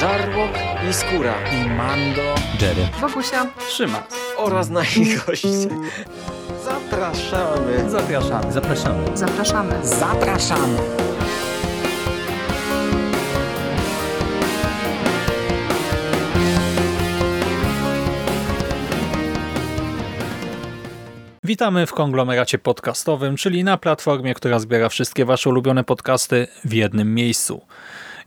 [0.00, 0.50] Żarłok
[0.90, 4.02] i Skóra i Mando, Jerry, Wokusia, Trzyma
[4.36, 5.48] oraz nasi goście.
[6.64, 7.90] Zapraszamy.
[7.90, 8.52] Zapraszamy.
[8.52, 9.16] zapraszamy.
[9.16, 9.86] zapraszamy.
[9.86, 10.78] Zapraszamy.
[21.44, 27.14] Witamy w konglomeracie podcastowym, czyli na platformie, która zbiera wszystkie Wasze ulubione podcasty w jednym
[27.14, 27.60] miejscu.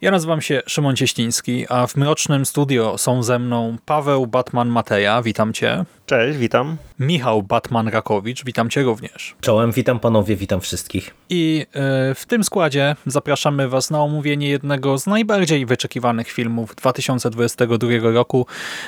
[0.04, 5.22] Ja nazywam się Szymon Cieściński, a w Mrocznym Studio są ze mną Paweł Batman Mateja,
[5.22, 5.86] witam Cię.
[6.06, 6.78] Cześć, witam.
[7.00, 9.36] Michał Batman Rakowicz, witam Cię również.
[9.42, 11.14] Czołem, witam panowie, witam wszystkich.
[11.30, 17.88] I e, w tym składzie zapraszamy Was na omówienie jednego z najbardziej wyczekiwanych filmów 2022
[18.14, 18.48] roku,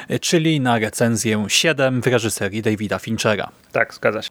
[0.09, 3.49] e, czyli na recenzję 7 w reżyserii Davida Finchera.
[3.71, 4.29] Tak, zgadza się.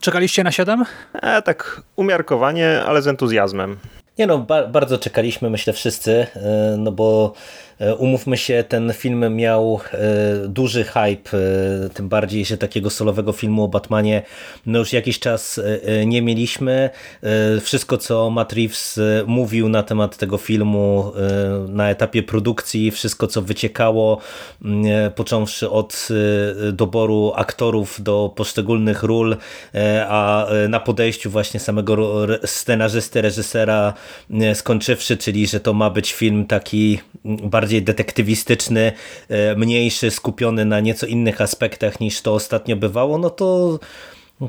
[0.00, 0.84] Czekaliście na 7?
[1.12, 3.76] E, tak umiarkowanie, ale z entuzjazmem.
[4.18, 7.32] Nie no, ba bardzo czekaliśmy, myślę wszyscy, e, no bo
[7.98, 9.98] umówmy się, ten film miał e,
[10.48, 14.22] duży hype, e, tym bardziej, że takiego solowego filmu o Batmanie
[14.66, 15.60] no już jakiś czas
[16.06, 16.90] nie mieliśmy.
[17.60, 21.12] Wszystko, co Matt Reeves mówił na temat tego filmu
[21.68, 24.20] na etapie produkcji, wszystko, co wyciekało,
[25.14, 26.08] począwszy od
[26.72, 29.36] doboru aktorów do poszczególnych ról,
[30.08, 33.94] a na podejściu właśnie samego scenarzysty, reżysera
[34.54, 38.92] skończywszy, czyli że to ma być film taki bardziej bardziej detektywistyczny,
[39.28, 43.78] e, mniejszy, skupiony na nieco innych aspektach niż to ostatnio bywało, no to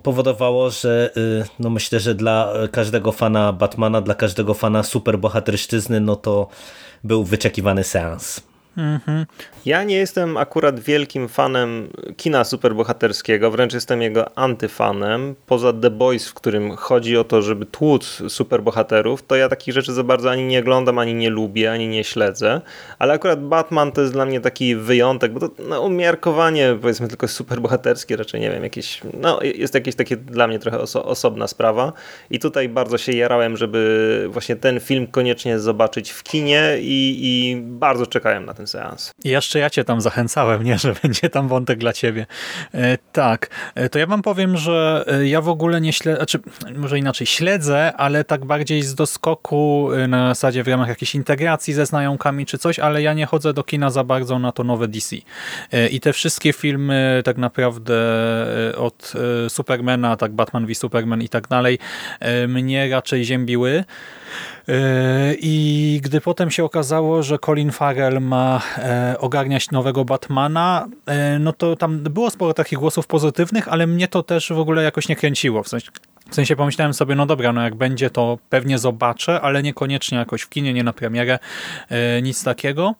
[0.03, 6.16] powodowało, że y, no myślę, że dla każdego fana Batmana, dla każdego fana superbohaterszczyzny, no
[6.16, 6.47] to
[7.03, 8.41] był wyczekiwany seans.
[8.77, 9.25] Mhm.
[9.65, 15.35] Ja nie jestem akurat wielkim fanem kina superbohaterskiego, wręcz jestem jego antyfanem.
[15.45, 19.93] Poza The Boys, w którym chodzi o to, żeby tłuc superbohaterów, to ja takich rzeczy
[19.93, 22.61] za bardzo ani nie oglądam, ani nie lubię, ani nie śledzę.
[22.99, 27.27] Ale akurat Batman to jest dla mnie taki wyjątek, bo to no, umiarkowanie powiedzmy tylko
[27.27, 31.94] superbohaterskie, raczej nie wiem, jakieś, no, jest jakieś takie dla mnie trochę oso osobna sprawa.
[32.29, 37.55] I tutaj bardzo się jarałem, żeby właśnie ten film koniecznie zobaczyć w kinie i, i
[37.61, 39.13] bardzo czekałem na ten ten seans.
[39.23, 42.25] I jeszcze ja cię tam zachęcałem, nie, że będzie tam wątek dla ciebie.
[42.73, 46.39] E, tak, e, to ja wam powiem, że e, ja w ogóle nie śledzę, znaczy,
[46.75, 51.85] może inaczej, śledzę, ale tak bardziej z doskoku na zasadzie w ramach jakiejś integracji ze
[51.85, 55.15] znajomkami czy coś, ale ja nie chodzę do kina za bardzo na to nowe DC.
[55.91, 57.95] I te wszystkie filmy tak naprawdę
[58.77, 59.13] od
[59.49, 61.79] Supermana, tak Batman v Superman i tak dalej,
[62.47, 63.83] mnie raczej ziębiły.
[65.40, 71.53] I gdy potem się okazało, że Colin Farrell ma e, ogarniać nowego Batmana, e, no
[71.53, 75.16] to tam było sporo takich głosów pozytywnych, ale mnie to też w ogóle jakoś nie
[75.16, 75.63] kręciło.
[75.63, 75.91] W sensie,
[76.29, 80.41] w sensie pomyślałem sobie, no dobra, no jak będzie to pewnie zobaczę, ale niekoniecznie jakoś
[80.41, 81.40] w kinie, nie na premierę,
[81.90, 82.95] e, nic takiego.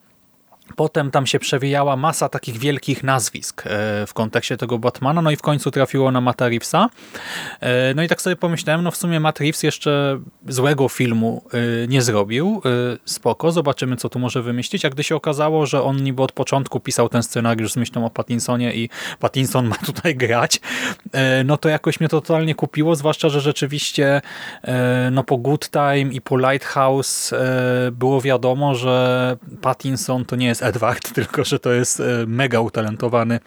[0.76, 3.70] Potem tam się przewijała masa takich wielkich nazwisk e,
[4.06, 6.88] w kontekście tego Batmana, no i w końcu trafiło na Matt Reevesa.
[7.60, 11.86] E, no i tak sobie pomyślałem, no w sumie Matt Reeves jeszcze złego filmu e,
[11.88, 12.62] nie zrobił.
[13.04, 14.84] Spoko, zobaczymy co tu może wymyślić.
[14.84, 18.10] A gdy się okazało, że on niby od początku pisał ten scenariusz z myślą o
[18.10, 18.88] Pattinsonie i
[19.20, 20.60] Pattinson ma tutaj grać,
[21.44, 24.22] no to jakoś mnie to totalnie kupiło, zwłaszcza, że rzeczywiście
[25.10, 27.34] no po Good Time i po Lighthouse
[27.92, 32.60] było wiadomo, że Pattinson to nie jest jest Edward, tylko że to jest e, mega
[32.60, 33.40] utalentowany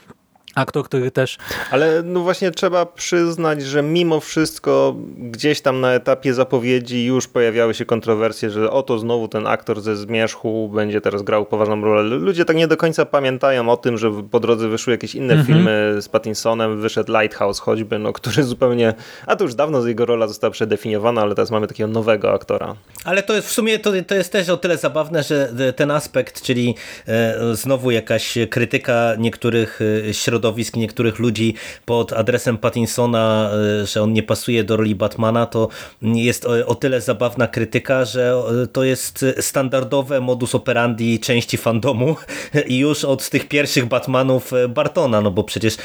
[0.59, 1.37] aktor, który też...
[1.71, 7.73] Ale no właśnie trzeba przyznać, że mimo wszystko gdzieś tam na etapie zapowiedzi już pojawiały
[7.73, 12.03] się kontrowersje, że oto znowu ten aktor ze Zmierzchu będzie teraz grał poważną rolę.
[12.17, 15.45] Ludzie tak nie do końca pamiętają o tym, że po drodze wyszły jakieś inne -hmm.
[15.45, 18.93] filmy z Pattinsonem, wyszedł Lighthouse choćby, no, który zupełnie,
[19.25, 22.75] a to już dawno jego rola została przedefiniowana, ale teraz mamy takiego nowego aktora.
[23.05, 26.41] Ale to jest w sumie, to, to jest też o tyle zabawne, że ten aspekt,
[26.41, 26.75] czyli
[27.07, 30.13] e, znowu jakaś krytyka niektórych e,
[30.49, 31.53] środowisk niektórych ludzi
[31.85, 33.51] pod adresem Pattinsona,
[33.81, 35.69] e, że on nie pasuje do roli Batmana, to
[36.01, 42.15] jest o tyle zabawna krytyka, że e, to jest standardowe modus operandi części fandomu
[42.67, 45.77] i już od tych pierwszych Batmanów e, Bartona, no bo przecież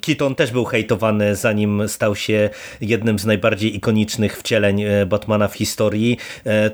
[0.00, 6.16] Keaton też był hejtowany zanim stał się jednym z najbardziej ikonicznych wcieleń Batmana w historii.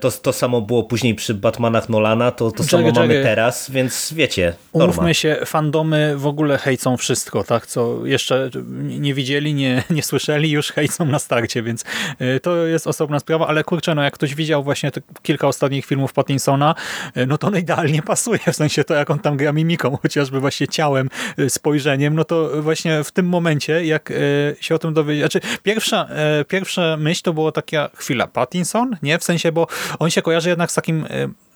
[0.00, 4.54] To, to samo było później przy Batmanach Nolana, to, to samo mamy teraz, więc wiecie,
[4.74, 4.92] norma.
[4.92, 7.66] Umówmy się, fandomy w ogóle ogóle hejcą wszystko, tak?
[7.66, 8.50] Co jeszcze
[8.82, 11.84] nie widzieli, nie, nie słyszeli, już hejcą na starcie, więc
[12.20, 14.90] y, to jest osobna sprawa, ale kurczę, no jak ktoś widział właśnie
[15.22, 16.74] kilka ostatnich filmów Pattinsona,
[17.16, 20.40] y, no to on idealnie pasuje, w sensie to jak on tam gra mimiką, chociażby
[20.40, 21.08] właśnie ciałem,
[21.38, 24.12] y, spojrzeniem, no to właśnie w tym momencie, jak
[24.60, 26.08] się o tym dowiedział, znaczy pierwsza,
[26.48, 29.18] pierwsza myśl to była taka chwila, Pattinson, nie?
[29.18, 29.66] W sensie, bo
[29.98, 31.06] on się kojarzy jednak z takim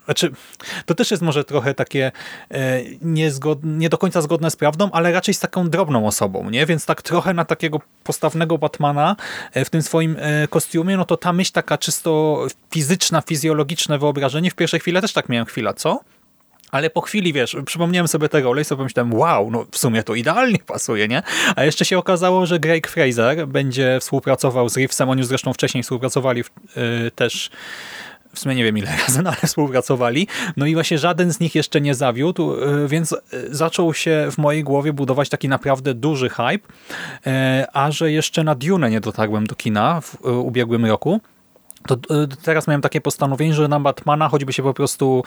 [0.09, 0.31] znaczy,
[0.87, 2.13] to też jest może trochę takie
[2.51, 6.67] e, niezgod, nie do końca zgodne z prawdą, ale raczej z taką drobną osobą, nie?
[6.67, 9.17] Więc tak trochę na takiego postawnego Batmana
[9.53, 14.51] e, w tym swoim e, kostiumie, no to ta myśl taka czysto fizyczna, fizjologiczne wyobrażenie,
[14.51, 16.01] w pierwszej chwili też tak miałem chwila, co?
[16.71, 20.59] Ale po chwili, wiesz, przypomniałem sobie tego sobie pomyślałem, wow, no w sumie to idealnie
[20.59, 21.23] pasuje, nie?
[21.57, 26.43] A jeszcze się okazało, że Greg Fraser będzie współpracował z Reevesem, oni zresztą wcześniej współpracowali
[26.43, 26.51] w,
[27.15, 27.51] też
[28.33, 30.29] w sumie nie wiem ile razy, no ale współpracowali.
[30.57, 33.19] No i właśnie żaden z nich jeszcze nie zawiódł, y, więc y,
[33.51, 36.61] zaczął się w mojej głowie budować taki naprawdę duży hype, y,
[37.73, 41.21] a że jeszcze na Dune nie dotarłem do kina w ubiegłym roku,
[41.87, 41.97] to
[42.43, 45.25] teraz miałem takie postanowienie, że na Batmana choćby się po prostu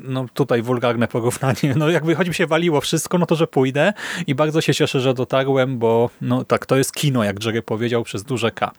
[0.00, 3.92] no tutaj wulgarne porównanie, no jakby choćby się waliło wszystko, no to że pójdę
[4.26, 8.04] i bardzo się cieszę, że dotarłem, bo no tak, to jest kino, jak Jerry powiedział,
[8.04, 8.70] przez duże K.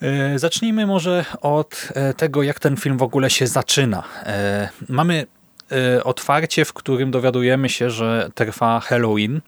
[0.00, 4.02] E, zacznijmy może od e, tego, jak ten film w ogóle się zaczyna.
[4.26, 5.26] E, mamy
[6.04, 9.40] otwarcie, w którym dowiadujemy się, że trwa Halloween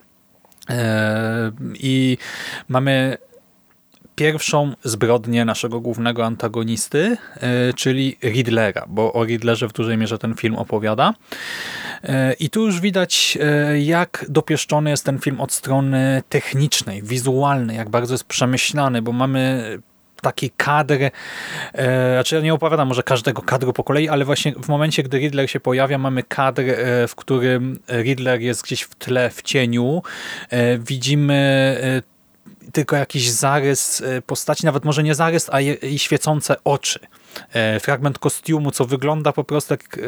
[1.74, 2.18] i
[2.68, 3.18] mamy
[4.14, 10.34] pierwszą zbrodnię naszego głównego antagonisty, e, czyli Riddlera, bo o Riddlerze w dużej mierze ten
[10.34, 11.14] film opowiada.
[12.02, 17.76] E, I tu już widać, e, jak dopieszczony jest ten film od strony technicznej, wizualnej,
[17.76, 19.64] jak bardzo jest przemyślany, bo mamy
[20.20, 20.96] taki kadr,
[22.12, 25.50] znaczy ja nie opowiadam może każdego kadru po kolei, ale właśnie w momencie, gdy Riddler
[25.50, 26.62] się pojawia, mamy kadr,
[27.08, 30.02] w którym Riddler jest gdzieś w tle, w cieniu.
[30.78, 32.02] Widzimy
[32.72, 36.98] tylko jakiś zarys e, postaci, nawet może nie zarys, a i świecące oczy.
[37.52, 40.00] E, fragment kostiumu, co wygląda po prostu jak e,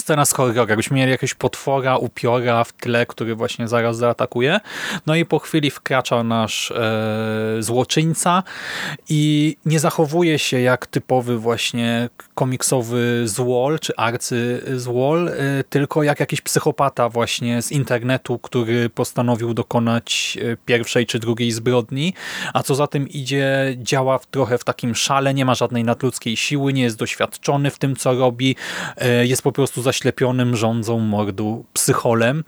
[0.00, 4.60] scena z horroru, jakbyśmy mieli jakiegoś potwora, upiora w tle, który właśnie zaraz zaatakuje.
[5.06, 8.42] No i po chwili wkracza nasz e, złoczyńca
[9.08, 16.20] i nie zachowuje się jak typowy właśnie komiksowy złol, czy arcy złol, e, tylko jak
[16.20, 22.14] jakiś psychopata właśnie z internetu, który postanowił dokonać e, pierwszej czy drugiej zbrodni,
[22.54, 26.36] a co za tym idzie, działa w, trochę w takim szale, nie ma żadnej nadludzkiej
[26.36, 28.56] siły, nie jest doświadczony w tym, co robi,
[28.96, 32.44] e, jest po prostu zaślepionym rządzą mordu psycholem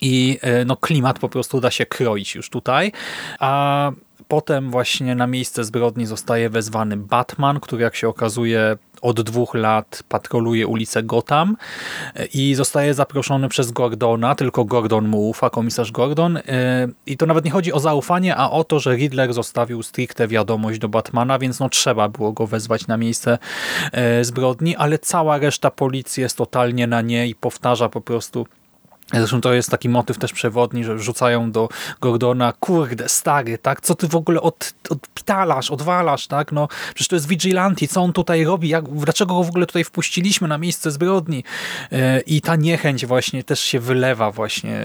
[0.00, 2.92] i e, no, klimat po prostu da się kroić już tutaj.
[3.38, 3.92] A
[4.28, 10.02] potem właśnie na miejsce zbrodni zostaje wezwany Batman, który jak się okazuje od dwóch lat
[10.08, 11.56] patroluje ulicę Gotham
[12.14, 16.36] e, i zostaje zaproszony przez Gordona, tylko Gordon mu ufa, komisarz Gordon.
[16.36, 16.42] E,
[17.06, 20.78] I to nawet nie chodzi o zaufanie, a o to, że Riddler zostawił stricte wiadomość
[20.78, 23.38] do Batmana, więc no trzeba było go wezwać na miejsce
[23.92, 28.46] e, zbrodni, ale cała reszta policji jest totalnie na nie i powtarza po prostu
[29.12, 31.68] Zresztą to jest taki motyw też przewodni, że rzucają do
[32.00, 37.16] Gordona, kurde, stary, tak, co ty w ogóle od, odpitalasz, odwalasz, tak, no, przecież to
[37.16, 40.90] jest vigilante, co on tutaj robi, jak, dlaczego go w ogóle tutaj wpuściliśmy na miejsce
[40.90, 41.44] zbrodni?
[41.92, 44.80] E, i ta niechęć właśnie też się wylewa właśnie,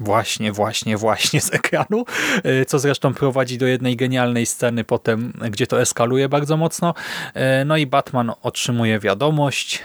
[0.00, 2.04] właśnie, właśnie, właśnie z ekranu,
[2.44, 6.94] e, co zresztą prowadzi do jednej genialnej sceny potem, gdzie to eskaluje bardzo mocno,
[7.34, 9.82] e, no i Batman otrzymuje wiadomość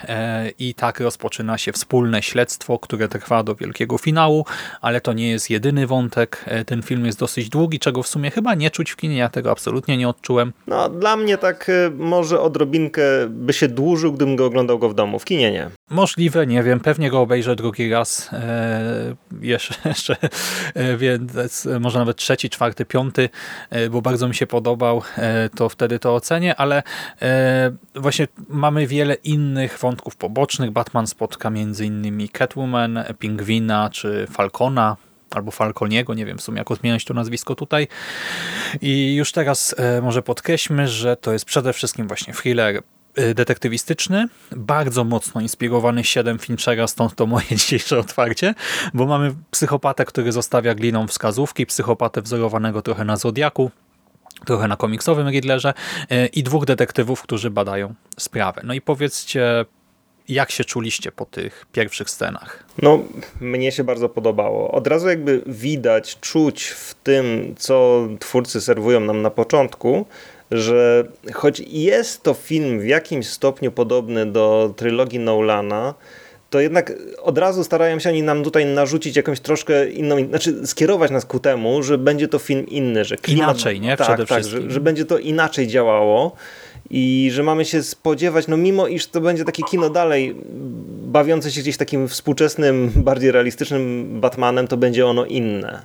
[0.59, 4.45] i tak rozpoczyna się wspólne śledztwo, które trwa do wielkiego finału,
[4.81, 6.45] ale to nie jest jedyny wątek.
[6.47, 9.29] E, ten film jest dosyć długi, czego w sumie chyba nie czuć w kinie, ja
[9.29, 10.53] tego absolutnie nie odczułem.
[10.67, 14.95] No, dla mnie tak e, może odrobinkę by się dłużył, gdybym go oglądał go w
[14.95, 15.69] domu, w kinie nie.
[15.89, 20.17] Możliwe, nie wiem, pewnie go obejrzę drugi raz, e, jeszcze, jeszcze
[20.73, 23.29] e, więc może nawet trzeci, czwarty, piąty,
[23.69, 25.01] e, bo bardzo mi się podobał,
[25.55, 26.83] to wtedy to ocenię, ale
[27.95, 30.71] właśnie mamy wiele innych wątków pobocznych.
[30.71, 33.48] Batman spotka między innymi Catwoman, Pingwin
[33.91, 34.97] Czy Falcona,
[35.31, 37.87] albo Falconiego, nie wiem w sumie jak odmieniać to nazwisko tutaj.
[38.81, 42.81] I już teraz e, może podkreślmy, że to jest przede wszystkim właśnie thriller
[43.15, 48.53] e, detektywistyczny, bardzo mocno inspirowany 7 Finchera, stąd to moje dzisiejsze otwarcie,
[48.93, 53.71] bo mamy psychopatę, który zostawia gliną wskazówki, psychopatę wzorowanego trochę na Zodiaku,
[54.45, 55.73] trochę na komiksowym Riddlerze
[56.09, 58.61] e, i dwóch detektywów, którzy badają sprawę.
[58.63, 59.65] No i powiedzcie,
[60.29, 62.63] jak się czuliście po tych pierwszych scenach?
[62.81, 62.99] No,
[63.41, 64.71] mnie się bardzo podobało.
[64.71, 70.05] Od razu jakby widać, czuć w tym, co twórcy serwują nam na początku,
[70.51, 75.93] że choć jest to film w jakimś stopniu podobny do trylogii Nolana,
[76.49, 81.11] to jednak od razu starają się oni nam tutaj narzucić jakąś troszkę inną, znaczy skierować
[81.11, 83.97] nas ku temu, że będzie to film inny, że klimat, Inaczej, nie?
[83.97, 84.63] Tak, Przede tak, wszystkim.
[84.63, 86.35] Że, że będzie to inaczej działało
[86.91, 90.35] i że mamy się spodziewać, no mimo iż to będzie takie kino dalej
[91.09, 95.81] bawiące się gdzieś takim współczesnym, bardziej realistycznym Batmanem, to będzie ono inne.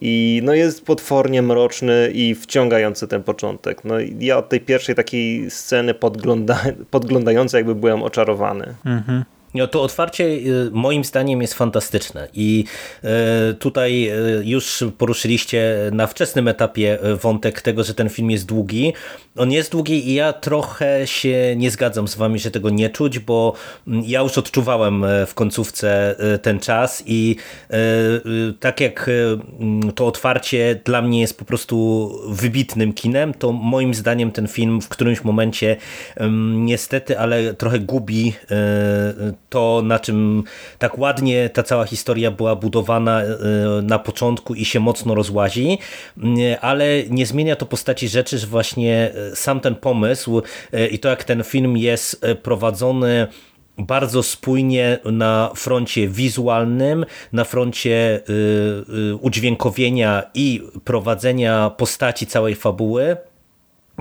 [0.00, 3.84] i no jest potwornie mroczny i wciągający ten początek.
[3.84, 8.74] No ja od tej pierwszej takiej sceny podgląda, podglądającej jakby byłem oczarowany.
[8.84, 9.24] Mhm.
[9.54, 12.64] No to otwarcie y, moim zdaniem jest fantastyczne i
[13.50, 18.92] y, tutaj y, już poruszyliście na wczesnym etapie wątek tego, że ten film jest długi.
[19.36, 23.18] On jest długi i ja trochę się nie zgadzam z wami, że tego nie czuć,
[23.18, 23.54] bo
[23.88, 27.36] mm, ja już odczuwałem w końcówce ten czas i
[28.60, 29.10] tak jak
[29.60, 34.80] mm, to otwarcie dla mnie jest po prostu wybitnym kinem, to moim zdaniem ten film
[34.80, 35.76] w którymś momencie
[36.54, 38.32] niestety, ale trochę gubi
[39.54, 40.44] to, na czym
[40.78, 43.26] tak ładnie ta cała historia była budowana e,
[43.82, 45.78] na początku i się mocno rozłazi,
[46.60, 50.42] ale nie zmienia to postaci rzeczy, że właśnie e, sam ten pomysł
[50.72, 53.26] e, i to jak ten film jest prowadzony
[53.78, 58.20] bardzo spójnie na froncie wizualnym, na froncie
[59.20, 63.16] udźwiękowienia i prowadzenia postaci całej fabuły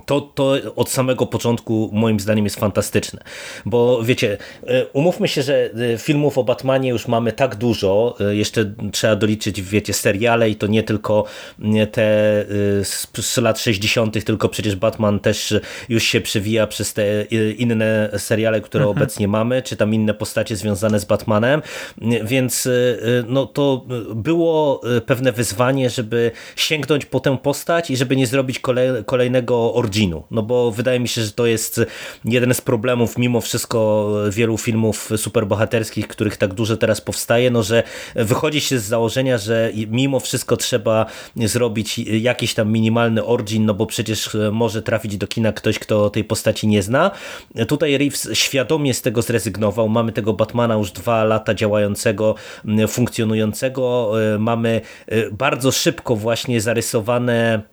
[0.06, 3.22] to, to od samego początku moim zdaniem jest fantastyczne.
[3.66, 8.36] Bo wiecie, e, umówmy się, że e, filmów o Batmanie już mamy tak dużo, e,
[8.36, 11.26] jeszcze trzeba doliczyć, wiecie, seriale i to nie tylko
[11.92, 12.04] te
[13.22, 15.56] z lat 60., tylko przecież Batman też
[15.90, 17.24] już się przewija przez te
[17.58, 18.98] inne seriale, które mhm.
[18.98, 21.62] obecnie mamy, czy tam inne postacie związane z Batmanem,
[22.24, 22.70] więc
[23.28, 23.86] no to
[24.16, 28.62] było pewne wyzwanie, żeby sięgnąć po tę postać i żeby nie zrobić
[29.06, 31.82] kolejnego Originu, no bo wydaje mi się, że to jest
[32.26, 37.84] jeden z problemów mimo wszystko wielu filmów superbohaterskich, których tak dużo teraz powstaje, no że
[38.16, 43.86] wychodzi się z założenia, że mimo wszystko trzeba zrobić jakiś tam minimalny origin, no bo
[43.86, 47.12] przecież może trafić do kina ktoś, kto tej postaci nie zna.
[47.68, 49.90] Tutaj Reeves świadomie z tego zrezygnował.
[49.90, 52.36] Mamy tego Batmana już dwa lata działającego,
[52.88, 54.12] funkcjonującego.
[54.40, 54.82] Mamy
[55.32, 57.73] bardzo szybko właśnie zarysowane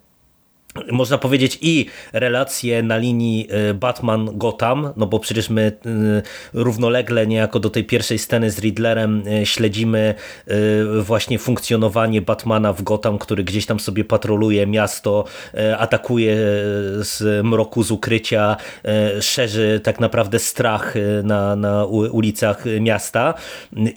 [0.93, 6.23] można powiedzieć i relacje na linii y, Batman-Gotham, no bo przecież my y,
[6.53, 10.15] równolegle niejako do tej pierwszej sceny z Riddlerem y, śledzimy
[11.01, 15.25] właśnie funkcjonowanie Batmana w Gotham, który gdzieś tam sobie patroluje miasto,
[15.79, 16.37] atakuje
[17.01, 18.57] z mroku, z ukrycia,
[19.21, 23.35] szerzy tak naprawdę strach na, na ulicach miasta.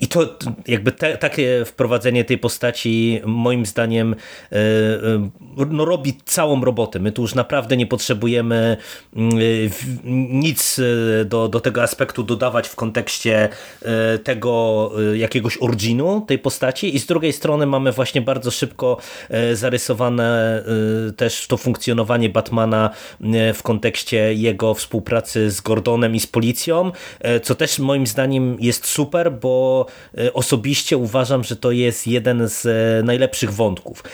[0.00, 0.38] I to
[0.68, 4.14] jakby te, takie wprowadzenie tej postaci moim zdaniem
[5.70, 7.00] no, robi całą roboty.
[7.00, 8.76] My tu już naprawdę nie potrzebujemy
[9.16, 9.38] mm,
[10.40, 13.48] nic e, do, do tego aspektu dodawać w kontekście
[13.82, 14.54] e, tego
[15.14, 18.96] jakiegoś originu tej postaci i z drugiej strony mamy właśnie bardzo szybko
[19.52, 20.62] zarysowane
[21.16, 22.90] też to funkcjonowanie Batmana
[23.54, 26.92] w kontekście jego współpracy z Gordonem i z policją,
[27.42, 29.86] co też moim zdaniem jest super, bo
[30.34, 32.66] osobiście uważam, że to jest jeden z
[33.04, 34.04] najlepszych wątków.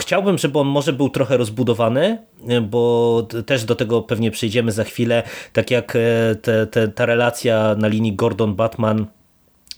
[0.00, 2.18] Chciałbym, żeby on może był trochę trochę rozbudowany,
[2.62, 5.22] bo też do tego pewnie przejdziemy za chwilę,
[5.52, 9.06] tak jak e, te, te, ta relacja na linii Gordon-Batman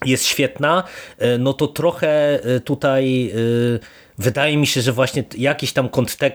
[0.05, 0.85] jest świetna,
[1.19, 3.33] e, no to trochę e, tutaj
[4.19, 5.89] wydaje mi się, że właśnie jakichś tam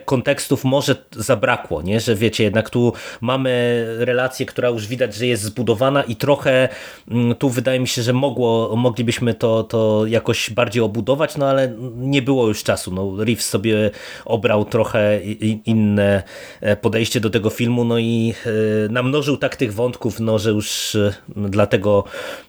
[0.05, 1.99] kontekstów może zabrakło, nie?
[1.99, 6.69] że wiecie, jednak tu mamy relację, która już widać, że jest zbudowana i trochę
[7.11, 11.73] mm, tu wydaje mi się, że mogło, moglibyśmy to, to jakoś bardziej obudować, no ale
[11.95, 12.93] nie było już czasu.
[12.93, 13.91] No, Reeves sobie
[14.25, 15.21] obrał trochę
[15.65, 16.23] inne
[16.61, 18.49] e, podejście do tego filmu, no i e,
[18.89, 22.03] namnożył tak tych wątków, no, że już e, dlatego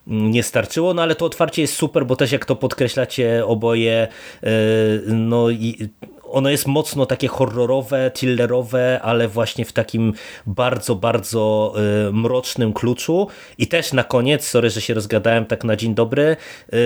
[0.08, 4.08] mm, nie starczyło, no ale to otwarcie jest super, bo też jak to podkreślacie oboje,
[5.18, 5.88] no i
[6.30, 10.12] ono jest mocno takie horrorowe, thrillerowe, ale właśnie w takim
[10.46, 11.74] bardzo, bardzo
[12.08, 13.28] y, mrocznym kluczu.
[13.58, 16.36] I też na koniec, sorry, że się rozgadałem tak na dzień dobry,
[16.72, 16.76] y,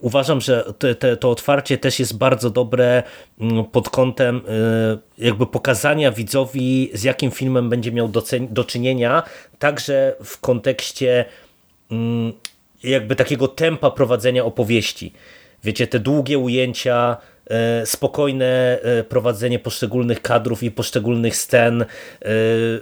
[0.00, 3.02] uważam, że te, te, to otwarcie też jest bardzo dobre
[3.40, 9.22] y, pod kątem y, jakby pokazania widzowi, z jakim filmem będzie miał do, do czynienia,
[9.58, 11.24] także w kontekście
[11.90, 12.32] mm,
[12.84, 15.12] jakby takiego tempa prowadzenia opowieści.
[15.64, 17.16] Wiecie, te długie ujęcia,
[17.84, 21.86] spokojne e, prowadzenie poszczególnych kadrów i poszczególnych scen, e,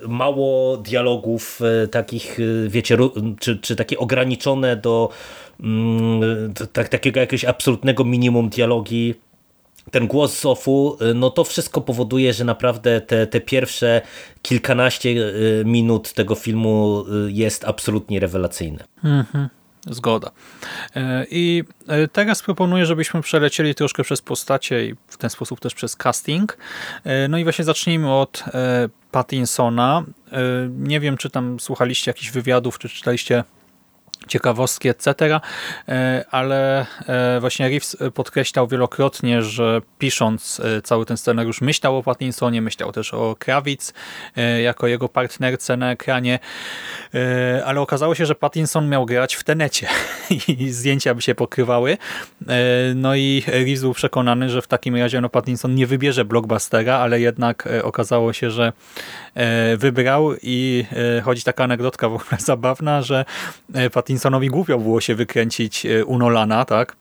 [0.09, 1.61] mało dialogów
[1.91, 2.97] takich, wiecie,
[3.41, 5.09] czy, czy takie ograniczone do
[5.61, 9.15] mm, tak, takiego jakiegoś absolutnego minimum dialogi
[9.91, 14.01] ten głos Sofu, no to wszystko powoduje, że naprawdę te, te pierwsze
[14.43, 15.15] kilkanaście
[15.65, 18.85] minut tego filmu jest absolutnie rewelacyjne.
[19.05, 19.49] Mhm.
[19.87, 20.31] Zgoda.
[20.97, 25.75] E, I e, teraz proponuję, żebyśmy przelecieli troszkę przez postacie i w ten sposób też
[25.75, 26.59] przez casting.
[27.05, 28.45] E, no i właśnie zacznijmy od
[29.11, 30.03] Pattinsona.
[30.69, 33.45] Nie wiem, czy tam słuchaliście jakichś wywiadów, czy czytaliście
[34.29, 35.41] ciekawostki, etc.
[35.89, 42.03] E, ale e, właśnie Reeves podkreślał wielokrotnie, że pisząc e, cały ten scenariusz myślał o
[42.03, 43.93] Pattinsonie, myślał też o Krawic
[44.63, 46.39] jako jego partnerce na ekranie,
[47.65, 49.89] ale okazało się, że Pattinson miał grać w Tenecie
[50.49, 51.97] i zdjęcia by się pokrywały.
[52.95, 57.21] No i Reeves był przekonany, że w takim razie no Pattinson nie wybierze blockbustera, ale
[57.21, 58.73] jednak okazało się, że
[59.77, 60.85] wybrał i
[61.25, 63.25] chodzi taka anegdotka w ogóle zabawna, że
[63.93, 66.97] Pattinson Pattinsonowi głupio było się wykręcić e, u Nolana, tak?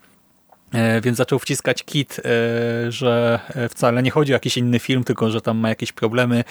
[0.74, 3.40] E, więc zaczął wciskać kit, e, że
[3.70, 6.44] wcale nie chodzi o jakiś inny film, tylko że tam ma jakieś problemy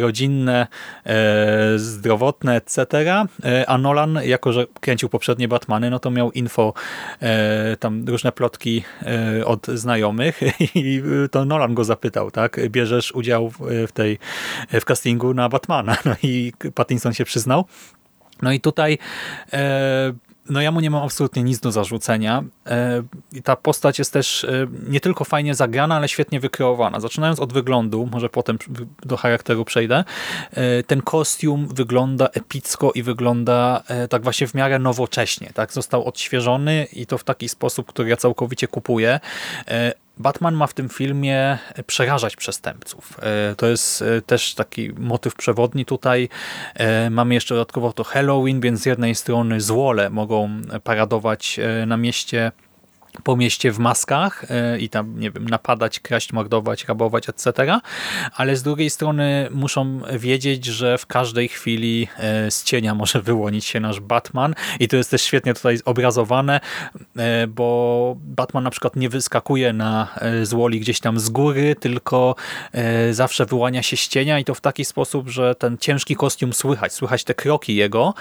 [0.00, 0.66] rodzinne,
[1.76, 2.86] zdrowotne, etc.
[3.66, 6.74] A Nolan, jako że kręcił poprzednie Batmany, no to miał info,
[7.80, 8.84] tam różne plotki
[9.44, 10.40] od znajomych
[10.74, 12.60] i to Nolan go zapytał, tak?
[12.68, 13.52] Bierzesz udział
[13.88, 14.18] w tej
[14.80, 15.96] w castingu na Batmana.
[16.04, 17.64] No i Pattinson się przyznał.
[18.42, 18.98] No i tutaj
[19.52, 20.12] e,
[20.50, 22.44] no ja mu nie mam absolutnie nic do zarzucenia.
[22.66, 23.02] E,
[23.32, 27.00] I ta postać jest też e, nie tylko fajnie zagrana, ale świetnie wykreowana.
[27.00, 28.58] Zaczynając od wyglądu, może potem
[29.02, 30.04] do charakteru przejdę,
[30.86, 35.50] ten kostium wygląda epicko i wygląda tak właśnie w miarę nowocześnie.
[35.54, 35.72] Tak?
[35.72, 39.20] Został odświeżony i to w taki sposób, który ja całkowicie kupuję.
[40.18, 43.20] Batman ma w tym filmie przerażać przestępców.
[43.22, 46.28] E, to jest e, też taki motyw przewodni tutaj.
[46.74, 52.52] E, mamy jeszcze dodatkowo to Halloween, więc z jednej strony złole mogą paradować na mieście
[53.24, 57.80] po mieście w maskach e, i tam, nie wiem, napadać, kraść, mordować, rabować, etc.
[58.36, 63.64] Ale z drugiej strony muszą wiedzieć, że w każdej chwili e, z cienia może wyłonić
[63.64, 66.60] się nasz Batman i to jest też świetnie tutaj obrazowane,
[67.16, 70.08] e, bo Batman na przykład nie wyskakuje na
[70.42, 72.34] złoli gdzieś tam z góry, tylko
[73.10, 76.92] zawsze wyłania się z cienia i to w taki sposób, że ten ciężki kostium słychać,
[76.92, 78.14] słychać te kroki jego,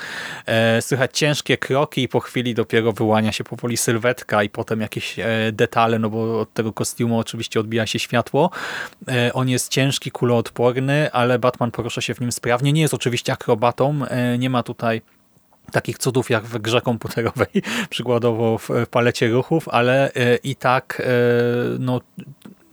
[0.82, 5.26] słychać ciężkie kroki i po chwili dopiero wyłania się powoli sylwetka i potem jakieś e,
[5.52, 8.50] detale, no bo od tego kostiumu oczywiście odbija się światło.
[9.08, 12.74] E, on jest ciężki, kuloodporny, ale Batman porusza się w nim sprawnie.
[12.74, 15.02] Nie jest oczywiście akrobatą, e, nie ma tutaj
[15.72, 17.48] takich cudów jak w grze komputerowej,
[17.90, 20.12] przykładowo w palecie ruchów, ale
[20.44, 21.02] i tak
[21.80, 22.02] no,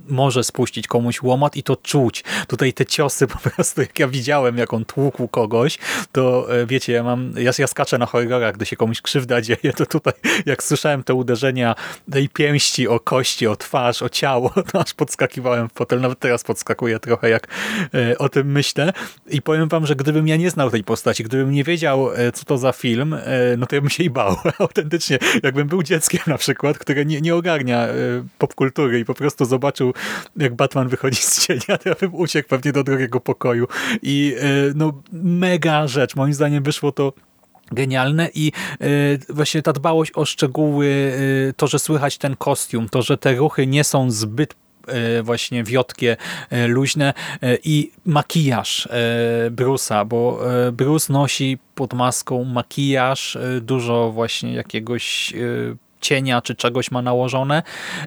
[0.09, 2.25] może spuścić komuś łomot i to czuć.
[2.47, 5.79] Tutaj te ciosy po prostu, jak ja widziałem, jak on tłukł kogoś,
[6.13, 9.73] to e, wiecie, ja mam, ja, ja skaczę na horrorach, gdy się komuś krzywda dzieje,
[9.77, 10.13] to tutaj
[10.47, 11.75] jak słyszałem te uderzenia
[12.13, 16.45] tej pięści o kości, o twarz, o ciało, to aż podskakiwałem w fotel, nawet teraz
[16.45, 17.49] podskakuję trochę, jak
[17.95, 18.93] e, o tym myślę
[19.31, 22.45] i powiem wam, że gdybym ja nie znał tej postaci, gdybym nie wiedział, e, co
[22.45, 23.17] to za film,
[23.59, 24.37] no to ja bym się i bał.
[24.59, 27.89] Autentycznie, jakbym był dzieckiem na przykład, które nie, nie ogarnia
[28.39, 29.92] popkultury i po prostu zobaczył
[30.37, 33.67] jak Batman wychodzi z cienia, to ja bym uciekł pewnie do drugiego pokoju.
[34.03, 36.17] I e, no mega rzecz.
[36.17, 37.13] Moim zdaniem wyszło to
[37.73, 38.53] genialne i
[38.83, 43.35] y, właśnie ta dbałość o szczegóły, y, to, że słychać ten kostium, to, że te
[43.35, 44.55] ruchy nie są zbyt
[45.23, 46.17] właśnie wiotkie,
[46.69, 47.15] luźne
[47.65, 48.89] i makijaż
[49.51, 50.41] Bruce'a, bo
[50.73, 55.35] Bruce nosi pod maską makijaż, dużo właśnie jakiegoś
[56.03, 57.63] cienia czy czegoś ma nałożone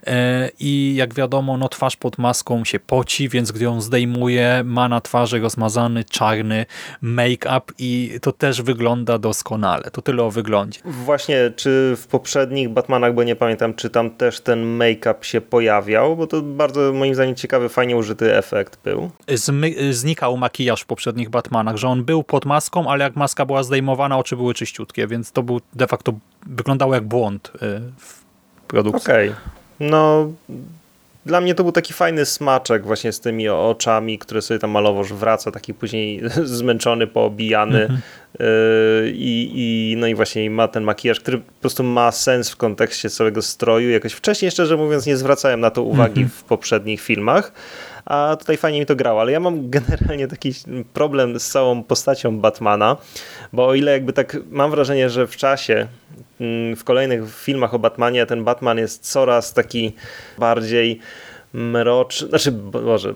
[0.08, 4.90] e, i jak wiadomo, no twarz pod maską się poci, więc gdy ją zdejmuje, ma
[4.90, 6.66] na twarzy rozmazany czarny
[7.02, 9.92] make-up i to też wygląda doskonale.
[9.92, 10.80] To tyle o wyglądzie.
[10.86, 16.16] Właśnie, czy w poprzednich Batmanach, bo nie pamiętam, czy tam też ten make-up się pojawiał,
[16.16, 19.12] bo to bardzo moim zdaniem ciekawy, fajnie użyty efekt był.
[19.28, 23.64] Zmy znikał makijaż w poprzednich Batmanach, że on był pod maską, ale jak maska była
[23.64, 26.14] zdejmowana, oczy były czyściutkie, więc to był de facto
[26.46, 28.24] wyglądało jak błąd y, w
[28.68, 29.04] produkcji.
[29.04, 29.30] Okej.
[29.30, 29.42] Okay.
[29.80, 30.32] No,
[31.26, 35.04] dla mnie to był taki fajny smaczek właśnie z tymi oczami, które sobie tam malował,
[35.04, 36.22] że wraca taki później
[36.60, 38.02] zmęczony, poobijany mm -hmm.
[39.14, 43.10] i, i, no i właśnie ma ten makijaż, który po prostu ma sens w kontekście
[43.10, 43.90] całego stroju.
[43.90, 46.34] Jakoś wcześniej, szczerze mówiąc, nie zwracałem na to uwagi mm -hmm.
[46.34, 47.52] w poprzednich filmach,
[48.06, 50.54] a tutaj fajnie mi to grało, ale ja mam generalnie taki
[50.94, 52.98] problem z całą postacią Batmana,
[53.54, 55.88] bo o ile jakby tak mam wrażenie, że w czasie
[56.40, 59.94] mm, w kolejnych filmach o Batmanie ten Batman jest coraz taki
[60.38, 61.00] bardziej
[61.54, 62.52] mroczny, znaczy,
[62.84, 63.14] może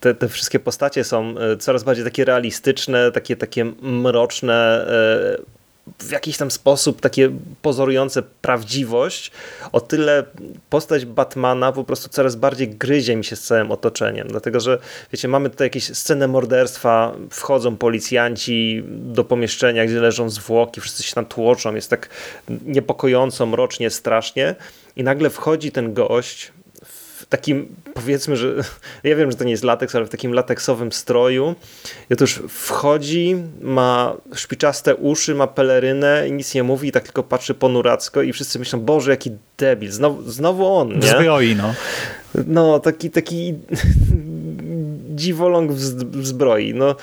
[0.00, 5.53] te, te wszystkie postacie są e, coraz bardziej takie realistyczne, takie, takie mroczne, e,
[5.98, 7.30] w jakiś tam sposób takie
[7.62, 9.30] pozorujące prawdziwość,
[9.72, 10.24] o tyle
[10.70, 14.78] postać Batmana po prostu coraz bardziej gryzie mi się z całym otoczeniem, dlatego że
[15.12, 21.14] wiecie, mamy tutaj jakieś scenę morderstwa, wchodzą policjanci do pomieszczenia, gdzie leżą zwłoki, wszyscy się
[21.14, 22.08] tam tłoczą, jest tak
[22.66, 24.54] niepokojąco, mrocznie, strasznie.
[24.96, 26.52] I nagle wchodzi ten gość
[27.16, 28.54] w takim, powiedzmy, że
[29.04, 31.54] ja wiem, że to nie jest lateks, ale w takim lateksowym stroju.
[32.10, 37.22] I otóż wchodzi, ma szpiczaste uszy, ma pelerynę i nic nie mówi, i tak tylko
[37.22, 41.08] patrzy ponuracko i wszyscy myślą, Boże, jaki debil, znowu, znowu on, nie?
[41.08, 41.74] Zbroi, no.
[42.46, 43.54] No, taki, taki
[45.16, 46.96] dziwoląg w zbroi, no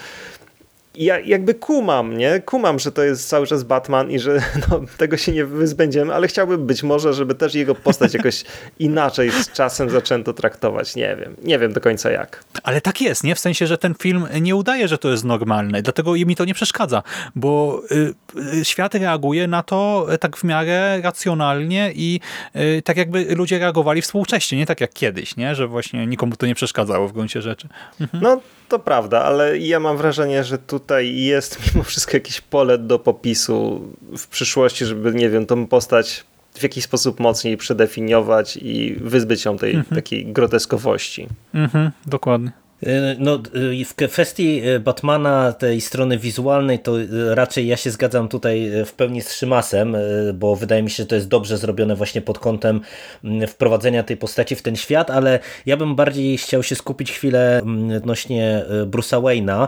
[0.95, 2.41] ja jakby kumam, nie?
[2.45, 6.27] Kumam, że to jest cały czas Batman i że no, tego się nie wyzbędziemy, ale
[6.27, 8.43] chciałbym być może, żeby też jego postać jakoś
[8.79, 10.95] inaczej z czasem zaczęto traktować.
[10.95, 11.35] Nie wiem.
[11.43, 12.43] Nie wiem do końca jak.
[12.63, 13.35] Ale tak jest, nie?
[13.35, 15.81] W sensie, że ten film nie udaje, że to jest normalne.
[15.81, 17.03] Dlatego mi to nie przeszkadza,
[17.35, 18.13] bo y,
[18.59, 22.19] y, świat reaguje na to tak w miarę racjonalnie i
[22.55, 25.55] y, tak jakby ludzie reagowali współcześnie, nie tak jak kiedyś, nie?
[25.55, 27.67] Że właśnie nikomu to nie przeszkadzało w gruncie rzeczy.
[27.99, 28.23] Mhm.
[28.23, 32.99] No to prawda, ale ja mam wrażenie, że tutaj jest mimo wszystko jakieś pole do
[32.99, 33.81] popisu
[34.17, 39.57] w przyszłości, żeby, nie wiem, tą postać w jakiś sposób mocniej przedefiniować i wyzbyć ją
[39.57, 39.95] tej mhm.
[39.95, 41.27] takiej groteskowości.
[41.53, 42.51] Mhm, dokładnie.
[42.85, 46.93] E, no, e, w kwestii e, Batmana, tej strony wizualnej, to
[47.33, 49.97] raczej ja się zgadzam tutaj w pełni z Szymasem,
[50.33, 52.81] bo wydaje mi się, że to jest dobrze zrobione właśnie pod kątem
[53.47, 57.61] wprowadzenia tej postaci w ten świat, ale ja bym bardziej chciał się skupić chwilę
[57.97, 59.67] odnośnie Bruce'a Wayne'a,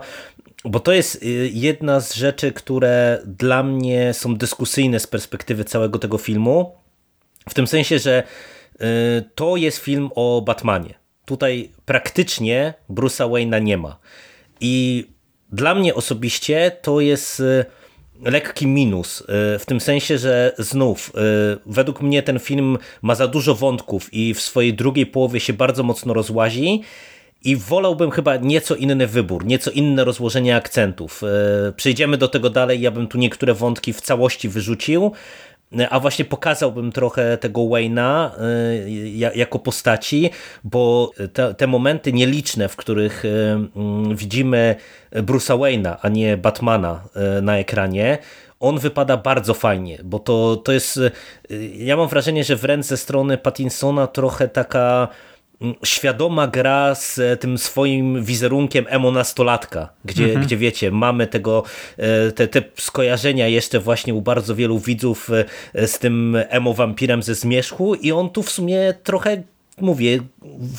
[0.65, 6.17] bo to jest jedna z rzeczy, które dla mnie są dyskusyjne z perspektywy całego tego
[6.17, 6.75] filmu,
[7.49, 8.23] w tym sensie, że
[9.35, 10.93] to jest film o Batmanie.
[11.25, 13.99] Tutaj praktycznie Bruce'a Wayne'a nie ma.
[14.59, 15.05] I
[15.53, 17.65] dla mnie osobiście to jest y,
[18.25, 19.25] lekki minus, y,
[19.59, 24.33] w tym sensie, że znów, y, według mnie ten film ma za dużo wątków i
[24.33, 26.81] w swojej drugiej połowie się bardzo mocno rozłazi
[27.43, 31.21] i wolałbym chyba nieco inny wybór, nieco inne rozłożenie akcentów.
[31.75, 35.11] Przejdziemy do tego dalej, ja bym tu niektóre wątki w całości wyrzucił,
[35.89, 38.29] a właśnie pokazałbym trochę tego Wayne'a
[38.85, 40.29] y, jako postaci,
[40.63, 44.75] bo te, te momenty nieliczne, w których mm, widzimy
[45.11, 47.03] Bruce'a Wayne'a, a nie Batmana
[47.41, 48.17] na ekranie,
[48.59, 50.99] on wypada bardzo fajnie, bo to, to jest,
[51.73, 55.07] ja mam wrażenie, że wręcz ze strony Pattinsona trochę taka
[55.85, 60.45] świadoma gra z e, tym swoim wizerunkiem emo nastolatka, gdzie, mhm.
[60.45, 61.63] gdzie wiecie, mamy tego,
[61.97, 65.29] e, te, te skojarzenia jeszcze właśnie u bardzo wielu widzów
[65.73, 69.43] e, z tym emo wampirem ze zmierzchu i on tu w sumie trochę
[69.81, 70.19] mówię,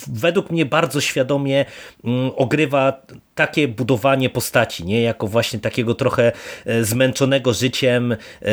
[0.07, 1.65] według mnie bardzo świadomie
[2.05, 3.03] mm, ogrywa
[3.35, 5.03] takie budowanie postaci, nie?
[5.03, 6.33] Jako właśnie takiego trochę
[6.67, 8.49] e, zmęczonego życiem e, e,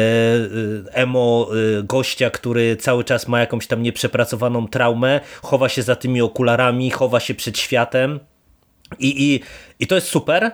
[0.93, 1.49] emo
[1.83, 7.19] gościa, który cały czas ma jakąś tam nieprzepracowaną traumę, chowa się za tymi okularami, chowa
[7.19, 8.19] się przed światem
[8.99, 9.41] i, i,
[9.79, 10.51] i to jest super,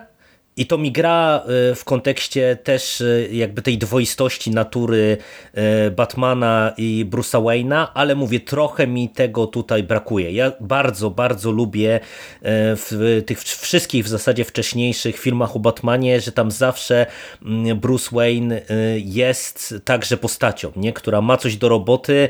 [0.58, 5.16] i to mi gra e, w kontekście też e, jakby tej dwoistości natury
[5.54, 10.32] e, Batmana i Bruce'a Wayne'a, ale mówię, trochę mi tego tutaj brakuje.
[10.32, 12.00] Ja bardzo, bardzo lubię
[12.42, 17.06] w tych wszystkich w zasadzie wcześniejszych filmach o Batmanie, że tam zawsze
[17.42, 18.60] mm, Bruce Wayne
[18.96, 20.92] jest także postacią, nie?
[20.92, 22.28] która ma coś do roboty,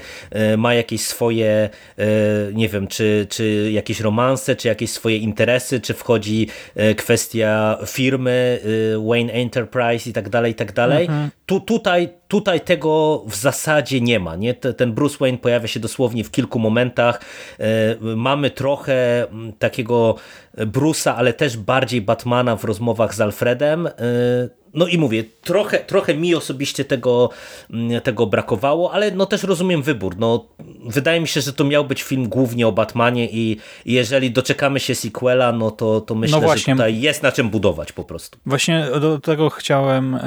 [0.56, 1.70] ma jakieś swoje,
[2.54, 6.48] nie wiem, czy, czy jakieś romanse, czy jakieś swoje interesy, czy wchodzi
[6.96, 11.08] kwestia firm, firmy, y, Wayne Enterprise i tak dalej, i tak dalej.
[11.08, 11.30] Mhm.
[11.46, 14.36] Tu, tutaj, tutaj tego w zasadzie nie ma.
[14.36, 14.54] Nie?
[14.54, 17.20] Ten Bruce Wayne pojawia się dosłownie w kilku momentach.
[17.60, 20.14] Y, mamy trochę mm, takiego
[20.56, 23.86] Bruce'a, ale też bardziej Batmana w rozmowach z Alfredem.
[23.86, 23.90] Y,
[24.74, 27.30] no i mówię, trochę, trochę mi osobiście tego,
[27.70, 30.16] mm, tego brakowało, ale no też rozumiem wybór.
[30.18, 30.46] No,
[30.84, 34.94] wydaje mi się, że to miał być film głównie o Batmanie i, jeżeli doczekamy się
[34.94, 38.38] sequela, no to, to myślę, no że tutaj jest na czym budować po prostu.
[38.46, 40.20] Właśnie do tego chciałem e,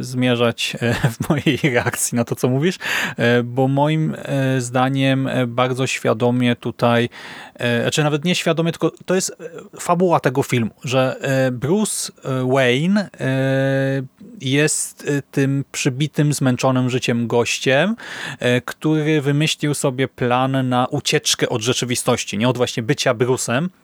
[0.00, 2.78] zmierzać e, w mojej reakcji na to, co mówisz,
[3.16, 7.08] e, bo moim e, zdaniem e, bardzo świadomie tutaj,
[7.82, 9.36] znaczy nawet nie świadomie, tylko to jest
[9.80, 11.16] fabuła tego filmu, że
[11.52, 12.12] Bruce
[12.52, 13.10] Wayne
[14.40, 17.96] jest tym przybitym, zmęczonym życiem gościem,
[18.64, 23.70] który wymyślił sobie plan na ucieczkę od rzeczywistości, nie od właśnie bycia Brusem,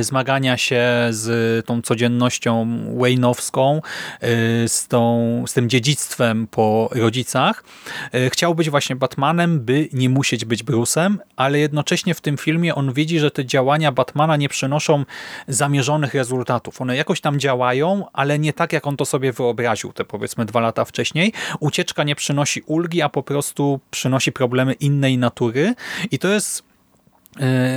[0.00, 2.66] zmagania się z tą codziennością
[2.98, 3.80] Wayne'owską,
[4.20, 7.64] e, z, tą, z tym dziedzictwem po rodzicach.
[8.12, 12.74] E, chciał być właśnie Batmanem, by nie musieć być Bruce'em, ale jednocześnie w tym filmie
[12.74, 15.04] on widzi, że te działania Batmana nie przynoszą
[15.48, 16.80] zamierzonych rezultatów.
[16.80, 20.60] One jakoś tam działają, ale nie tak, jak on to sobie wyobraził te powiedzmy dwa
[20.60, 21.32] lata wcześniej.
[21.60, 25.74] Ucieczka nie przynosi ulgi, a po prostu przynosi problemy innej natury
[26.10, 26.65] i to jest E,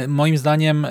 [0.07, 0.89] moim zdaniem e,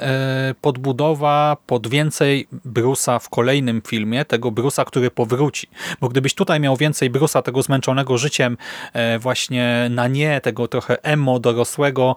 [0.61, 5.69] podbudowa pod więcej Brusa w kolejnym filmie, tego Brusa, który powróci.
[6.01, 8.57] Bo gdybyś tutaj miał więcej Brusa, tego zmęczonego życiem,
[8.93, 12.17] e, właśnie na nie, tego trochę emo dorosłego,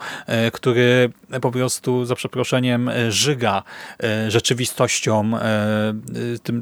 [0.54, 1.12] który
[1.42, 3.64] po prostu, za przeproszeniem, żyga
[4.28, 5.32] rzeczywistością,
[6.44, 6.62] tym,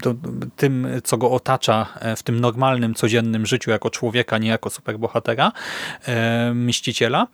[0.56, 5.52] tym, co go otacza w tym normalnym, codziennym życiu jako człowieka, nie jako superbohatera,
[6.54, 7.28] mściciela,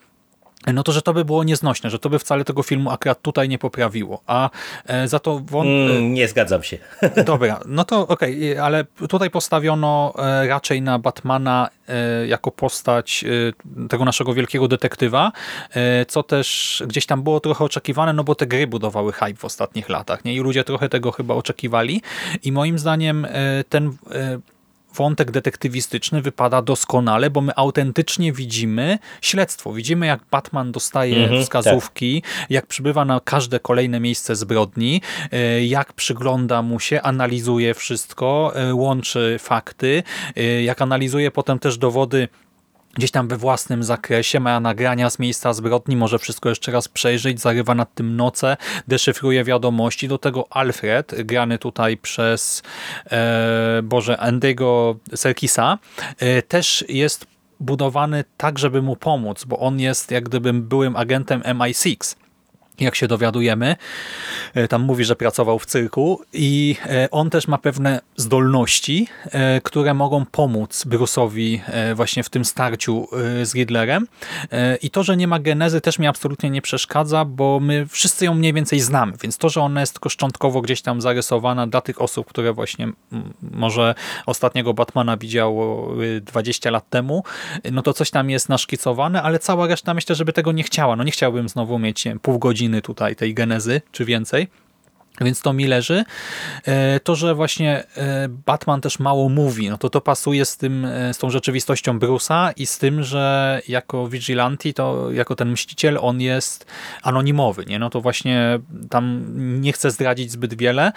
[0.73, 3.49] no to, że to by było nieznośne, że to by wcale tego filmu akurat tutaj
[3.49, 4.49] nie poprawiło, a
[4.85, 5.39] e, za to...
[5.39, 5.67] Wąt...
[5.67, 6.77] Mm, nie zgadzam się.
[7.25, 13.25] Dobra, no to okej, okay, ale tutaj postawiono e, raczej na Batmana e, jako postać
[13.89, 15.31] tego naszego wielkiego detektywa,
[16.07, 19.89] co też gdzieś tam było trochę oczekiwane, no bo te gry budowały hype w ostatnich
[19.89, 20.33] latach, nie?
[20.33, 22.01] I ludzie trochę tego chyba oczekiwali
[22.43, 23.27] i moim zdaniem
[23.69, 23.97] ten
[24.95, 29.73] wątek detektywistyczny wypada doskonale, bo my autentycznie widzimy śledztwo.
[29.73, 32.51] Widzimy, jak Batman dostaje mhm, wskazówki, tak.
[32.51, 38.73] jak przybywa na każde kolejne miejsce zbrodni, e, jak przygląda mu się, analizuje wszystko, e,
[38.73, 40.03] łączy fakty,
[40.35, 42.27] e, jak analizuje potem też dowody
[42.95, 47.41] gdzieś tam we własnym zakresie, ma nagrania z miejsca zbrodni, może wszystko jeszcze raz przejrzeć,
[47.41, 50.07] zarywa nad tym noce, deszyfruje wiadomości.
[50.07, 52.63] Do tego Alfred, grany tutaj przez
[53.11, 55.77] e, Boże, Andy'ego Serkisa,
[56.19, 57.27] e, też jest
[57.59, 62.15] budowany tak, żeby mu pomóc, bo on jest jak gdybym byłym agentem MI6
[62.79, 63.75] jak się dowiadujemy.
[64.53, 69.61] E, tam mówi, że pracował w cyrku i e, on też ma pewne zdolności, e,
[69.61, 71.59] które mogą pomóc Bruce'owi
[71.95, 73.07] właśnie w tym starciu
[73.43, 74.07] z Riddlerem.
[74.81, 78.33] I to, że nie ma genezy też mi absolutnie nie przeszkadza, bo my wszyscy ją
[78.33, 82.01] mniej więcej znamy, więc to, że ona jest tylko szczątkowo gdzieś tam zarysowana dla tych
[82.01, 82.87] osób, które właśnie
[83.41, 87.23] może ostatniego Batmana widziało 20 lat temu,
[87.71, 90.95] no to coś tam jest naszkicowane, ale cała reszta myślę, żeby tego nie chciała.
[90.95, 94.47] No nie chciałbym znowu mieć nie, pół godziny godziny tutaj tej genezy, czy więcej.
[95.21, 96.03] Więc to mi leży.
[96.65, 100.85] E, to, że właśnie e, Batman też mało mówi, no to to pasuje z, tym,
[100.85, 105.97] e, z tą rzeczywistością Bruce'a i z tym, że jako vigilante, to jako ten mściciel,
[106.01, 106.65] on jest
[107.03, 107.79] anonimowy, nie?
[107.79, 109.25] No to właśnie tam
[109.61, 110.91] nie chce zdradzić zbyt wiele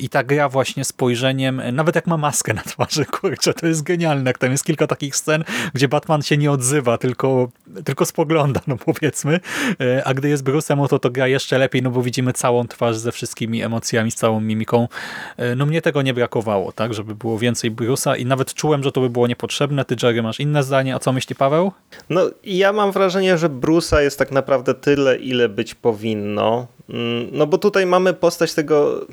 [0.00, 4.32] i ta gra właśnie spojrzeniem, nawet jak ma maskę na twarzy, kurczę, to jest genialne.
[4.32, 7.48] Tam jest kilka takich scen, gdzie Batman się nie odzywa, tylko,
[7.84, 9.40] tylko spogląda, no powiedzmy,
[10.04, 12.96] a gdy jest Bruce'em, no to to gra jeszcze lepiej, no bo widzimy całą twarz
[12.96, 14.88] ze wszystkimi emocjami, z całą mimiką.
[15.36, 18.92] E, no mnie tego nie brakowało, tak, żeby było więcej Bruce'a i nawet czułem, że
[18.92, 19.84] to by było niepotrzebne.
[19.84, 20.94] Ty, Jerry, masz inne zdanie.
[20.94, 21.72] A co myśli Paweł?
[22.10, 26.66] No ja mam wrażenie, że Bruce'a jest tak naprawdę tyle, ile być powinno.
[26.88, 29.06] Mm, no bo tutaj mamy postać tego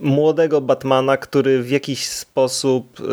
[0.00, 3.04] młodego Batmana, który w jakiś sposób y,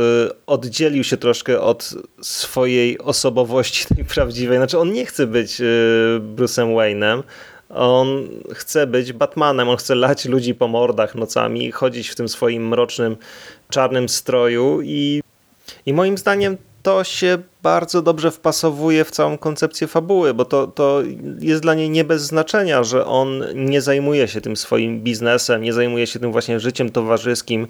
[0.45, 4.57] oddzielił się troszkę od swojej osobowości tej prawdziwej.
[4.57, 5.63] Znaczy on nie chce być y,
[6.35, 7.23] Bruce'em Wayne'em,
[7.69, 12.67] on chce być Batmanem, on chce lać ludzi po mordach nocami, chodzić w tym swoim
[12.67, 13.17] mrocznym,
[13.69, 15.21] czarnym stroju i,
[15.85, 21.03] i moim zdaniem to się bardzo dobrze wpasowuje w całą koncepcję fabuły, bo to, to
[21.39, 25.73] jest dla niej nie bez znaczenia, że on nie zajmuje się tym swoim biznesem, nie
[25.73, 27.67] zajmuje się tym właśnie życiem towarzyskim,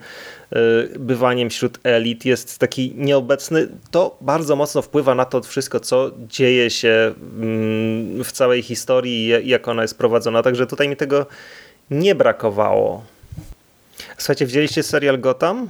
[0.93, 3.67] y, bywaniem wśród elit, jest taki nieobecny.
[3.91, 9.67] To bardzo mocno wpływa na to wszystko, co dzieje się mm, w całej historii jak
[9.67, 10.43] ona jest prowadzona.
[10.43, 11.25] Także tutaj mi tego
[11.91, 13.03] nie brakowało.
[14.17, 15.69] Słuchajcie, widzieliście serial Gotham?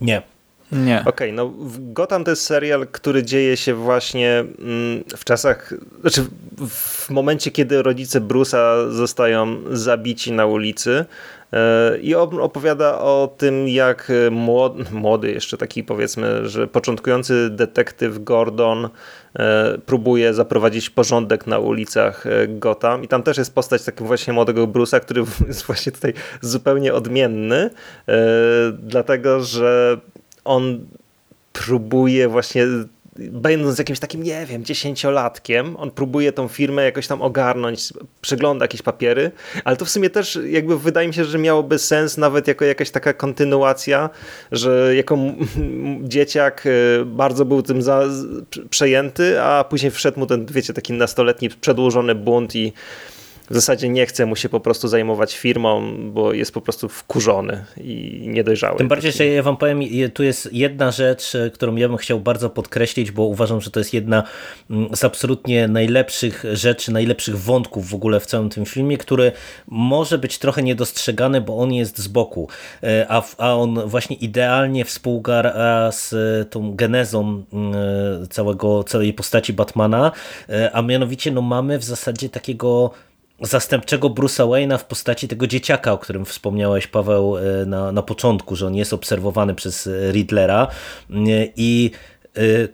[0.00, 0.37] Nie.
[0.72, 1.00] Nie.
[1.00, 6.24] Okej, okay, no Gotham to jest serial, który dzieje się właśnie mm, w czasach, znaczy
[6.68, 11.04] w momencie, kiedy rodzice Bruce'a zostają zabici na ulicy
[11.52, 18.88] e, i opowiada o tym, jak młody, młody jeszcze taki powiedzmy, że początkujący detektyw Gordon
[19.34, 24.32] e, próbuje zaprowadzić porządek na ulicach e, Gotham i tam też jest postać takiego właśnie
[24.32, 27.70] młodego Bruce'a, który jest właśnie tutaj zupełnie odmienny,
[28.72, 29.98] dlatego, że
[30.44, 30.86] on
[31.52, 32.66] próbuje właśnie
[33.18, 38.82] będąc jakimś takim, nie wiem, dziesięciolatkiem, on próbuje tą firmę jakoś tam ogarnąć, przegląda jakieś
[38.82, 39.30] papiery,
[39.64, 42.90] ale to w sumie też jakby wydaje mi się, że miałoby sens nawet jako jakaś
[42.90, 44.10] taka kontynuacja,
[44.52, 45.18] że jako
[46.02, 48.04] dzieciak y, bardzo był tym za,
[48.70, 52.72] przejęty, a później wszedł mu ten, wiecie, taki nastoletni przedłużony bunt i
[53.50, 57.64] w zasadzie nie chce mu się po prostu zajmować firmą, bo jest po prostu wkurzony
[57.76, 58.78] i niedojrzały.
[58.78, 59.80] Tym bardziej, że ja wam powiem,
[60.14, 63.80] tu jest jedna rzecz, e, którą ja bym chciał bardzo podkreślić, bo uważam, że to
[63.80, 64.22] jest jedna
[64.70, 69.32] mm, z absolutnie najlepszych rzeczy, najlepszych wątków w ogóle w całym tym filmie, który
[69.66, 72.48] może być trochę niedostrzegany, bo on jest z boku,
[72.82, 75.38] e, a, a on właśnie idealnie współgra
[75.92, 76.14] z
[76.50, 77.74] tą genezą mm,
[78.30, 80.12] całego, całej postaci Batmana,
[80.48, 82.90] e, a mianowicie no mamy w zasadzie takiego
[83.40, 88.66] zastępczego Bruce'a Wayne'a w postaci tego dzieciaka, o którym wspomniałeś Paweł na, na początku, że
[88.66, 90.66] on jest obserwowany przez Riddlera.
[91.56, 91.90] I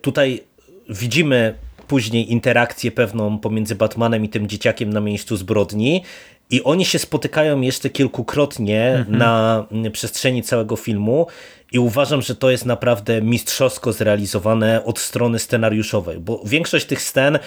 [0.02, 0.42] tutaj
[0.88, 1.54] widzimy
[1.88, 6.02] później interakcję pewną pomiędzy Batmanem i tym dzieciakiem na miejscu zbrodni.
[6.50, 9.18] I oni się spotykają jeszcze kilkukrotnie mhm.
[9.18, 11.26] na przestrzeni całego filmu
[11.74, 17.38] i uważam, że to jest naprawdę mistrzowsko zrealizowane od strony scenariuszowej, bo większość tych scen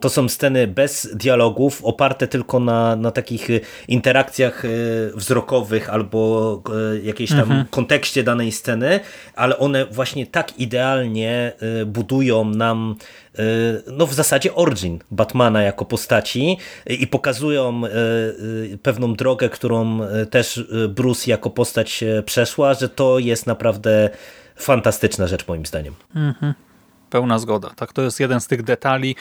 [0.00, 3.48] to są sceny bez dialogów, oparte tylko na, na takich
[3.88, 4.68] interakcjach e,
[5.14, 6.62] wzrokowych albo
[6.94, 7.64] e, jakiejś tam mhm.
[7.70, 9.00] kontekście danej sceny,
[9.34, 11.52] ale one właśnie tak idealnie
[11.86, 12.96] budują nam
[13.86, 17.82] no w zasadzie origin Batmana jako postaci i pokazują
[18.82, 24.10] pewną drogę, którą też Bruce jako postać przeszła, że to jest naprawdę
[24.56, 25.94] fantastyczna rzecz moim zdaniem.
[26.14, 26.54] Mhm.
[27.10, 27.70] Pełna zgoda.
[27.76, 29.16] Tak, to jest jeden z tych detali,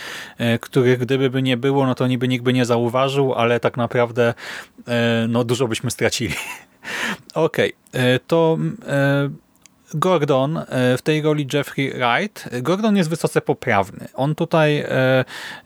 [0.62, 4.34] których gdyby by nie było, no to niby nikt by nie zauważył, ale tak naprawdę
[5.28, 6.36] no dużo byśmy stracili.
[7.34, 8.20] Okej, okay.
[8.28, 8.58] To
[9.96, 14.08] Gordon e, w tej roli Jeffrey Wright, Gordon jest wysoce poprawny.
[14.14, 15.26] On tutaj e,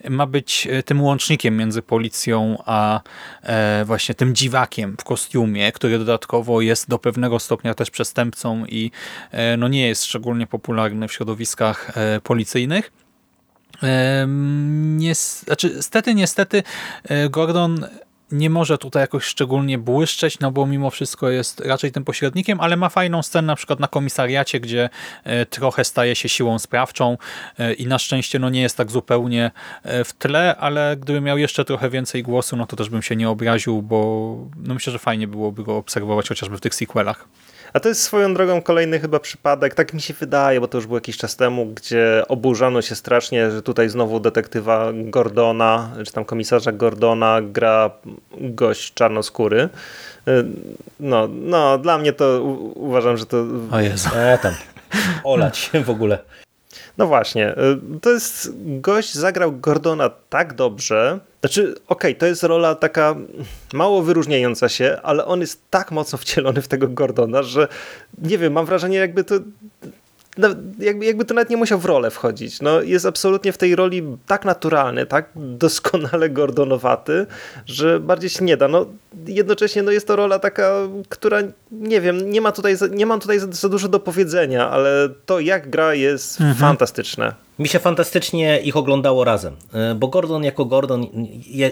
[0.10, 3.02] ma być e, tym łącznikiem między policją a
[3.86, 8.92] właśnie tym dziwakiem w kostiumie, który dodatkowo jest do pewnego stopnia też przestępcą i
[9.58, 11.92] no nie jest szczególnie popularny w środowiskach
[12.24, 12.92] policyjnych.
[14.98, 16.64] Niestety, niestety, niestety
[17.30, 17.88] Gordon
[18.32, 22.78] nie może tutaj jakoś szczególnie błyszczeć, no bo mimo wszystko jest raczej tym pośrednikiem, ale
[22.78, 24.90] ma fajną scenę na przykład na komisariacie, gdzie
[25.24, 27.18] e, trochę staje się siłą sprawczą
[27.60, 29.52] e, i na szczęście no nie jest tak zupełnie
[29.84, 33.16] e, w tle, ale gdybym miał jeszcze trochę więcej głosu, no to też bym się
[33.16, 33.98] nie obraził, bo
[34.58, 37.28] no myślę, że fajnie byłoby go obserwować chociażby w tych sequelach.
[37.78, 40.88] A to jest swoją drogą kolejny chyba przypadek, tak mi się wydaje, bo to już
[40.88, 46.26] było jakiś czas temu, gdzie oburzano się strasznie, że tutaj znowu detektywa Gordona, czy tam
[46.26, 47.92] komisarza Gordona gra
[48.42, 49.70] gość czarnoskóry.
[50.28, 50.46] Y,
[51.00, 52.42] no, no dla mnie to
[52.76, 53.46] uważam, że to...
[53.72, 54.10] O Jezu.
[54.16, 54.54] E, tam.
[55.24, 56.20] Olać w ogóle.
[56.98, 62.44] No właśnie, y, to jest gość zagrał Gordona tak dobrze, znaczy, okej, okay, to jest
[62.44, 63.16] rola taka
[63.74, 67.68] mało wyróżniająca się, ale on jest tak mocno wcielony w tego Gordona, że
[68.18, 69.36] nie wiem, mam wrażenie jakby to
[70.80, 72.62] jakby, jakby to nawet nie musiał w rolę wchodzić.
[72.62, 77.26] No, jest absolutnie w tej roli tak naturalny, tak doskonale gordonowaty,
[77.66, 78.68] że bardziej się nie da.
[78.68, 78.86] No,
[79.28, 80.72] jednocześnie no, jest to rola taka,
[81.10, 81.40] która
[81.72, 85.40] nie wiem, nie ma tutaj, nie mam tutaj za, za dużo do powiedzenia, ale to
[85.40, 86.58] jak gra jest mhm.
[86.58, 87.47] fantastyczne.
[87.60, 91.08] Mi się fantastycznie ich oglądało razem, e, bo Gordon jako Gordon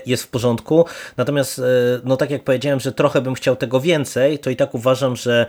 [0.06, 0.86] jest w porządku,
[1.17, 1.63] natomiast e,
[2.04, 5.45] no tak jak powiedziałem, że trochę bym chciał tego więcej, to i tak uważam, że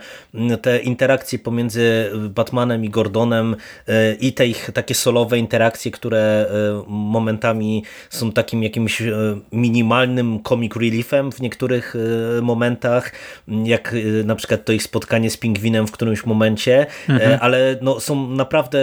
[0.61, 3.55] te interakcje pomiędzy Batmanem i Gordonem
[3.87, 6.45] e, i te ich takie solowe interakcje, które
[6.87, 9.03] momentami są takim jakimś
[9.51, 11.95] minimalnym comic reliefem w niektórych
[12.41, 13.11] momentach,
[13.47, 17.39] jak na przykład to ich spotkanie z Pingwinem w którymś momencie, mhm.
[17.41, 18.79] ale no, są naprawdę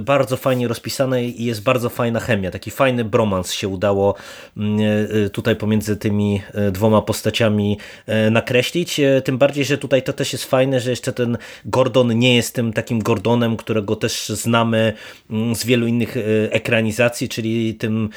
[0.00, 0.93] bardzo fajnie rozpisane
[1.38, 4.14] i jest bardzo fajna chemia, taki fajny bromans się udało
[4.56, 4.78] mm,
[5.26, 10.32] e, tutaj pomiędzy tymi e, dwoma postaciami e, nakreślić, tym bardziej, że tutaj to też
[10.32, 14.92] jest fajne, że jeszcze ten Gordon nie jest tym takim Gordonem, którego też znamy
[15.30, 16.16] mm, z wielu innych
[16.50, 18.08] ekranizacji, czyli tym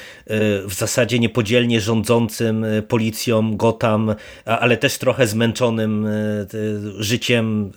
[0.66, 4.14] w zasadzie niepodzielnie rządzącym policją Gotham,
[4.44, 6.08] ale też trochę zmęczonym
[6.98, 7.72] życiem,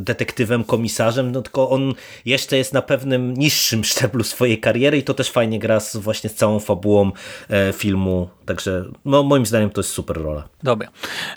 [0.00, 5.02] detektywem, komisarzem, no tylko on jeszcze jest na pewnym niższym szczeblu swojego swojej kariery i
[5.02, 7.12] to też fajnie gra z, właśnie z całą fabułą
[7.50, 10.44] e, filmu, także no, moim zdaniem to jest super rola.
[10.62, 10.88] Dobra,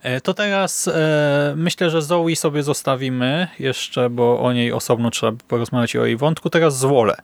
[0.03, 5.37] e, to teraz e, myślę, że Zoe sobie zostawimy jeszcze, bo o niej osobno trzeba
[5.47, 6.49] porozmawiać o jej wątku.
[6.49, 7.15] Teraz Zwolę.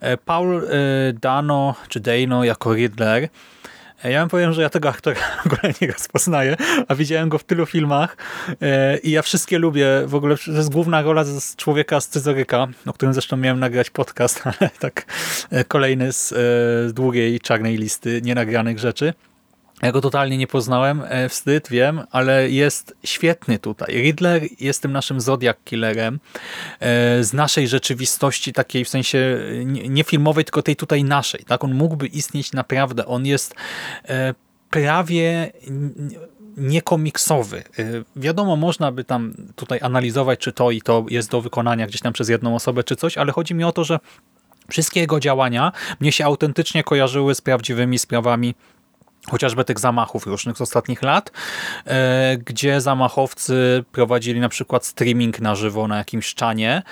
[0.00, 0.62] E, Paul
[1.20, 3.28] Dano, czy Dano jako Riddler
[4.04, 6.56] ja wam powiem, że ja tego aktora w ogóle nie rozpoznaję,
[6.88, 8.16] a widziałem go w tylu filmach
[8.60, 9.86] e, i ja wszystkie lubię.
[10.06, 13.90] W ogóle to jest główna rola z człowieka z Cyzoryka, o którym zresztą miałem nagrać
[13.90, 15.06] podcast, ale tak
[15.50, 19.14] e, kolejny z e, długiej czarnej listy nienagranych rzeczy.
[19.82, 23.94] Ja go totalnie nie poznałem, e, wstyd, wiem, ale jest świetny tutaj.
[23.94, 26.20] Riddler jest tym naszym Zodiac Killerem
[26.80, 29.38] e, z naszej rzeczywistości, takiej w sensie
[29.88, 31.44] nie filmowej, tylko tej tutaj naszej.
[31.44, 33.06] Tak, On mógłby istnieć naprawdę.
[33.06, 33.54] On jest
[34.04, 34.34] e,
[34.70, 35.52] prawie
[36.56, 37.62] niekomiksowy.
[38.16, 42.12] Wiadomo, można by tam tutaj analizować, czy to i to jest do wykonania gdzieś tam
[42.12, 43.98] przez jedną osobę, czy coś, ale chodzi mi o to, że
[44.70, 48.54] wszystkie jego działania mnie się autentycznie kojarzyły z prawdziwymi sprawami
[49.30, 51.30] chociażby tych zamachów różnych z ostatnich lat,
[51.86, 56.82] e, gdzie zamachowcy prowadzili na przykład streaming na żywo na jakimś szczanie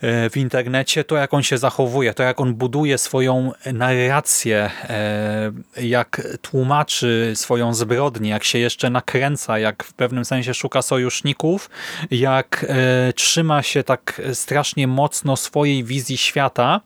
[0.00, 5.52] e, w internecie, to jak on się zachowuje, to jak on buduje swoją narrację, e,
[5.82, 11.70] jak tłumaczy swoją zbrodnię, jak się jeszcze nakręca, jak w pewnym sensie szuka sojuszników,
[12.10, 12.66] jak
[13.14, 16.80] trzyma się tak strasznie mocno swojej wizji świata,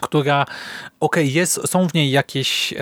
[0.00, 0.52] która, okej,
[1.00, 2.74] okay, jest, są w niej jakieś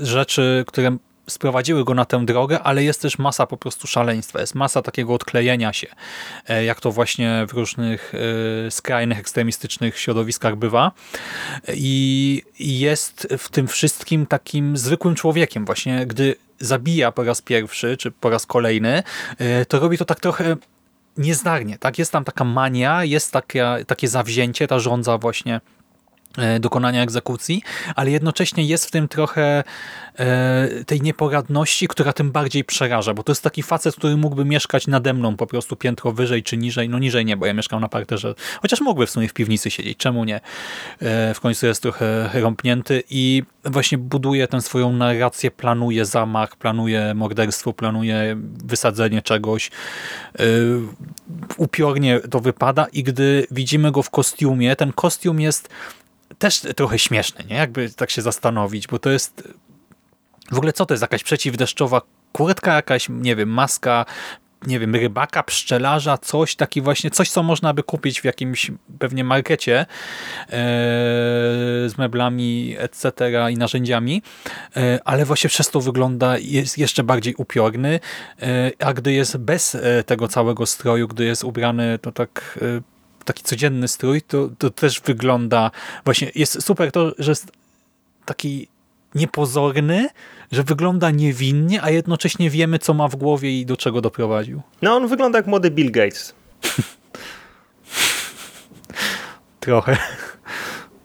[0.00, 0.96] rzeczy, które
[1.30, 5.14] sprowadziły go na tę drogę, ale jest też masa po prostu szaleństwa, jest masa takiego
[5.14, 5.86] odklejenia się,
[6.48, 8.12] e, jak to właśnie w różnych
[8.66, 10.92] e, skrajnych, ekstremistycznych środowiskach bywa.
[11.74, 18.10] I jest w tym wszystkim takim zwykłym człowiekiem właśnie, gdy zabija po raz pierwszy, czy
[18.10, 19.02] po raz kolejny,
[19.38, 20.56] e, to robi to tak trochę
[21.16, 21.98] niezdarnie, tak?
[21.98, 25.60] Jest tam taka mania, jest takie, takie zawzięcie, ta żądza właśnie
[26.60, 27.62] dokonania egzekucji,
[27.94, 29.64] ale jednocześnie jest w tym trochę
[30.18, 34.86] e, tej nieporadności, która tym bardziej przeraża, bo to jest taki facet, który mógłby mieszkać
[34.86, 37.88] nade mną po prostu piętro wyżej czy niżej, no niżej nie, bo ja mieszkam na
[37.88, 40.36] parterze, chociaż mógłby w sumie w piwnicy siedzieć, czemu nie?
[41.00, 47.14] E, w końcu jest trochę rąpnięty i właśnie buduje tę swoją narrację, planuje zamach, planuje
[47.14, 49.70] morderstwo, planuje wysadzenie czegoś,
[51.56, 55.68] upiornie to wypada i gdy widzimy go w kostiumie, ten kostium jest
[56.38, 57.56] też trochę śmieszny, nie?
[57.56, 59.48] Jakby tak się zastanowić, bo to jest
[60.52, 61.02] w ogóle co to jest?
[61.02, 62.00] Jakaś przeciwdeszczowa
[62.32, 64.04] kurtka, jakaś, nie wiem, maska,
[64.66, 69.24] nie wiem, rybaka, pszczelarza, coś, taki właśnie, coś, co można by kupić w jakimś pewnie
[69.24, 69.86] markecie e,
[71.88, 73.10] z meblami, etc.
[73.50, 74.22] i narzędziami,
[74.76, 78.00] e, ale właśnie przez to wygląda, jest jeszcze bardziej upiorny,
[78.42, 82.58] e, a gdy jest bez tego całego stroju, gdy jest ubrany, to tak
[83.26, 85.70] taki codzienny strój, to, to też wygląda
[86.04, 87.52] właśnie, jest super to, że jest
[88.24, 88.68] taki
[89.14, 90.08] niepozorny,
[90.52, 94.62] że wygląda niewinnie, a jednocześnie wiemy, co ma w głowie i do czego doprowadził.
[94.82, 96.34] No, on wygląda jak młody Bill Gates.
[99.60, 99.96] Trochę.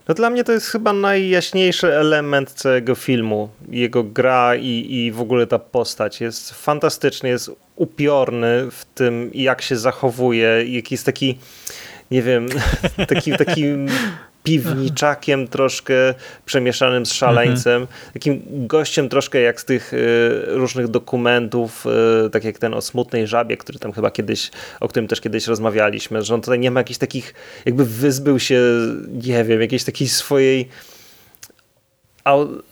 [0.08, 3.50] No dla mnie to jest chyba najjaśniejszy element całego filmu.
[3.70, 6.22] Jego gra i, i w ogóle ta postać.
[6.22, 11.38] Jest fantastyczny, jest upiorny w tym, jak się zachowuje, jaki jest taki
[12.12, 12.48] nie wiem,
[13.08, 13.88] takim, takim
[14.44, 15.94] piwniczakiem troszkę
[16.46, 21.86] przemieszanym z szaleńcem, takim gościem troszkę jak z tych y, różnych dokumentów,
[22.26, 25.48] y, tak jak ten o smutnej żabie, który tam chyba kiedyś, o którym też kiedyś
[25.48, 27.34] rozmawialiśmy, że on tutaj nie ma jakichś takich,
[27.66, 28.62] jakby wyzbył się,
[29.08, 30.68] nie wiem, jakiejś takiej swojej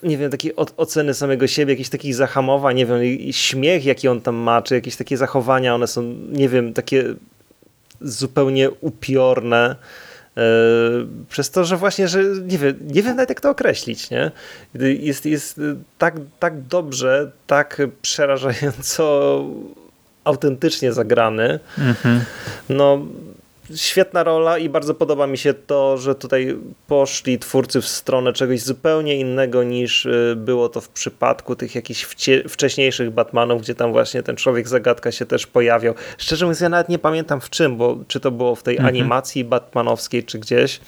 [0.03, 2.99] nie wiem, takiej oceny samego siebie, jakichś takich zahamowań, nie wiem,
[3.31, 7.03] śmiech jaki on tam ma, czy jakieś takie zachowania, one są, nie wiem, takie
[8.01, 9.75] zupełnie upiorne
[10.37, 10.41] e,
[11.29, 14.31] przez to, że właśnie, że nie wiem, nie wiem nawet jak to określić, nie?
[14.99, 15.61] Jest, jest
[15.97, 19.45] tak, tak dobrze, tak przerażająco
[20.23, 21.59] autentycznie zagrany.
[21.77, 22.21] Mhm.
[22.69, 23.05] No
[23.75, 26.57] świetna rola i bardzo podoba mi się to, że tutaj
[26.87, 32.07] poszli twórcy w stronę czegoś zupełnie innego niż y, było to w przypadku tych jakichś
[32.49, 35.93] wcześniejszych Batmanów, gdzie tam właśnie ten człowiek zagadka się też pojawiał.
[36.17, 38.95] Szczerze mówiąc, ja nawet nie pamiętam w czym, bo czy to było w tej mhm.
[38.95, 40.79] animacji batmanowskiej, czy gdzieś.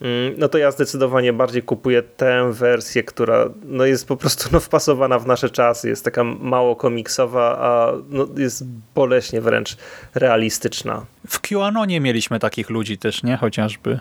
[0.00, 4.60] Mm, no to ja zdecydowanie bardziej kupuję tę wersję, która no jest po prostu no
[4.60, 9.76] wpasowana w nasze czasy, jest taka mało komiksowa, a no jest boleśnie wręcz
[10.14, 11.06] realistyczna.
[11.28, 13.36] W QAnonie mieliśmy takich ludzi też, nie?
[13.36, 14.00] Chociażby.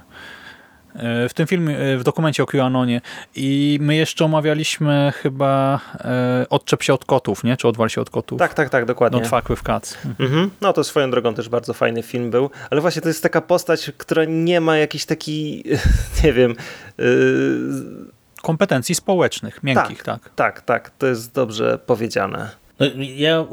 [1.30, 3.02] W tym filmie, e, w dokumencie o QAnonie
[3.36, 7.58] i my jeszcze omawialiśmy chyba e, Odczep się od kotów, nie?
[7.58, 8.40] Czy Odwal się od kotów?
[8.40, 9.20] Tak, tak, tak, dokładnie.
[9.20, 9.98] Not fuck with cats.
[10.20, 10.52] Mhm.
[10.62, 13.92] No to swoją drogą też bardzo fajny film był, ale właśnie to jest taka postać,
[13.98, 15.64] która nie ma jakiś taki,
[16.24, 16.56] nie wiem...
[16.98, 17.06] Yy...
[18.42, 20.24] Kompetencji społecznych, miękkich, tak.
[20.24, 22.65] Tak, tak, tak to jest dobrze powiedziane.
[22.80, 23.46] No, ja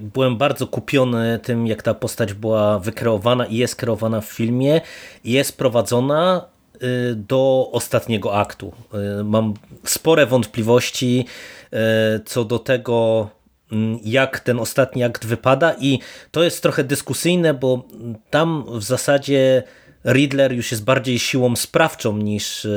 [0.00, 4.80] byłem bardzo kupiony tym, jak ta postać była wykreowana i jest kreowana w filmie
[5.24, 6.44] i jest prowadzona
[6.74, 8.72] y, do ostatniego aktu.
[9.20, 9.54] Y, mam
[9.84, 11.26] spore wątpliwości
[11.72, 11.76] y,
[12.24, 13.28] co do tego,
[13.72, 15.98] mm, jak ten ostatni akt wypada i
[16.30, 17.88] to jest trochę dyskusyjne, bo
[18.30, 19.62] tam w zasadzie
[20.06, 22.68] Riddler już jest bardziej siłą sprawczą niż e,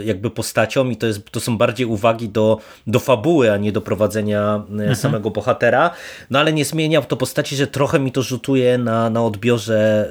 [0.00, 3.72] e, jakby postacią i to, jest, to są bardziej uwagi do, do fabuły, a nie
[3.72, 4.96] do prowadzenia e, mhm.
[4.96, 5.90] samego bohatera.
[6.30, 10.08] No ale nie zmienia to postaci, że trochę mi to rzutuje na, na odbiorze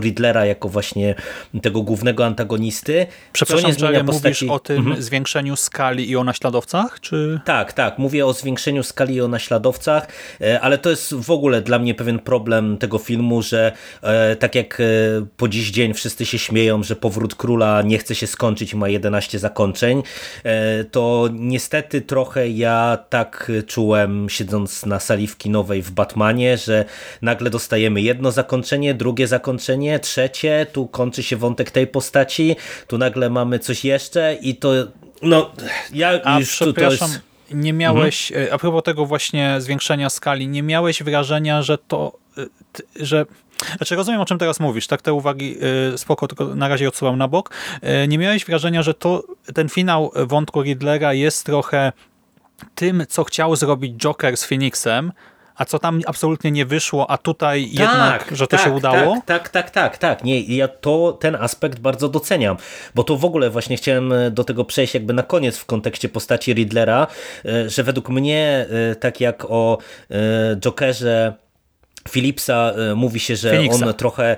[0.00, 1.14] Riddlera jako właśnie
[1.62, 3.06] tego głównego antagonisty.
[3.32, 4.44] Przepraszam, nie zmienia postaci...
[4.44, 5.02] mówisz o tym mhm.
[5.02, 7.00] zwiększeniu skali i o naśladowcach?
[7.00, 7.40] Czy...
[7.44, 7.98] Tak, tak.
[7.98, 10.06] Mówię o zwiększeniu skali i o naśladowcach,
[10.60, 13.72] ale to jest w ogóle dla mnie pewien problem tego filmu, że
[14.38, 14.82] tak jak
[15.36, 18.88] po dziś dzień wszyscy się śmieją, że powrót króla nie chce się skończyć i ma
[18.88, 20.02] 11 zakończeń,
[20.90, 26.84] to niestety trochę ja tak czułem siedząc na saliwki nowej w Batmanie, że
[27.22, 32.56] nagle dostajemy jedno zakończenie, drugie zakończenie, trzecie, tu kończy się wątek tej postaci,
[32.86, 34.72] tu nagle mamy coś jeszcze i to
[35.22, 35.52] no,
[35.92, 37.20] ja A już to jest...
[37.50, 38.54] nie miałeś, mhm.
[38.54, 42.48] a propos tego właśnie zwiększenia skali, nie miałeś wrażenia, że to, y,
[43.06, 43.26] że
[43.76, 45.56] znaczy rozumiem, o czym teraz mówisz, tak te uwagi
[45.94, 47.50] y, spoko, tylko na razie odsuwam na bok.
[48.04, 49.22] Y, nie miałeś wrażenia, że to
[49.54, 51.92] ten finał wątku Riddlera jest trochę
[52.74, 55.12] tym, co chciał zrobić Joker z Phoenixem,
[55.56, 59.14] a co tam absolutnie nie wyszło, a tutaj tak, jednak, że to tak, się udało?
[59.14, 60.24] Tak, tak, tak, tak, tak.
[60.24, 62.56] Nie, ja to ten aspekt bardzo doceniam,
[62.94, 66.08] bo to w ogóle właśnie chciałem e, do tego przejść jakby na koniec w kontekście
[66.08, 67.06] postaci Riddlera,
[67.44, 68.66] e, że według mnie,
[69.00, 69.78] tak jak o
[70.56, 71.34] Jokerze
[72.08, 73.86] Philipsa mówi się, że Phoenixa.
[73.86, 74.36] on trochę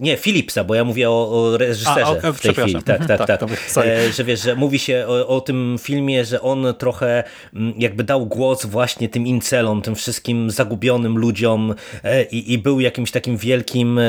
[0.00, 2.82] nie, Philipsa, bo ja mówię o, o reżyserze A, w tej chwili.
[2.82, 3.26] Tak, tak, tak.
[3.26, 3.86] tak.
[3.86, 8.04] E, że wiesz, że mówi się o, o, tym filmie, że on trochę mm, jakby
[8.04, 13.36] dał głos właśnie tym incelom, tym wszystkim zagubionym ludziom e, i, i był jakimś takim
[13.36, 14.02] wielkim e,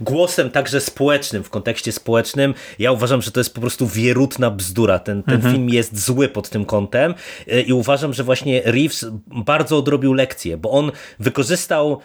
[0.00, 2.54] głosem także społecznym, w kontekście społecznym.
[2.78, 4.98] Ja uważam, że to jest po prostu wierutna bzdura.
[4.98, 5.54] Ten, ten mhm.
[5.54, 7.14] film jest zły pod tym kątem
[7.66, 12.00] i uważam, że właśnie Reeves bardzo odrobił lekcję, bo on wykorzystał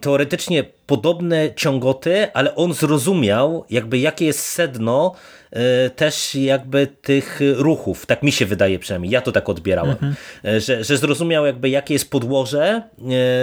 [0.00, 5.14] teoretycznie podobne ciągoty, ale on zrozumiał jakby jakie jest sedno
[5.50, 10.14] e, też jakby tych ruchów, tak mi się wydaje przynajmniej, ja to tak odbierałem, mhm.
[10.44, 12.82] E, że, że zrozumiał jakby jakie jest podłoże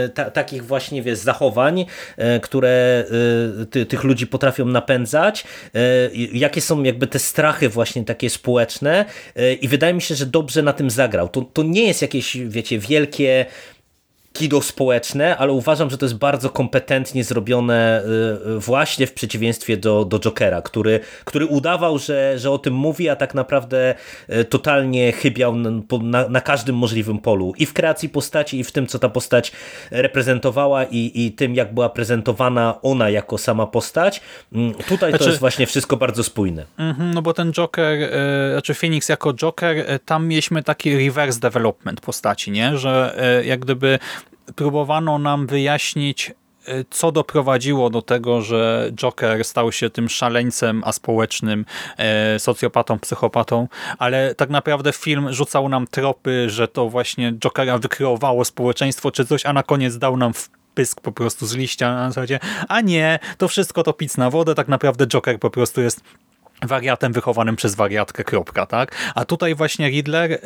[0.06, 1.86] e, ta, takich właśnie wiesz, zachowań,
[2.42, 3.06] które
[3.72, 5.44] ty, tych ludzi potrafią napędzać,
[6.34, 9.06] jakie są jakby te strachy właśnie takie społeczne
[9.62, 11.30] i wydaje mi się, że dobrze na tym zagrał.
[11.30, 13.46] To, to nie jest jakieś, wiecie, wielkie
[14.34, 18.04] kino społeczne, ale uważam, że to jest bardzo kompetentnie zrobione
[18.46, 22.74] y, y, właśnie w przeciwieństwie do, do Jokera, który, który udawał, że, że o tym
[22.74, 23.96] mówi, a tak naprawdę
[24.30, 25.56] y, totalnie chybiał
[26.02, 27.54] na, na każdym możliwym polu.
[27.58, 29.52] I w kreacji postaci, i w tym, co ta postać
[29.92, 34.22] reprezentowała, i, i tym, jak była prezentowana ona jako sama postać.
[34.54, 36.66] Mm, tutaj znaczy, to jest właśnie wszystko bardzo spójne.
[36.78, 38.00] Mm, no bo ten Joker,
[38.52, 42.78] znaczy Phoenix jako Joker, tam mieliśmy taki reverse development postaci, nie?
[42.78, 43.16] Że
[43.46, 44.00] jak gdyby
[44.56, 46.32] próbowano nam wyjaśnić,
[46.68, 51.66] e, co doprowadziło do tego, że Joker stał się tym szaleńcem aspołecznym,
[51.98, 53.68] e, socjopatą, psychopatą,
[53.98, 59.46] ale tak naprawdę film rzucał nam tropy, że to właśnie Jokera wykreowało społeczeństwo czy coś,
[59.46, 60.32] a na koniec dał nam
[60.74, 64.56] pysk po prostu z liścia na zasadzie, a nie, to wszystko to pic na wodę,
[64.56, 66.02] tak naprawdę Joker po prostu jest
[66.62, 68.96] wariatem wychowanym przez wariatkę, kropka, tak?
[69.16, 70.40] A tutaj właśnie Riddler, e,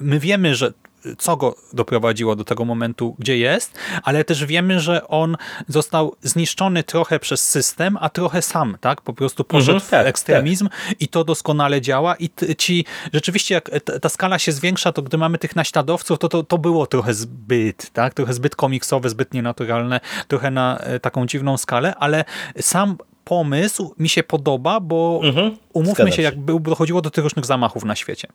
[0.00, 0.72] my wiemy, że
[1.18, 5.36] co go doprowadziło do tego momentu, gdzie jest, ale też wiemy, że on
[5.68, 9.00] został zniszczony trochę przez system, a trochę sam, tak?
[9.00, 11.00] Po prostu poszedł mhm, tak, w ekstremizm tak.
[11.00, 15.38] i to doskonale działa i ci, rzeczywiście jak ta skala się zwiększa, to gdy mamy
[15.38, 18.14] tych naśladowców, to, to, to było trochę zbyt, tak?
[18.14, 22.24] Trochę zbyt komiksowe, zbyt nienaturalne, trochę na e, taką dziwną skalę, ale
[22.60, 27.84] sam pomysł mi się podoba, bo mhm, umówmy się, jak dochodziło do tych różnych zamachów
[27.84, 28.28] na świecie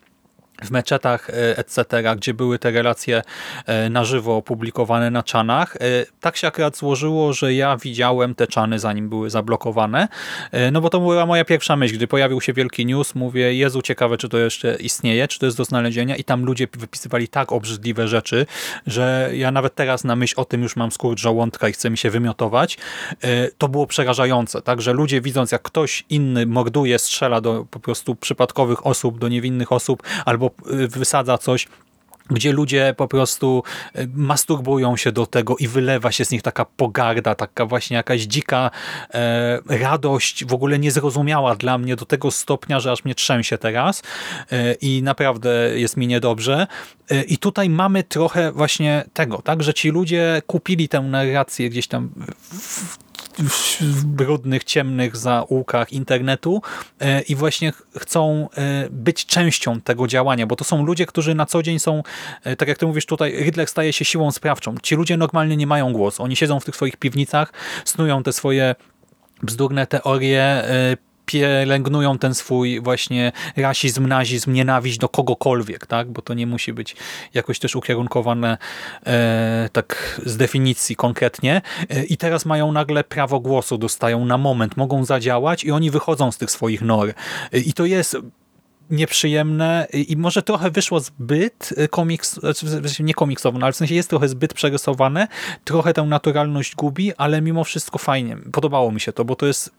[0.64, 1.84] w meczetach, e, etc.,
[2.16, 3.22] gdzie były te relacje
[3.66, 5.76] e, na żywo opublikowane na czanach.
[5.76, 5.80] E,
[6.22, 10.08] tak się akurat złożyło, że ja widziałem te czany, zanim były zablokowane,
[10.72, 14.18] no bo to była moja pierwsza myśl, gdy pojawił się wielki news, mówię, Jezu, ciekawe,
[14.18, 18.08] czy to jeszcze istnieje, czy to jest do znalezienia i tam ludzie wypisywali tak obrzydliwe
[18.08, 18.46] rzeczy,
[18.88, 21.98] że ja nawet teraz na myśl o tym już mam skurcz żołądka i chce mi
[21.98, 22.78] się wymiotować.
[23.58, 28.16] To było przerażające, tak, że ludzie widząc, jak ktoś inny morduje, strzela do po prostu
[28.16, 31.68] przypadkowych osób, do niewinnych osób, albo Y, wysadza coś,
[32.30, 33.64] gdzie ludzie po prostu
[33.96, 38.22] y, masturbują się do tego i wylewa się z nich taka pogarda, taka właśnie jakaś
[38.22, 38.72] dzika
[39.14, 44.04] e, radość, w ogóle niezrozumiała dla mnie do tego stopnia, że aż mnie trzęsie teraz
[44.52, 46.68] e, i naprawdę jest mi niedobrze.
[47.12, 51.88] E, I tutaj mamy trochę właśnie tego, tak, że ci ludzie kupili tę narrację gdzieś
[51.88, 52.10] tam
[52.52, 53.07] w, w
[54.06, 56.62] brudnych, ciemnych zaułkach internetu
[57.00, 61.46] e, i właśnie chcą e, być częścią tego działania, bo to są ludzie, którzy na
[61.46, 62.04] co dzień są,
[62.44, 64.76] e, tak jak ty mówisz tutaj, Riddler staje się siłą sprawczą.
[64.84, 66.24] Ci ludzie normalnie nie mają głosu.
[66.24, 67.54] Oni siedzą w tych swoich piwnicach,
[67.86, 68.76] snują te swoje
[69.44, 70.64] bzdurne teorie,
[71.28, 76.12] pielęgnują ten swój właśnie rasizm, nazizm, nienawiść do kogokolwiek, tak?
[76.12, 76.96] bo to nie musi być
[77.34, 78.58] jakoś też ukierunkowane
[79.06, 84.78] e, tak z definicji konkretnie e, i teraz mają nagle prawo głosu, dostają na moment,
[84.78, 87.10] mogą zadziałać i oni wychodzą z tych swoich nor.
[87.10, 88.18] E, I to jest
[88.90, 94.10] nieprzyjemne i może trochę wyszło zbyt komiks, znaczy nie komiksowo, no ale w sensie jest
[94.10, 95.28] trochę zbyt przerysowane,
[95.64, 98.38] trochę tę naturalność gubi, ale mimo wszystko fajnie.
[98.52, 99.72] Podobało mi się to, bo to jest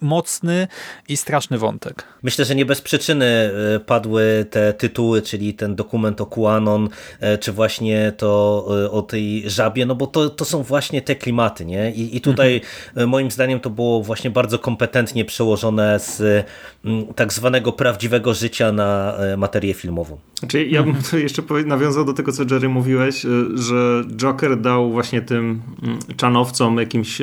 [0.00, 0.68] mocny
[1.08, 2.04] i straszny wątek.
[2.22, 6.88] Myślę, że nie bez przyczyny e, padły te tytuły, czyli ten dokument o QAnon,
[7.20, 11.14] e, czy właśnie to e, o tej żabie, no bo to, to są właśnie te
[11.14, 11.92] klimaty, nie?
[11.92, 13.08] I, i tutaj mhm.
[13.08, 16.46] moim zdaniem to było właśnie bardzo kompetentnie przełożone z
[17.16, 20.18] tak zwanego prawdziwego życia na materię filmową.
[20.38, 25.62] Znaczy, ja bym jeszcze nawiązał do tego, co Jerry mówiłeś, że Joker dał właśnie tym
[26.16, 27.22] czanowcom jakimś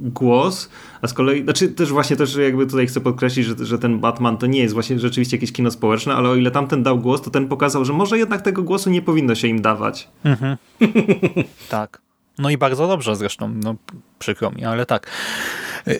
[0.00, 0.68] głos,
[1.04, 4.38] a z kolei, znaczy też właśnie też jakby tutaj chcę podkreślić, że, że ten Batman
[4.38, 7.30] to nie jest właśnie rzeczywiście jakieś kino społeczne, ale o ile tamten dał głos, to
[7.30, 10.08] ten pokazał, że może jednak tego głosu nie powinno się im dawać.
[10.24, 10.56] Mhm.
[11.70, 12.00] tak.
[12.38, 13.74] No i bardzo dobrze zresztą, no
[14.18, 15.10] przykro mi, ale tak.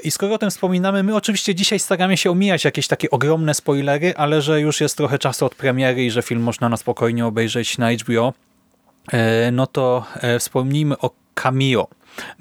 [0.05, 4.15] I skoro o tym wspominamy, my oczywiście dzisiaj staramy się omijać jakieś takie ogromne spoilery,
[4.17, 7.79] ale że już jest trochę czasu od premiery i że film można na spokojnie obejrzeć
[7.79, 8.33] na HBO,
[9.13, 11.89] e, no to e, wspomnijmy o cameo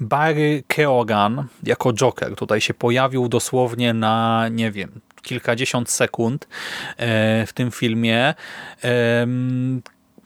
[0.00, 6.48] Barry Keoghan jako Joker tutaj się pojawił dosłownie na, nie wiem, kilkadziesiąt sekund
[6.96, 8.34] e, w tym filmie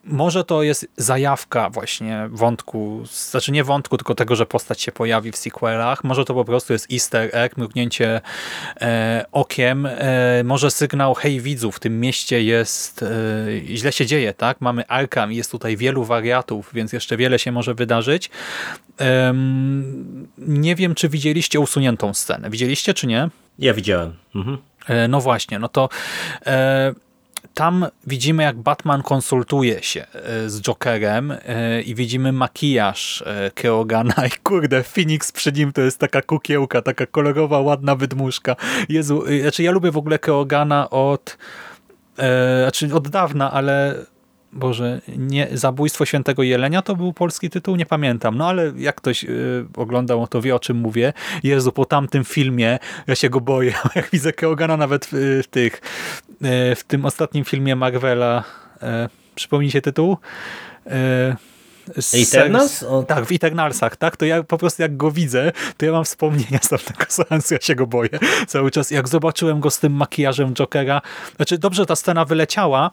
[0.09, 5.33] może to jest zajawka właśnie wątku, znaczy nie wątku, tylko tego, że postać się pojawi
[5.33, 6.05] w sequelach.
[6.05, 8.21] Może to po prostu jest easter egg, mrugnięcie
[8.81, 9.87] e, okiem.
[9.87, 14.61] E, może sygnał, hej widzów, w tym mieście jest, e, źle się dzieje, tak?
[14.61, 18.31] Mamy Arkham, jest tutaj wielu wariatów, więc jeszcze wiele się może wydarzyć.
[20.39, 22.51] nie wiem, czy widzieliście usuniętą scenę.
[22.51, 23.29] Widzieliście, czy nie?
[23.59, 24.15] Ja widziałem.
[24.35, 24.59] Mhm.
[24.89, 25.89] E, no właśnie, no to
[26.47, 26.95] e,
[27.55, 34.27] tam widzimy, jak Batman konsultuje się e, z Jokerem e, i widzimy makijaż e, Keogana
[34.27, 38.57] i kurde, Phoenix przy nim to jest taka kukiełka, taka kolorowa, ładna wydmuszka.
[38.89, 41.39] Jezu, znaczy ja lubię w ogóle Keogana od
[42.63, 43.95] znaczy od dawna, ale
[44.53, 47.77] Boże, nie, Zabójstwo Świętego Jelenia to był polski tytuł?
[47.77, 48.37] Nie pamiętam.
[48.37, 51.13] No ale jak ktoś y, oglądał, to wie o czym mówię.
[51.43, 53.75] Jezu, po tamtym filmie ja się go boję.
[53.95, 55.81] Jak widzę Keogana nawet w, w tych,
[56.28, 56.28] y,
[56.76, 58.45] w tym ostatnim filmie Marvela,
[58.76, 58.86] y,
[59.34, 60.16] przypomnij się tytuł?
[60.86, 61.36] Y,
[62.14, 62.84] Eternals?
[63.09, 64.16] Tak, w Eternalsach, tak?
[64.16, 67.61] To ja po prostu jak go widzę, to ja mam wspomnienia z tamtego seansu, ja
[67.61, 68.11] się go boję
[68.47, 68.91] cały czas.
[68.91, 71.03] Jak zobaczyłem go z tym makijażem Jokera,
[71.36, 72.91] znaczy dobrze ta scena wyleciała,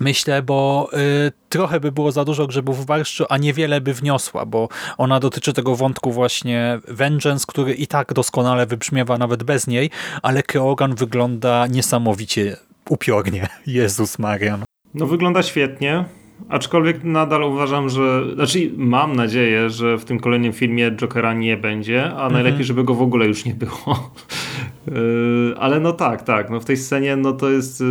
[0.00, 0.88] Myślę, bo
[1.28, 4.68] y, trochę by było za dużo grzybów w barszczu, a niewiele by wniosła, bo
[4.98, 9.90] ona dotyczy tego wątku właśnie Vengeance, który i tak doskonale wybrzmiewa nawet bez niej,
[10.22, 12.56] ale Keogan wygląda niesamowicie
[12.88, 13.48] upiornie.
[13.66, 14.64] Jezus Marian.
[14.94, 16.04] No wygląda świetnie,
[16.48, 22.04] aczkolwiek nadal uważam, że, znaczy mam nadzieję, że w tym kolejnym filmie Jokera nie będzie,
[22.04, 22.32] a mhm.
[22.32, 23.96] najlepiej, żeby go w ogóle już nie było.
[24.88, 27.84] Y, ale no tak, tak, no w tej scenie no to jest y,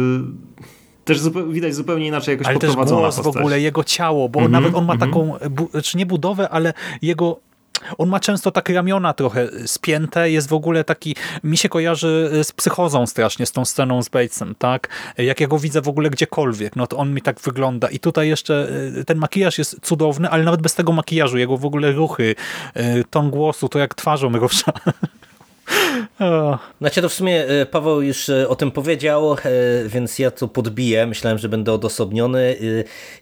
[1.06, 3.24] też widać zupełnie inaczej jakoś ale też głos postać.
[3.24, 5.14] w ogóle, jego ciało, bo mm -hmm, nawet on ma mm -hmm.
[5.14, 7.40] taką, bu, czy nie budowę, ale jego
[7.98, 12.52] on ma często tak ramiona trochę spięte, jest w ogóle taki, mi się kojarzy z
[12.52, 14.90] psychozą strasznie, z tą sceną z Batesem, tak?
[15.18, 18.30] Jak ja go widzę w ogóle gdziekolwiek, no to on mi tak wygląda i tutaj
[18.30, 22.36] jeszcze y, ten makijaż jest cudowny, ale nawet bez tego makijażu, jego w ogóle ruchy,
[22.78, 24.72] y, ton głosu, to jak twarzą rusza,
[26.82, 29.38] Znaczy to w sumie e, Paweł już e, o tym powiedział, e,
[29.88, 31.08] więc ja to podbiję.
[31.08, 32.56] Myślałem, że będę odosobniony.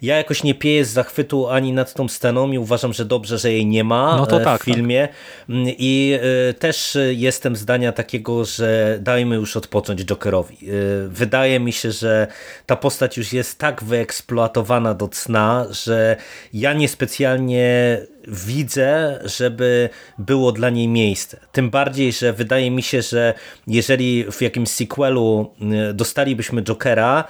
[0.02, 3.52] Ja jakoś nie pieję z zachwytu ani nad tą sceną i uważam, że dobrze, że
[3.52, 4.64] jej nie ma no tak, w tak.
[4.64, 5.08] filmie.
[5.08, 5.56] Tak.
[5.66, 6.20] I
[6.60, 10.58] też jestem zdania takiego, że dajmy już odpocząć Jokerowi.
[11.08, 12.28] Wydaje mi się, że
[12.66, 16.18] ta postać już jest tak wyeksploatowana do cna, że
[16.54, 17.98] ja niespecjalnie
[18.28, 21.40] widzę, żeby było dla niej miejsce.
[21.52, 23.34] Tym bardziej, że wydaje mi się, że
[23.68, 25.54] jeżeli w jakimś sequelu
[25.90, 27.24] y, dostalibyśmy Jokera,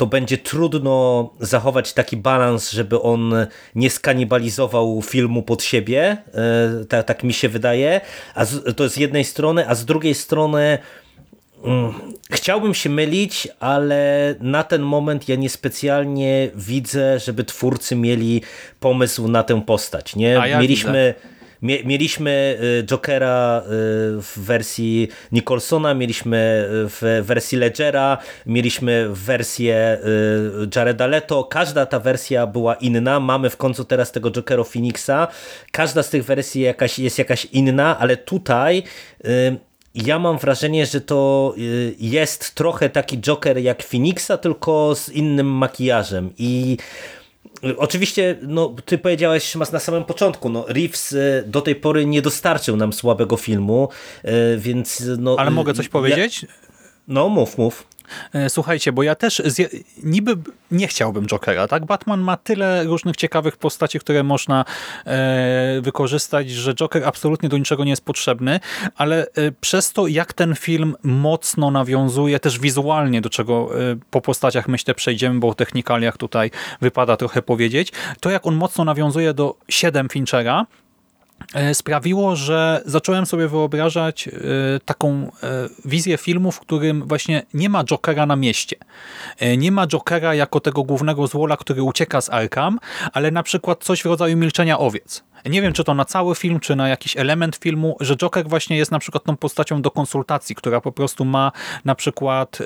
[0.00, 3.34] to będzie trudno zachować taki balans, żeby on
[3.74, 6.16] nie skanibalizował filmu pod siebie,
[6.88, 8.00] tak, tak mi się wydaje,
[8.34, 10.78] a z, to z jednej strony, a z drugiej strony
[12.30, 18.42] chciałbym się mylić, ale na ten moment ja niespecjalnie widzę, żeby twórcy mieli
[18.80, 20.16] pomysł na tę postać.
[20.16, 20.28] Nie?
[20.28, 21.14] Ja Mieliśmy.
[21.62, 23.62] Mieliśmy y, Jokera y,
[24.22, 29.98] w wersji Nicholsona, mieliśmy w wersji Ledgera, mieliśmy wersję
[30.62, 31.44] y, Jareda Leto.
[31.44, 33.20] Każda ta wersja była inna.
[33.20, 35.28] Mamy w końcu teraz tego Jokera Phoenixa.
[35.72, 38.82] Każda z tych wersji jakaś, jest jakaś inna, ale tutaj
[39.94, 45.46] ja mam wrażenie, że to y, jest trochę taki Joker jak Phoenixa, tylko z innym
[45.46, 46.76] makijażem i
[47.64, 52.06] y, Oczywiście, no, ty powiedziałeś Szymas na samym początku, no, Reeves y, do tej pory
[52.06, 53.88] nie dostarczył nam słabego filmu,
[54.58, 55.02] więc...
[55.18, 56.42] No, Ale mogę coś powiedzieć?
[56.42, 56.48] Ja...
[57.08, 57.86] No, mów, mów.
[58.34, 59.42] E, słuchajcie, bo ja też
[60.02, 60.36] niby
[60.70, 61.84] nie chciałbym Jokera, tak?
[61.84, 64.64] Batman ma tyle różnych ciekawych postaci, które można
[65.06, 68.60] e, wykorzystać, że Joker absolutnie do niczego nie jest potrzebny,
[68.96, 74.20] ale e, przez to, jak ten film mocno nawiązuje też wizualnie, do czego e, po
[74.20, 76.50] postaciach myślę przejdziemy, bo o technikaliach tutaj
[76.80, 80.66] wypada trochę powiedzieć, to jak on mocno nawiązuje do 7 Finchera,
[81.72, 84.30] sprawiło, że zacząłem sobie wyobrażać e,
[84.84, 85.08] taką
[85.42, 88.76] e, wizję filmu, w którym właśnie nie ma Jokera na mieście.
[89.58, 92.78] Nie ma Jokera jako tego głównego złola, który ucieka z Arkham,
[93.12, 95.22] ale na przykład coś w rodzaju milczenia owiec.
[95.44, 98.76] Nie wiem, czy to na cały film, czy na jakiś element filmu, że Joker właśnie
[98.76, 101.52] jest na przykład tą postacią do konsultacji, która po prostu ma
[101.84, 102.58] na przykład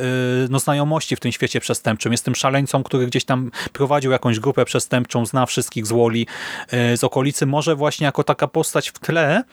[0.51, 2.13] no, znajomości w tym świecie przestępczym.
[2.13, 6.27] Jest tym szaleńcą, który gdzieś tam prowadził jakąś grupę przestępczą, zna wszystkich z Woli,
[6.97, 7.47] z okolicy.
[7.47, 9.45] Może właśnie jako taka postać w tle,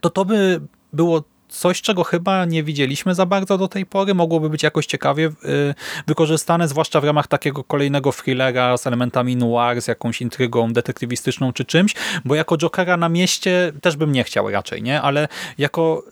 [0.00, 0.60] to to by
[0.92, 4.14] było coś, czego chyba nie widzieliśmy za bardzo do tej pory.
[4.14, 5.32] Mogłoby być jakoś ciekawie y,
[6.06, 11.64] wykorzystane, zwłaszcza w ramach takiego kolejnego thrillera z elementami noir, z jakąś intrygą detektywistyczną czy
[11.64, 11.94] czymś,
[12.24, 15.02] bo jako Jokera na mieście też bym nie chciał raczej, nie?
[15.02, 15.28] Ale
[15.58, 16.02] jako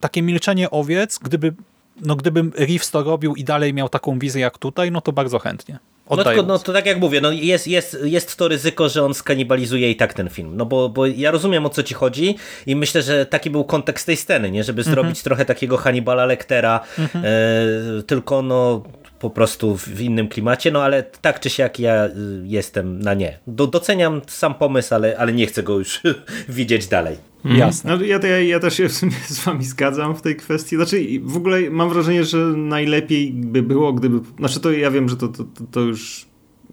[0.00, 1.54] takie milczenie owiec, gdyby
[2.00, 5.38] no gdybym Reeves to robił i dalej miał taką wizję jak tutaj, no to bardzo
[5.38, 5.78] chętnie.
[6.10, 9.14] No, tylko, no to tak jak mówię, no jest, jest, jest to ryzyko, że on
[9.14, 10.56] skanibalizuje i tak ten film.
[10.56, 12.36] No bo, bo ja rozumiem o co ci chodzi
[12.66, 14.64] i myślę, że taki był kontekst tej sceny, nie?
[14.64, 14.94] Żeby mhm.
[14.94, 17.24] zrobić trochę takiego Hannibala Lectera, mhm.
[17.24, 18.82] e, tylko no
[19.24, 22.10] po prostu w innym klimacie, no ale tak czy siak ja y,
[22.44, 23.38] jestem na nie.
[23.46, 26.00] Do, doceniam sam pomysł, ale, ale nie chcę go już
[26.48, 27.16] widzieć dalej.
[27.44, 27.60] Mhm.
[27.60, 27.96] Jasne.
[27.96, 30.76] No, ja, ja, ja też się w sumie z wami zgadzam w tej kwestii.
[30.76, 34.20] Znaczy w ogóle mam wrażenie, że najlepiej by było, gdyby...
[34.38, 36.26] Znaczy to ja wiem, że to, to, to już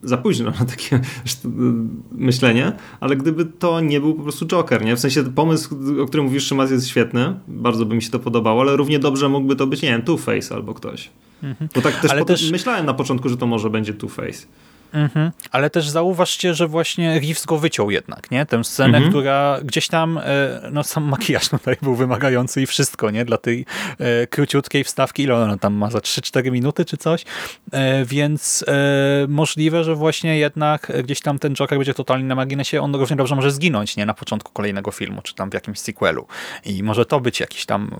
[0.03, 0.99] za późno na takie
[2.11, 4.95] myślenie, ale gdyby to nie był po prostu Joker, nie?
[4.95, 8.61] W sensie pomysł, o którym mówisz, Szymas, jest świetny, bardzo by mi się to podobało,
[8.61, 11.09] ale równie dobrze mógłby to być, nie wiem, Two-Face albo ktoś.
[11.43, 11.69] Mhm.
[11.75, 14.45] Bo tak też, też myślałem na początku, że to może będzie Two-Face.
[14.93, 15.31] Mhm.
[15.51, 18.45] Ale też zauważcie, że właśnie Reeves go wyciął jednak, nie?
[18.45, 19.09] Tę scenę, mhm.
[19.09, 20.23] która gdzieś tam, e,
[20.71, 23.25] no sam makijaż tutaj był wymagający i wszystko, nie?
[23.25, 23.65] Dla tej
[23.99, 27.25] e, króciutkiej wstawki, ile ona tam ma, za 3-4 minuty czy coś,
[27.71, 32.81] e, więc e, możliwe, że właśnie jednak gdzieś tam ten Joker będzie totalnie na marginesie,
[32.81, 34.05] on równie dobrze może zginąć, nie?
[34.05, 36.27] Na początku kolejnego filmu, czy tam w jakimś sequelu
[36.65, 37.91] i może to być jakiś tam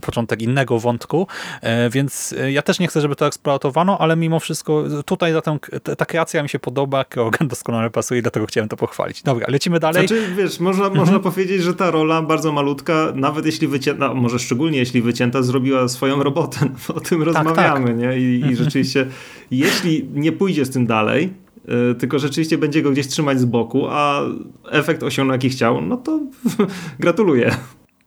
[0.00, 1.26] początek innego wątku,
[1.60, 5.42] e, więc e, ja też nie chcę, żeby to eksploatowano, ale mimo wszystko tutaj za
[5.42, 5.58] tę,
[5.98, 9.22] ta kreacja kreacja mi się podoba, Keoghan doskonale pasuje, dlatego chciałem to pochwalić.
[9.22, 10.08] Dobra, lecimy dalej.
[10.08, 11.00] Znaczy, wiesz, można, mhm.
[11.00, 15.42] można powiedzieć, że ta rola bardzo malutka, nawet jeśli wycięta, no, może szczególnie jeśli wycięta,
[15.42, 16.60] zrobiła swoją robotę.
[16.88, 17.98] No, o tym tak, rozmawiamy, tak.
[17.98, 18.18] nie?
[18.18, 18.56] I, I mhm.
[18.56, 19.06] rzeczywiście,
[19.50, 21.32] jeśli nie pójdzie z tym dalej,
[21.68, 24.20] yy, tylko rzeczywiście będzie go gdzieś trzymać z boku, a
[24.70, 26.20] efekt osiągnął jaki chciał, no to
[27.00, 27.56] gratuluję.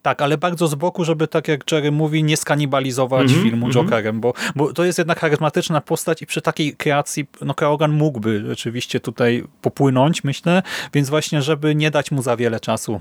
[0.02, 3.66] Tak, ale bardzo z boku, żeby tak jak Jerry mówi, nie skanibalizować mm -hmm, filmu
[3.66, 3.84] mm -hmm.
[3.84, 8.44] Jokerem, bo, bo to jest jednak charyzmatyczna postać i przy takiej kreacji no Keoghan mógłby
[8.46, 10.62] rzeczywiście tutaj popłynąć, myślę,
[10.94, 13.00] więc właśnie, żeby nie dać mu za wiele czasu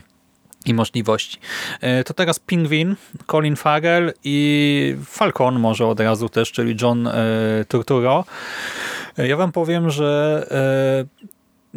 [0.66, 1.38] i możliwości.
[1.82, 2.95] E, to teraz Pingwin,
[3.28, 7.14] Colin Farrell i Falcon może od razu też, czyli John e,
[7.68, 8.26] Turturro.
[9.18, 10.48] E, ja wam powiem, że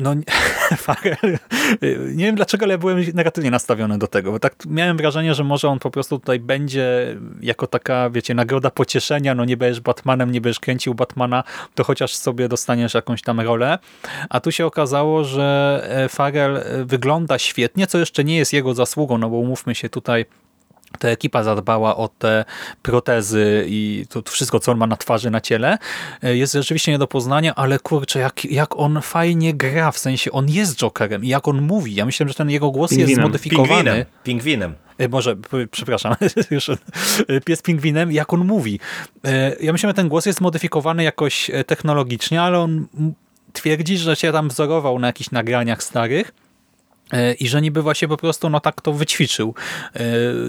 [0.01, 0.15] no
[2.15, 5.69] nie wiem dlaczego, ale byłem negatywnie nastawiony do tego, bo tak miałem wrażenie, że może
[5.69, 10.41] on po prostu tutaj będzie jako taka, wiecie, nagroda pocieszenia, no nie będziesz Batmanem, nie
[10.41, 11.45] będziesz kręcił Batmana,
[11.75, 13.79] to chociaż sobie dostaniesz jakąś tam rolę,
[14.31, 18.75] a tu się okazało, że e, Farrell e, wygląda świetnie, co jeszcze nie jest jego
[18.75, 20.25] zasługą, no bo umówmy się tutaj,
[20.99, 22.45] ta ekipa zadbała o te
[22.83, 25.79] protezy i to wszystko, co on ma na twarzy, na ciele,
[26.23, 30.33] e, jest rzeczywiście nie do poznania, ale kurczę, jak, jak on fajnie gra, w sensie
[30.33, 31.95] on jest Jokerem i jak on mówi.
[31.95, 33.11] Ja myślę, że ten jego głos Pingwinem.
[33.11, 33.85] jest zmodyfikowany.
[33.85, 34.05] Pingwinem.
[34.25, 34.75] Pingwinem.
[34.99, 35.37] E, może,
[35.71, 36.15] przepraszam,
[36.51, 36.77] już e,
[37.45, 38.81] pies pingwinem, jak on mówi.
[39.61, 42.87] Ja myślę, że ten głos jest zmodyfikowany jakoś technologicznie, ale on
[43.53, 46.33] twierdzi, że się tam wzorował na jakichś nagraniach starych
[47.41, 49.55] i że niby właśnie po prostu no tak to wyćwiczył.
[49.95, 50.01] E,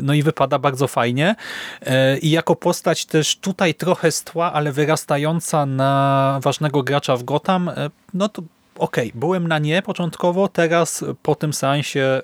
[0.02, 1.36] no i wypada bardzo fajnie.
[1.82, 7.72] E, I jako postać też tutaj trochę stła, ale wyrastająca na ważnego gracza w Gotham,
[8.14, 8.42] no to
[8.78, 12.22] okej, okay, byłem na nie początkowo, teraz po tym seansie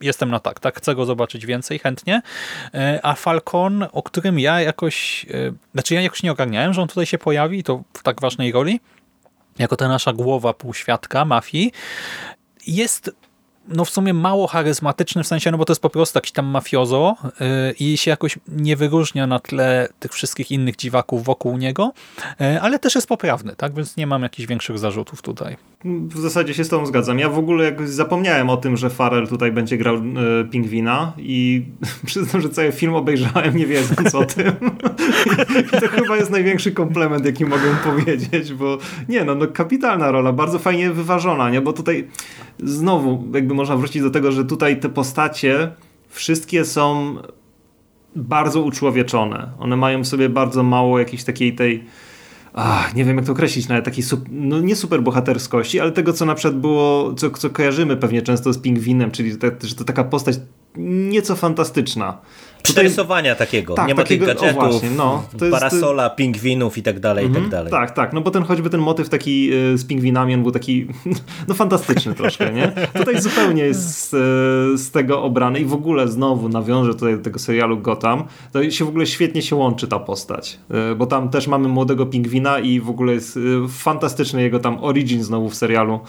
[0.00, 2.22] jestem na tak, tak, chcę go zobaczyć więcej, chętnie.
[3.02, 5.26] A Falcon, o którym ja jakoś,
[5.72, 8.80] znaczy ja jakoś nie ogarniałem, że on tutaj się pojawi, to w tak ważnej roli,
[9.58, 11.72] jako ta nasza głowa półświadka mafii,
[12.66, 13.10] jest
[13.68, 16.46] no w sumie mało charyzmatyczny, w sensie, no bo to jest po prostu jakiś tam
[16.46, 17.46] mafiozo yy,
[17.80, 21.92] i się jakoś nie wyróżnia na tle tych wszystkich innych dziwaków wokół niego,
[22.40, 23.74] yy, ale też jest poprawny, tak?
[23.74, 25.56] Więc nie mam jakichś większych zarzutów tutaj.
[25.84, 27.18] W zasadzie się z tobą zgadzam.
[27.18, 31.66] Ja w ogóle jakoś zapomniałem o tym, że Farrell tutaj będzie grał yy, pingwina i
[32.06, 34.52] przyznam, że cały film obejrzałem nie wiedząc o tym.
[35.76, 40.32] I to chyba jest największy komplement, jaki mogę powiedzieć, bo nie no, no kapitalna rola,
[40.32, 41.60] bardzo fajnie wyważona, nie?
[41.60, 42.08] Bo tutaj
[42.64, 45.72] znowu jakby można wrócić do tego, że tutaj te postacie
[46.08, 47.16] wszystkie są
[48.16, 49.50] bardzo uczłowieczone.
[49.58, 51.84] One mają w sobie bardzo mało jakiejś takiej tej
[52.52, 56.24] ach, nie wiem jak to określić, nawet takiej no nie super bohaterskości, ale tego co
[56.26, 59.32] na przykład było, co, co kojarzymy pewnie często z Pingwinem, czyli
[59.62, 60.40] że to taka postać
[60.76, 62.18] nieco fantastyczna.
[62.62, 63.74] Przerysowania takiego.
[63.74, 67.36] Tak, nie ma takiego, tych gadżetów, właśnie, no, parasola, pingwinów i tak dalej, i tak
[67.36, 67.70] mhm, dalej.
[67.70, 70.86] Tak, tak, no bo ten choćby ten motyw taki y, z pingwinami, on był taki
[71.48, 72.72] no fantastyczny troszkę, nie?
[72.98, 77.22] Tutaj zupełnie jest z, y, z, tego obrany i w ogóle znowu nawiążę tutaj do
[77.22, 80.58] tego serialu Gotham, to się w ogóle świetnie się łączy ta postać,
[80.92, 83.38] y, bo tam też mamy młodego pingwina i w ogóle jest
[83.68, 86.00] fantastyczny jego tam origin znowu w serialu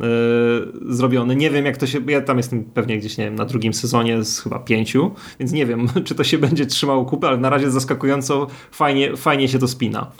[0.00, 1.36] Yy, zrobiony.
[1.36, 2.00] Nie wiem, jak to się.
[2.06, 5.66] Ja tam jestem pewnie gdzieś, nie wiem, na drugim sezonie z chyba pięciu, więc nie
[5.66, 9.68] wiem, czy to się będzie trzymało kupy, ale na razie zaskakująco fajnie, fajnie się to
[9.68, 10.10] spina.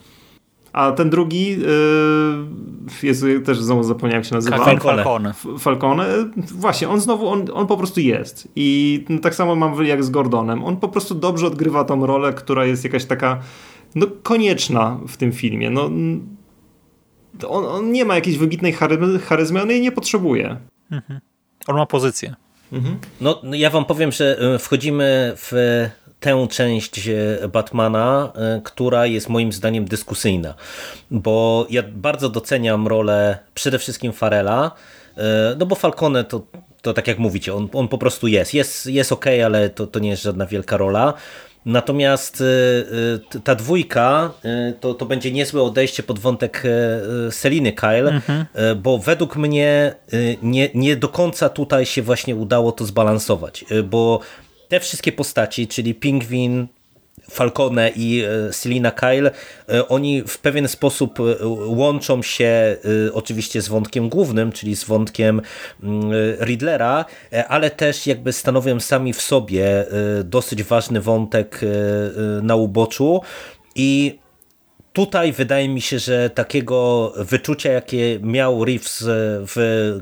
[0.72, 1.58] A ten drugi, yy,
[3.02, 4.58] jest, też znowu zapomniałem jak się nazywa.
[4.58, 5.34] Falcone.
[5.58, 6.06] Falcone.
[6.36, 8.48] Właśnie, on znowu, on, on po prostu jest.
[8.56, 10.64] I tak samo mam jak z Gordonem.
[10.64, 13.40] On po prostu dobrze odgrywa tą rolę, która jest jakaś taka
[13.94, 15.70] no, konieczna w tym filmie.
[15.70, 15.90] No,
[17.48, 20.56] on, on nie ma jakiejś wybitnej charyzmy, charyzmy on jej nie potrzebuje.
[20.90, 21.20] Mhm.
[21.66, 22.34] On ma pozycję.
[22.72, 22.98] Mhm.
[23.20, 25.52] No, ja wam powiem, że e, wchodzimy w
[26.20, 30.54] tę część e, Batmana, e, która jest moim zdaniem dyskusyjna,
[31.10, 34.70] bo ja bardzo doceniam rolę przede wszystkim Farela,
[35.58, 36.46] no bo Falcone to,
[36.82, 38.54] to tak jak mówicie, on, on po prostu jest.
[38.54, 41.14] Jest, jest ok, ale to, to nie jest żadna wielka rola.
[41.66, 42.44] Natomiast y,
[43.34, 46.62] y, ta dwójka y, to, to będzie niezłe odejście pod wątek
[47.30, 48.46] Seliny Kyle, mhm.
[48.76, 49.94] bo według mnie
[50.42, 54.20] nie, nie do końca tutaj się właśnie udało to zbalansować, bo
[54.68, 56.66] te wszystkie postaci, czyli Pingwin,
[57.30, 59.30] Falcone i e, Selina Kyle,
[59.68, 62.76] e, oni w pewien sposób e, łączą się
[63.12, 65.42] oczywiście z wątkiem głównym, czyli z wątkiem
[65.82, 66.10] mm,
[66.40, 67.04] Riddlera,
[67.48, 69.86] ale też jakby stanowią sami w sobie
[70.24, 71.60] dosyć ważny wątek
[72.42, 73.20] na uboczu.
[73.74, 74.18] I
[74.94, 79.04] Tutaj wydaje mi się, że takiego wyczucia, jakie miał Reeves
[79.46, 79.56] w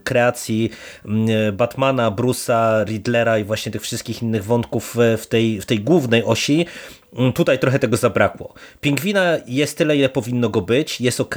[0.04, 0.70] kreacji
[1.04, 6.24] mm, Batmana, Bruce'a, Riddlera i właśnie tych wszystkich innych wątków w tej, w tej głównej
[6.24, 6.66] osi,
[7.18, 8.54] mm, tutaj trochę tego zabrakło.
[8.80, 11.36] Pingwina jest tyle, ile powinno go być, jest ok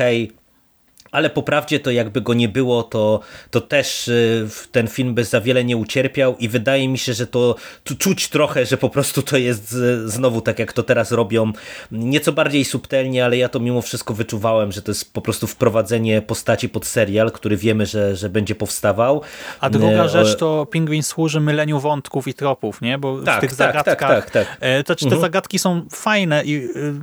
[1.16, 3.20] ale po prawdzie to jakby go nie było, to,
[3.52, 7.28] to też y, ten film by za wiele nie ucierpiał i wydaje mi się, że
[7.28, 7.56] to
[8.00, 11.52] czuć trochę, że po prostu to jest znowu tak jak to teraz robią,
[11.92, 16.22] nieco bardziej subtelnie, ale ja to mimo wszystko wyczuwałem, że to jest po prostu wprowadzenie
[16.22, 19.22] postaci pod serial, który wiemy, że, że będzie powstawał.
[19.60, 22.98] A druga rzecz to Pingwin służy myleniu wątków i tropów, nie?
[22.98, 24.58] Bo tak, w tych tak, zagadkach tak, tak, tak.
[24.60, 25.22] E, to, te mhm.
[25.22, 26.94] zagadki są fajne i y,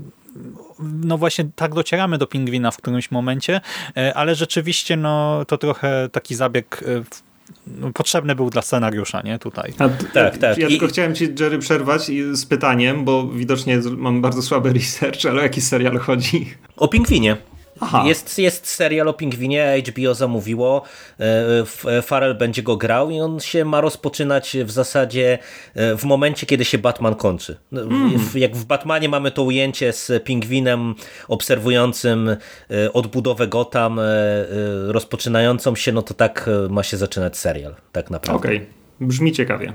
[0.82, 3.60] no właśnie tak docieramy do pingwina w którymś momencie,
[3.96, 7.02] e, ale rzeczywiście no to trochę taki zabieg e,
[7.66, 9.38] no, potrzebny był dla scenariusza, nie?
[9.38, 9.72] Tutaj.
[9.78, 10.58] A, tak, tak.
[10.58, 10.70] Ja I...
[10.70, 15.42] tylko chciałem ci, Jerry, przerwać z pytaniem, bo widocznie mam bardzo słaby research, ale o
[15.42, 16.54] jaki serial chodzi?
[16.76, 17.36] O pingwinie.
[18.04, 20.82] Jest, jest serial o pingwinie, HBO zamówiło,
[21.84, 25.38] e, Farrell będzie go grał i on się ma rozpoczynać w zasadzie
[25.74, 27.56] e, w momencie, kiedy się Batman kończy.
[27.72, 28.12] Mm.
[28.34, 30.94] Jak w Batmanie mamy to ujęcie z pingwinem
[31.28, 34.00] obserwującym e, odbudowę Gotham,
[34.86, 38.48] rozpoczynającą się, no to tak ma się zaczynać serial, tak naprawdę.
[38.48, 38.68] Okej, okay.
[39.00, 39.72] brzmi ciekawie.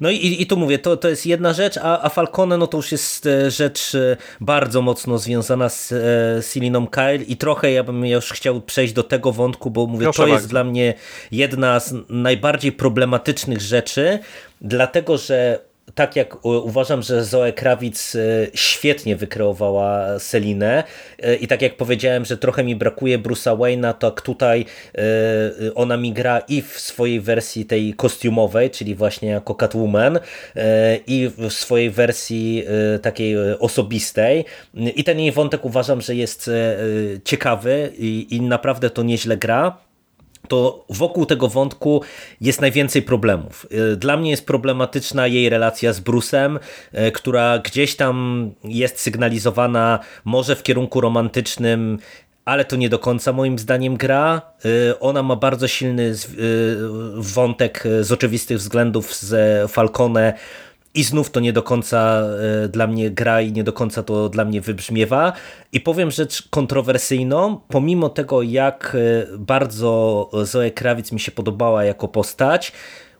[0.00, 2.76] No i, i tu mówię, to, to jest jedna rzecz, a, a Falcone no to
[2.76, 7.84] już jest e, rzecz e, bardzo mocno związana z e, Siliną Kyle i trochę ja
[7.84, 10.34] bym już chciał przejść do tego wątku, bo mówię, Proszę to bardzo.
[10.34, 10.94] jest dla mnie
[11.32, 14.18] jedna z najbardziej problematycznych rzeczy,
[14.60, 18.18] dlatego że tak jak uważam, że Zoe Krawic e,
[18.54, 20.84] świetnie wykreowała Selinę
[21.18, 24.64] e, i tak jak powiedziałem, że trochę mi brakuje Bruce'a Wayne'a, tak tutaj
[24.94, 30.18] e, ona mi gra i w swojej wersji tej kostiumowej, czyli właśnie jako Catwoman
[31.06, 32.64] i w swojej wersji
[33.02, 34.44] takiej osobistej.
[34.74, 36.50] I ten jej wątek uważam, że jest
[37.24, 39.76] ciekawy i, i naprawdę to nieźle gra
[40.48, 42.02] to wokół tego wątku
[42.40, 43.66] jest najwięcej problemów.
[43.92, 46.58] Y, dla mnie jest problematyczna jej relacja z Bruce'em,
[46.94, 51.98] y, która gdzieś tam jest sygnalizowana może w kierunku romantycznym,
[52.44, 54.42] ale to nie do końca moim zdaniem gra.
[55.00, 56.14] Ona ma bardzo silny
[57.14, 60.34] wątek z oczywistych względów z Falcone,
[60.94, 62.22] i znów to nie do końca
[62.68, 65.32] dla mnie gra i nie do końca to dla mnie wybrzmiewa.
[65.72, 68.96] I powiem rzecz kontrowersyjną, pomimo tego jak
[69.38, 72.72] bardzo Zoe Krawic mi się podobała jako postać,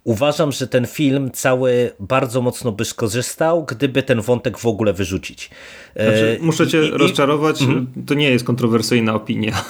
[0.05, 5.51] Uważam, że ten film cały bardzo mocno by skorzystał, gdyby ten wątek w ogóle wyrzucić.
[5.97, 7.65] Znaczy, e, muszę cię I, rozczarować, i...
[7.65, 7.87] Mhm.
[8.07, 9.53] to nie jest kontrowersyjna opinia.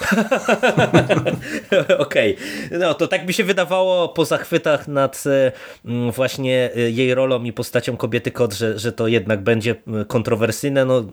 [1.99, 2.79] Okej, okay.
[2.79, 5.53] no to tak mi się wydawało po zachwytach nad e,
[6.13, 9.75] właśnie e, jej rolą i postacią kobiety kot, że, że to jednak będzie
[10.09, 10.85] kontrowersyjne.
[10.85, 11.05] No,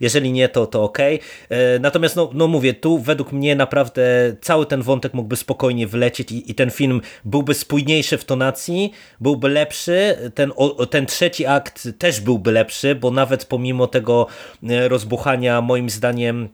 [0.00, 1.16] jeżeli nie, to, to okej.
[1.16, 1.80] Okay.
[1.80, 6.50] Natomiast no, no mówię, tu według mnie naprawdę cały ten wątek mógłby spokojnie wlecieć i,
[6.50, 10.52] i ten film byłby spójniejszy w tonacji byłby lepszy, ten,
[10.90, 14.26] ten trzeci akt też byłby lepszy, bo nawet pomimo tego
[14.88, 16.48] rozbuchania moim zdaniem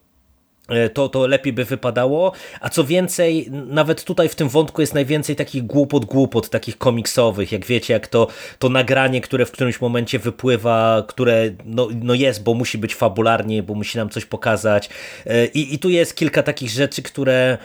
[0.68, 4.94] e, to, to lepiej by wypadało, a co więcej, nawet tutaj w tym wątku jest
[4.94, 8.26] najwięcej takich głupot, głupot, takich komiksowych, jak wiecie, jak to,
[8.58, 13.62] to nagranie, które w którymś momencie wypływa, które no, no jest, bo musi być fabularnie,
[13.62, 14.90] bo musi nam coś pokazać.
[15.26, 17.58] E, i, i tu jest kilka takich rzeczy, które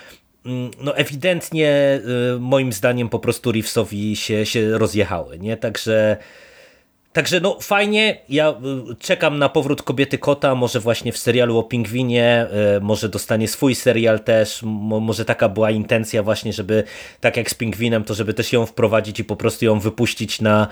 [0.45, 2.01] Mm, no ewidentnie
[2.39, 5.57] moim zdaniem po prostu Reevesowi się, się rozjechały, nie?
[5.57, 6.17] Także
[7.15, 8.49] Także no fajnie, ja
[8.91, 12.47] y, czekam na powrót Kobiety Kota, może właśnie w serialu o Pingwinie,
[12.77, 14.63] y, może dostanie swój serial też,
[15.01, 16.83] może taka była intencja właśnie, żeby
[17.21, 20.67] tak jak z Pingwinem, to żeby też ją wprowadzić i po prostu ją wypuścić na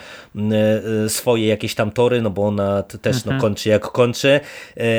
[1.06, 3.38] y, swoje jakieś tam tory, no bo ona też no, mhm.
[3.38, 4.40] no, kończy jak kończy,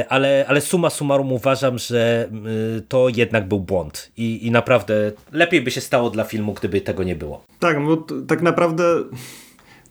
[0.08, 2.28] ale, ale suma summarum uważam, że
[2.88, 7.02] to jednak był błąd i, i naprawdę lepiej by się stało dla filmu, gdyby tego
[7.02, 7.44] nie było.
[7.58, 7.96] Tak, bo
[8.28, 8.84] tak naprawdę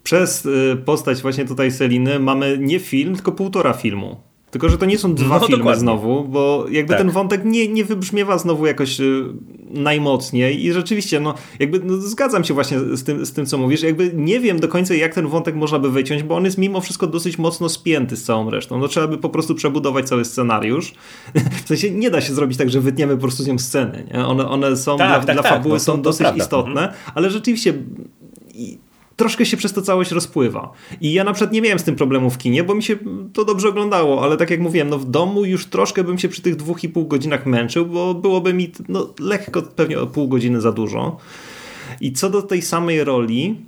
[0.03, 4.17] przez y, postać właśnie tutaj Seliny mamy nie film, tylko półtora filmu.
[4.53, 5.79] Tylko, że to nie są dwa no, filmy dokładnie.
[5.79, 6.97] znowu, bo jakby tak.
[6.97, 9.25] ten wątek nie, nie wybrzmiewa znowu jakoś y,
[9.69, 13.83] najmocniej i rzeczywiście, no jakby no, zgadzam się właśnie z tym, z tym, co mówisz.
[13.83, 16.81] Jakby nie wiem do końca, jak ten wątek można by wyciąć, bo on jest mimo
[16.81, 18.79] wszystko dosyć mocno spięty z całą resztą.
[18.79, 20.93] No trzeba by po prostu przebudować cały scenariusz.
[21.65, 24.07] W sensie nie da się zrobić tak, że wytniemy po prostu z nią sceny.
[24.13, 24.25] Nie?
[24.25, 26.93] One, one są tak, dla, tak, dla tak, fabuły no, są dosyć istotne, mhm.
[27.15, 27.73] ale rzeczywiście
[29.15, 30.71] troszkę się przez to całość rozpływa.
[31.01, 32.95] I ja na przykład nie miałem z tym problemu w kinie, bo mi się
[33.33, 36.41] to dobrze oglądało, ale tak jak mówiłem, no w domu już troszkę bym się przy
[36.41, 40.61] tych dwóch i pół godzinach męczył, bo byłoby mi no, lekko pewnie o pół godziny
[40.61, 41.17] za dużo.
[42.01, 43.65] I co do tej samej roli,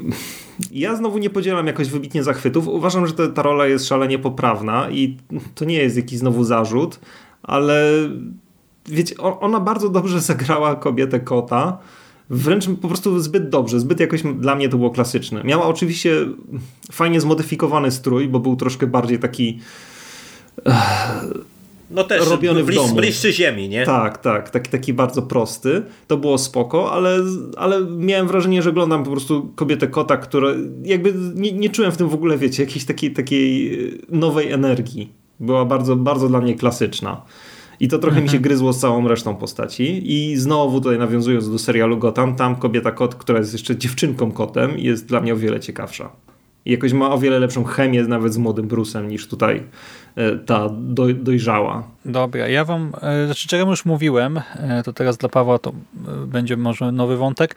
[0.72, 2.68] ja znowu nie podzielam jakoś wybitnie zachwytów.
[2.68, 5.16] Uważam, że ta, rola jest szalenie poprawna i
[5.54, 7.00] to nie jest jakiś znowu zarzut,
[7.42, 7.92] ale
[8.86, 11.78] wiecie, ona bardzo dobrze zagrała kobietę kota
[12.30, 15.44] wręcz po prostu zbyt dobrze, zbyt jakoś dla mnie to było klasyczne.
[15.44, 16.26] Miała oczywiście
[16.92, 19.58] fajnie zmodyfikowany strój, bo był troszkę bardziej taki
[21.90, 22.94] no też robiony w domu.
[22.94, 23.86] bliższy ziemi, nie?
[23.86, 25.82] Tak, tak, taki, taki bardzo prosty.
[26.06, 27.18] To było spoko, ale,
[27.56, 30.48] ale miałem wrażenie, że oglądam po prostu kobietę kota, która
[30.82, 35.12] jakby nie, nie czułem w tym w ogóle, wiecie, jakiejś takiej, takiej nowej energii.
[35.40, 37.22] Była bardzo, bardzo dla mnie klasyczna.
[37.80, 38.22] I to trochę mhm.
[38.24, 38.42] mi się mhm.
[38.42, 40.12] gryzło z całą resztą postaci.
[40.12, 44.78] I znowu tutaj nawiązując do serialu Gotham, tam kobieta kot, która jest jeszcze dziewczynką kotem,
[44.78, 46.10] jest dla mnie o wiele ciekawsza.
[46.64, 49.62] I jakoś ma o wiele lepszą chemię nawet z młodym Bruce'em niż tutaj
[50.16, 51.82] e, ta do, dojrzała.
[52.04, 55.72] Dobra, ja wam, e, znaczy czego już mówiłem, e, to teraz dla Pawła to
[56.26, 57.56] będzie może nowy wątek.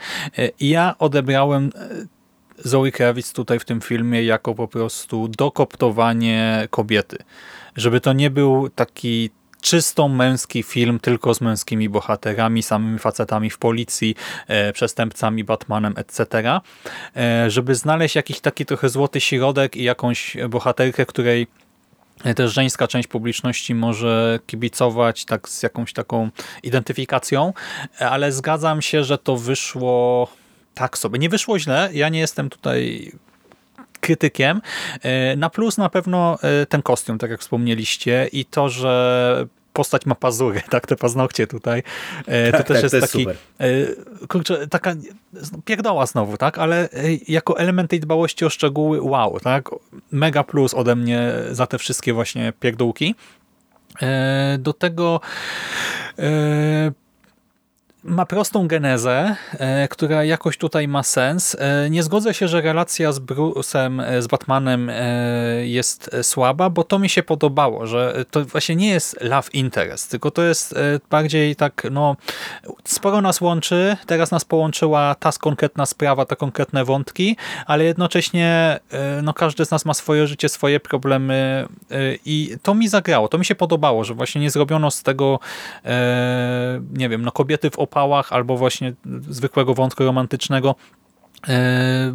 [0.59, 1.71] Ja odebrałem
[2.57, 7.17] Zoe Kravitz tutaj w tym filmie jako po prostu dokoptowanie kobiety.
[7.75, 9.29] Żeby to nie był taki
[9.61, 14.15] czysto męski film, tylko z męskimi bohaterami, samymi facetami w policji,
[14.47, 16.59] e, przestępcami, Batmanem, etc.
[17.15, 21.47] E, żeby znaleźć jakiś taki trochę złoty środek i jakąś bohaterkę, której
[22.35, 26.29] też żeńska część publiczności może kibicować tak z jakąś taką
[26.63, 27.53] identyfikacją,
[27.99, 30.27] ale zgadzam się, że to wyszło
[30.73, 31.19] tak sobie.
[31.19, 33.11] Nie wyszło źle, ja nie jestem tutaj
[34.01, 34.61] krytykiem.
[35.01, 40.05] E, na plus na pewno e, ten kostium, tak jak wspomnieliście i to, że postać
[40.05, 41.83] ma pazury, tak, te paznokcie tutaj.
[42.51, 43.37] Tak, to też tak, jest, to jest taki, super.
[44.29, 44.95] kurczę, taka
[45.65, 46.89] pierdoła znowu, tak, ale
[47.27, 49.69] jako element tej dbałości o szczegóły, wow, tak,
[50.11, 53.15] mega plus ode mnie za te wszystkie właśnie pierdółki.
[54.59, 55.21] Do tego
[58.03, 61.57] ma prostą genezę, e, która jakoś tutaj ma sens.
[61.59, 64.91] E, nie zgodzę się, że relacja z Bruce'em, e, z Batmanem
[65.61, 70.31] jest słaba, bo to mi się podobało, że to właśnie nie jest love interest, tylko
[70.31, 70.75] to jest
[71.09, 72.15] bardziej tak, no,
[72.83, 78.79] sporo nas łączy, teraz nas połączyła ta konkretna sprawa, te konkretne wątki, ale jednocześnie
[79.23, 81.67] no, każdy z nas ma swoje życie, swoje problemy
[82.25, 85.39] i to mi zagrało, to mi się podobało, że właśnie nie zrobiono z tego,
[86.93, 88.93] nie wiem, no kobiety w opałach albo właśnie
[89.29, 90.75] zwykłego wątku romantycznego.
[91.47, 92.13] E,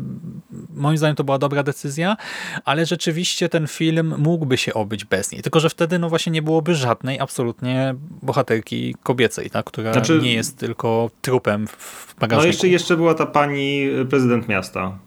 [0.74, 2.16] moim zdaniem to była dobra decyzja,
[2.64, 5.42] ale rzeczywiście ten film mógłby się obyć bez niej.
[5.42, 10.32] Tylko, że wtedy no właśnie nie byłoby żadnej absolutnie bohaterki kobiecej, tak, która Znaczy- nie
[10.34, 12.46] jest tylko trupem w No bagażniku.
[12.46, 14.98] jeszcze, jeszcze była ta pani prezydent miasta.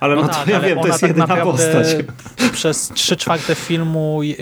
[0.00, 1.86] Ale no, No to tak, ja ale wiem, to jest tak postać.
[2.52, 4.36] Przez trzy czwarte filmu je-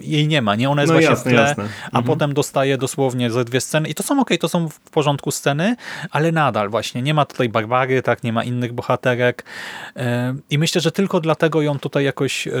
[0.00, 0.70] jej nie ma, nie?
[0.70, 1.64] Ona jest No właśnie jasne, w tle, jasne.
[1.84, 2.04] a Mhm.
[2.04, 5.76] potem dostaje dosłownie ze dwie sceny i to są okej, to są w porządku sceny,
[6.10, 9.44] ale nadal właśnie nie ma tutaj Barbary, tak, nie ma innych bohaterek
[9.96, 10.02] Yy,
[10.50, 12.52] i myślę, że tylko dlatego ją tutaj jakoś yy,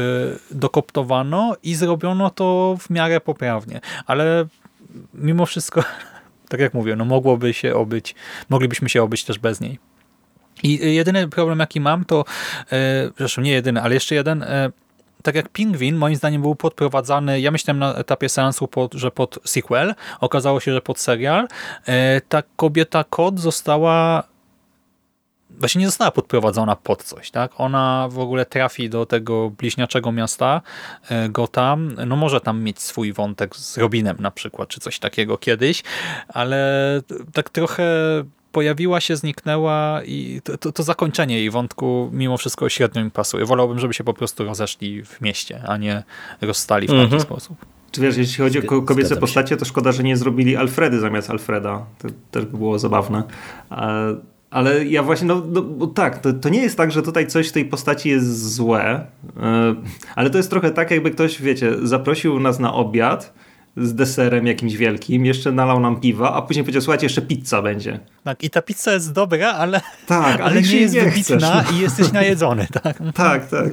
[0.50, 4.46] dokoptowano i zrobiono to w miarę poprawnie, ale
[5.14, 5.84] mimo wszystko,
[6.50, 8.14] tak jak mówię, no mogłoby się obyć,
[8.48, 9.78] moglibyśmy się obyć też bez niej.
[10.62, 12.24] I jedyny problem, jaki mam, to,
[12.72, 14.70] e, zresztą nie jedyny, ale jeszcze jeden, e,
[15.22, 19.38] tak jak Pingwin, moim zdaniem był podprowadzany, ja myślałem na etapie seansu, pod, że pod
[19.44, 21.48] sequel, okazało się, że pod serial,
[21.86, 24.22] e, ta kobieta kot została
[25.50, 27.52] właśnie nie została podprowadzona pod coś, tak?
[27.56, 30.60] Ona w ogóle trafi do tego bliźniaczego miasta
[31.28, 35.82] Gotham, no może tam mieć swój wątek z Robinem na przykład, czy coś takiego kiedyś,
[36.28, 37.00] ale
[37.32, 37.84] tak trochę
[38.52, 43.44] pojawiła się, zniknęła i to, to, to zakończenie jej wątku mimo wszystko średnio mi pasuje.
[43.44, 46.02] Wolałbym, żeby się po prostu rozeszli w mieście, a nie
[46.40, 47.22] rozstali w taki Mhm.
[47.22, 47.56] sposób.
[47.90, 51.86] Czy wiesz, jeśli chodzi o kobiece postacie, to szkoda, że nie zrobili Alfredy zamiast Alfreda.
[51.98, 53.22] To też by było zabawne.
[54.50, 57.48] Ale ja właśnie, no, no bo tak, to, to nie jest tak, że tutaj coś
[57.48, 59.74] w tej postaci jest złe, e,
[60.14, 63.34] ale to jest trochę tak, jakby ktoś, wiecie, zaprosił nas na obiad
[63.76, 68.00] z deserem jakimś wielkim, jeszcze nalał nam piwa, a później powiedział, słuchajcie, jeszcze pizza będzie.
[68.24, 71.76] Tak, I ta pizza jest dobra, ale, Tak, ale, ale nie jest nie wybitna chcesz.
[71.76, 72.66] i jesteś najedzony.
[72.82, 73.68] Tak, Tak, tak.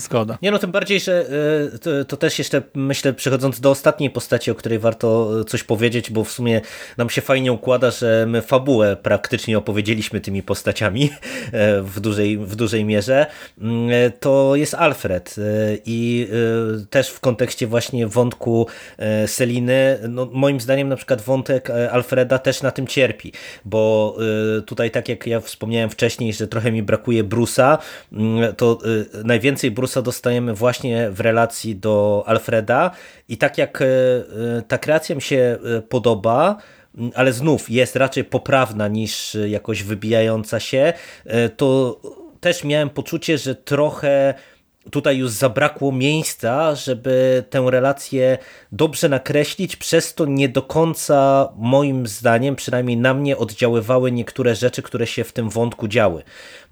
[0.00, 0.38] Zgoda.
[0.42, 1.26] Nie no, tym bardziej, że
[1.74, 5.62] e, to, to też jeszcze myślę, przechodząc do ostatniej postaci, o której warto e, coś
[5.62, 6.60] powiedzieć, bo w sumie
[6.96, 11.10] nam się fajnie układa, że my fabułę praktycznie opowiedzieliśmy tymi postaciami
[11.52, 13.26] e, w dużej, w dużej mierze,
[13.60, 15.36] Mm, to jest Alfred
[15.86, 16.28] i
[16.90, 18.66] też w kontekście właśnie wątku
[19.26, 23.32] Seliny, no moim zdaniem na przykład wątek Alfreda też na tym cierpi,
[23.64, 24.16] bo
[24.66, 27.78] tutaj tak jak ja wspomniałem wcześniej, że trochę mi brakuje Bruce'a,
[28.12, 28.78] mm, to
[29.24, 32.90] najwięcej Bruce'a dostajemy właśnie w relacji do Alfreda.
[33.28, 36.56] I tak jak e, e, ta kreacja mi się e, podoba,
[37.14, 40.92] ale znów jest raczej poprawna niż jakoś wybijająca się,
[41.56, 42.00] to
[42.40, 44.34] też miałem poczucie, że trochę
[44.90, 48.38] tutaj już zabrakło miejsca, żeby tę relację
[48.72, 54.82] dobrze nakreślić, przez to nie do końca moim zdaniem, przynajmniej na mnie oddziaływały niektóre rzeczy,
[54.82, 56.22] które się w tym wątku działy.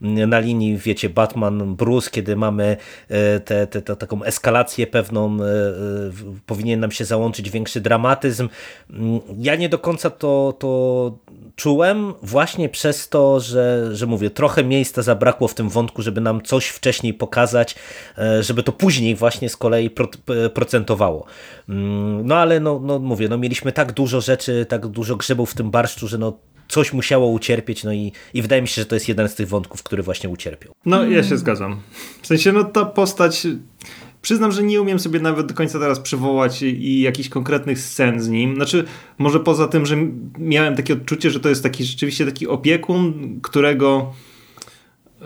[0.00, 2.76] Na linii, wiecie, Batman, Bruce, kiedy mamy
[3.08, 5.50] e, tę te, te, taką eskalację pewną, e, e,
[6.46, 8.48] powinien nam się załączyć większy dramatyzm.
[8.90, 11.18] Mm, Ja nie do końca to, to
[11.58, 16.42] czułem właśnie przez to, że, że mówię, trochę miejsca zabrakło w tym wątku, żeby nam
[16.42, 17.74] coś wcześniej pokazać,
[18.18, 19.90] e, żeby to później właśnie z kolei
[20.54, 21.26] procentowało.
[21.68, 25.54] Mm, No ale no, no mówię, no mieliśmy tak dużo rzeczy, tak dużo grzebów w
[25.54, 26.38] tym barszczu, że no
[26.68, 29.48] coś musiało ucierpieć, no i, i wydaje mi się, że to jest jeden z tych
[29.48, 30.72] wątków, który właśnie ucierpiał.
[30.86, 31.80] No, ja się zgadzam.
[32.22, 33.46] W sensie, no ta postać.
[34.22, 38.28] Przyznam, że nie umiem sobie nawet do końca teraz przywołać i, jakichś konkretnych scen z
[38.28, 38.54] nim.
[38.54, 38.84] Znaczy,
[39.18, 39.96] może poza tym, że
[40.38, 44.12] miałem takie odczucie, że to jest taki rzeczywiście taki opiekun, którego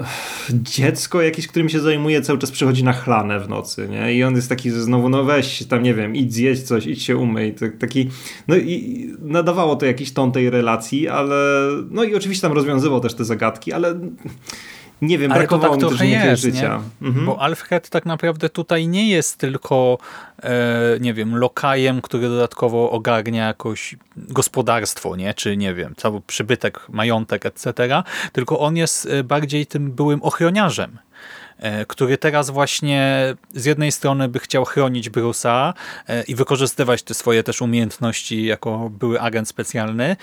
[0.01, 4.15] ech, dziecko jakieś, którym się zajmuje, cały czas przychodzi na chlanę w nocy, nie?
[4.15, 7.17] I on jest taki, znowu, no weź tam, nie wiem, idź zjeść coś, idź się
[7.17, 7.55] umyj.
[7.55, 8.11] Tak- Taki,
[8.49, 13.15] no i nadawało to jakiś ton tej relacji, ale, no i oczywiście tam rozwiązywał też
[13.15, 14.01] te zagadki, ale
[15.03, 16.83] nie wiem, Ale to brakowało tak mi też trochę jest, życia.
[17.03, 17.27] Mhm.
[17.27, 19.99] Bo Alfred tak naprawdę tutaj nie jest tylko,
[20.43, 20.51] e,
[21.01, 25.35] nie wiem, lokajem, który dodatkowo ogarnia jakoś gospodarstwo, nie?
[25.35, 27.73] czy nie wiem, cały przybytek, majątek, etc.,
[28.33, 30.99] tylko on jest e, bardziej tym byłym ochroniarzem.
[31.63, 35.73] E, który teraz właśnie z jednej strony by chciał chronić Bruce'a
[36.09, 40.17] e, i wykorzystywać te swoje też umiejętności jako były agent specjalny.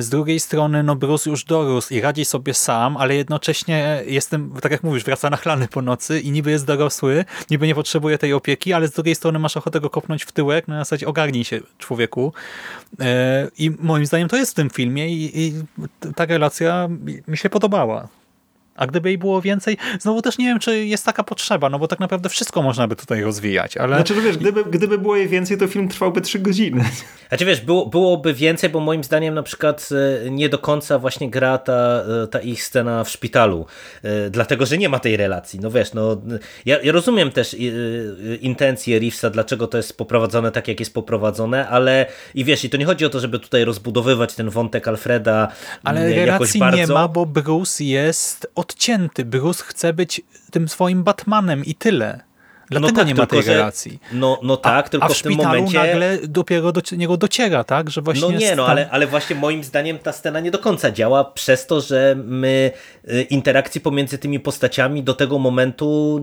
[0.00, 4.72] Z drugiej strony no Bruce już dorósł i radzi sobie sam, ale jednocześnie jestem, tak
[4.72, 8.32] jak mówisz, wraca na chlany po nocy i niby jest dorosły, niby nie potrzebuje tej
[8.32, 11.60] opieki, ale z drugiej strony masz ochotę go kopnąć w tyłek, na zasadzie ogarnij się
[11.78, 12.32] człowieku.
[13.58, 15.54] I moim zdaniem to jest w tym filmie i, i
[16.16, 16.88] ta relacja
[17.28, 18.08] mi się podobała.
[18.76, 21.88] A gdyby jej było więcej, znowu też nie wiem, czy jest taka potrzeba, no bo
[21.88, 23.96] tak naprawdę wszystko można by tutaj rozwijać, ale...
[23.96, 26.84] Znaczy, wiesz, gdyby, gdyby było jej więcej, to film trwałby trzy godziny.
[27.28, 29.88] Znaczy, wiesz, było, byłoby więcej, bo moim zdaniem na przykład
[30.26, 33.66] e, nie do końca właśnie gra ta, e, ta ich scena w szpitalu,
[34.02, 35.60] e, dlatego, że nie ma tej relacji.
[35.60, 36.16] No wiesz, no
[36.66, 37.56] ja, ja rozumiem też
[38.40, 42.76] intencje Reevesa, dlaczego to jest poprowadzone tak, jak jest poprowadzone, ale i wiesz, i to
[42.76, 45.48] nie chodzi o to, żeby tutaj rozbudowywać ten wątek Alfreda
[45.84, 46.78] Ale relacji bardzo...
[46.78, 49.24] nie ma, bo Bruce jest odcięty.
[49.24, 52.20] Bruce chce być tym swoim Batmanem i tyle.
[52.70, 53.98] Dlatego no tak, nie ma tej relacji.
[54.12, 55.78] No, no tak, a, tylko a w, w tym momencie...
[55.78, 57.90] nagle dopiero do niego dociera, tak?
[57.90, 58.70] Że właśnie no nie, no tam...
[58.70, 62.70] ale, ale właśnie moim zdaniem ta scena nie do końca działa przez to, że my
[63.10, 66.18] y, interakcji pomiędzy tymi postaciami do tego momentu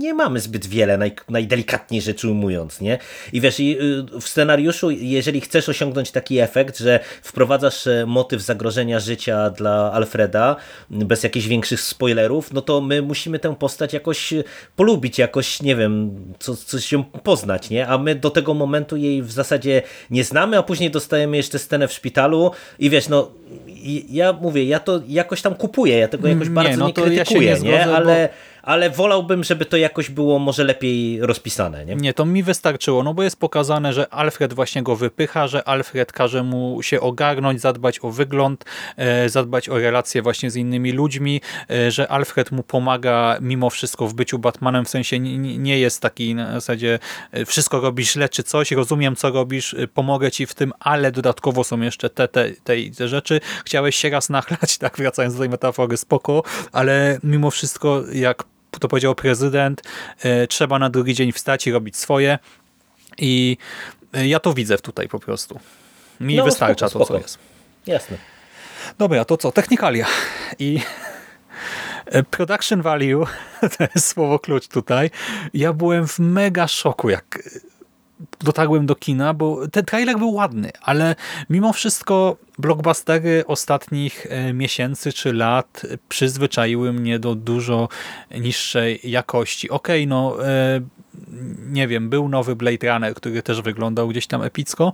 [0.00, 2.98] nie mamy zbyt wiele, naj, najdelikatniej rzecz ujmując, nie?
[3.32, 9.00] I wiesz, y, w scenariuszu, jeżeli chcesz osiągnąć taki efekt, że wprowadzasz e, motyw zagrożenia
[9.00, 10.56] życia dla Alfreda
[10.90, 14.34] bez jakichś większych spoilerów, no to my musimy tę postać jakoś
[14.76, 17.88] polubić, jakoś jakoś, nie wiem, co, coś się poznać, nie?
[17.88, 21.88] A my do tego momentu jej w zasadzie nie znamy, a później dostajemy jeszcze scenę
[21.88, 23.30] w szpitalu i wiesz, no
[24.10, 27.50] ja mówię, ja to jakoś tam kupuję, ja tego jakoś bardzo nie, no nie krytykuję,
[27.50, 27.86] ja nie, nie?
[27.86, 28.28] ale...
[28.28, 31.84] Bo ale wolałbym, żeby to jakoś było może lepiej rozpisane.
[31.84, 35.68] Nie, nie to mi wystarczyło, no bo jest pokazane, że Alfred właśnie go wypycha, że
[35.68, 38.64] Alfred każe mu się ogarnąć, zadbać o wygląd,
[38.96, 41.40] e, zadbać o relacje właśnie z innymi ludźmi,
[41.70, 46.34] e, że Alfred mu pomaga mimo wszystko w byciu Batmanem, w sensie nie jest taki
[46.34, 46.98] na zasadzie
[47.32, 51.64] e, wszystko robisz źle czy coś, rozumiem co robisz, pomogę ci w tym, ale dodatkowo
[51.64, 53.40] są jeszcze te, te, te, te rzeczy.
[53.64, 58.88] Chciałeś się raz nachlać, tak wracając do tej metafory, spoko, ale mimo wszystko jak to
[58.88, 59.82] powiedział prezydent,
[60.22, 62.38] e, trzeba na drugi dzień wstać i robić swoje
[63.18, 63.56] i
[64.12, 65.60] e, ja to widzę tutaj po prostu.
[66.20, 67.38] Mi no, wystarcza spoko, to, co jest.
[67.86, 68.16] Jasne.
[68.98, 69.52] Dobra, to co?
[69.52, 70.06] Technikalia.
[70.58, 70.80] I
[72.06, 73.26] e, production value,
[73.78, 75.10] to jest słowo klucz tutaj.
[75.54, 77.38] Ja byłem w mega szoku, jak
[78.40, 81.14] dotarłem do kina, bo ten trailer był ładny, ale
[81.50, 87.88] mimo wszystko blockbustery ostatnich e, miesięcy czy lat przyzwyczaiły mnie do dużo
[88.40, 89.70] niższej jakości.
[89.70, 90.80] Okej, okay, no e,
[91.66, 94.92] nie wiem, był nowy Blade Runner, który też wyglądał gdzieś tam epicko,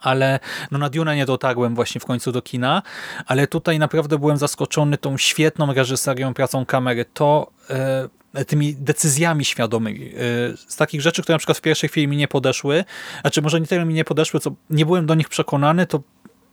[0.00, 0.40] ale
[0.70, 2.82] no na Dune nie dotarłem właśnie w końcu do kina,
[3.26, 7.04] ale tutaj naprawdę byłem zaskoczony tą świetną reżyserią, pracą kamery.
[7.14, 10.06] To e, tymi decyzjami świadomymi.
[10.06, 10.14] Y,
[10.68, 12.84] z takich rzeczy, które na przykład w pierwszej chwili mi nie podeszły,
[13.20, 16.00] znaczy może nie tyle mi nie podeszły, co nie byłem do nich przekonany, to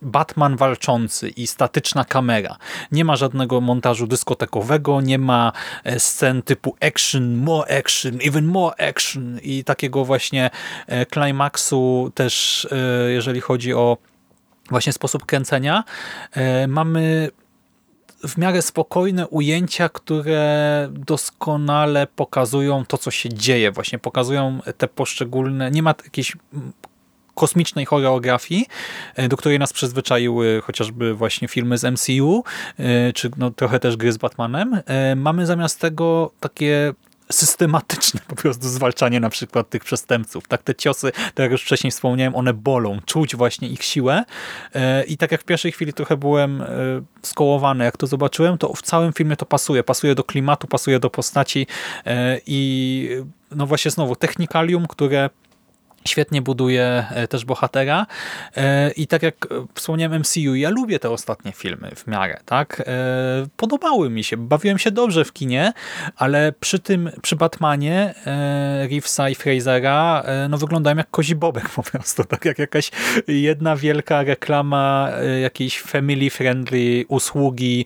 [0.02, 2.58] Batman walczący i statyczna kamera.
[2.92, 5.52] Nie ma żadnego montażu dyskotekowego, nie ma
[5.84, 10.50] e, scen typu action, more action, even more action i takiego właśnie
[10.88, 13.98] e, klimaksu też, e, jeżeli chodzi o
[14.70, 15.84] właśnie sposób kręcenia.
[16.68, 17.32] Mamy
[18.28, 23.72] w miarę spokojne ujęcia, które doskonale pokazują to, co się dzieje.
[23.72, 25.72] Właśnie pokazują te poszczególne...
[25.72, 26.38] Nie ma jakiejś
[27.36, 28.66] kosmicznej choreografii,
[29.16, 32.44] e, do której nas przyzwyczaiły chociażby właśnie filmy z MCU,
[32.80, 34.82] e, czy no, trochę też gry z Batmanem.
[34.86, 36.94] E, mamy zamiast tego takie
[37.32, 40.48] systematyczne po prostu zwalczanie na przykład tych przestępców.
[40.48, 43.00] Tak te ciosy, tak jak już wcześniej wspomniałem, one bolą.
[43.06, 44.24] Czuć właśnie ich siłę
[45.08, 46.64] i tak jak w pierwszej chwili trochę byłem
[47.22, 49.84] skołowany, jak to zobaczyłem, to w całym filmie to pasuje.
[49.84, 51.68] Pasuje do klimatu, pasuje do postaci
[52.48, 53.10] i
[53.52, 55.30] no właśnie znowu technikalium, które
[56.08, 58.06] Świetnie buduje e, też bohatera.
[58.58, 62.84] E, i tak jak wspomniałem MCU, ja lubię te ostatnie filmy w miarę, tak?
[62.88, 62.94] E,
[63.58, 65.74] podobały mi się, bawiłem się dobrze w kinie,
[66.16, 68.14] ale przy tym, przy Batmanie
[68.90, 72.46] Reevesa i Frasera no wyglądają jak kozi bobek po prostu, tak?
[72.46, 72.92] Jak jakaś
[73.28, 75.10] jedna wielka reklama
[75.42, 77.86] jakiejś family friendly usługi,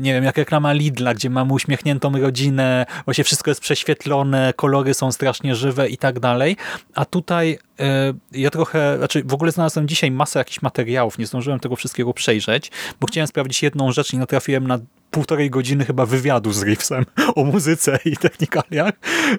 [0.00, 5.12] nie wiem, jak reklama Lidla, gdzie mamy uśmiechniętą rodzinę, właśnie wszystko jest prześwietlone, kolory są
[5.12, 6.56] strasznie żywe i tak dalej,
[6.94, 11.26] a tu tutaj e, ja trochę, znaczy w ogóle znalazłem dzisiaj masę jakichś materiałów, nie
[11.26, 12.70] zdążyłem tego wszystkiego przejrzeć,
[13.00, 14.78] bo chciałem sprawdzić jedną rzecz i natrafiłem na
[15.10, 17.04] półtorej godziny chyba wywiadu z Reevesem
[17.36, 18.92] o muzyce i technikaliach,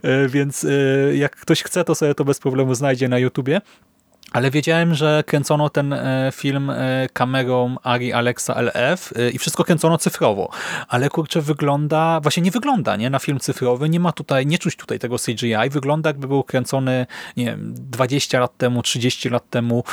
[0.04, 0.70] e, więc e,
[1.16, 3.62] jak ktoś chce, to sobie to bez problemu znajdzie na YouTubie.
[4.32, 9.64] Ale wiedziałem, że kręcono ten e, film e, kamerą Ari Alexa LF e, i wszystko
[9.64, 10.50] kręcono cyfrowo,
[10.88, 14.76] ale kurczę wygląda, właśnie nie wygląda nie na film cyfrowy, nie ma tutaj, nie czuć
[14.76, 17.06] tutaj tego CGI, wygląda jakby był kręcony
[17.38, 19.84] nie wiem, 20 lat temu, 30 lat temu.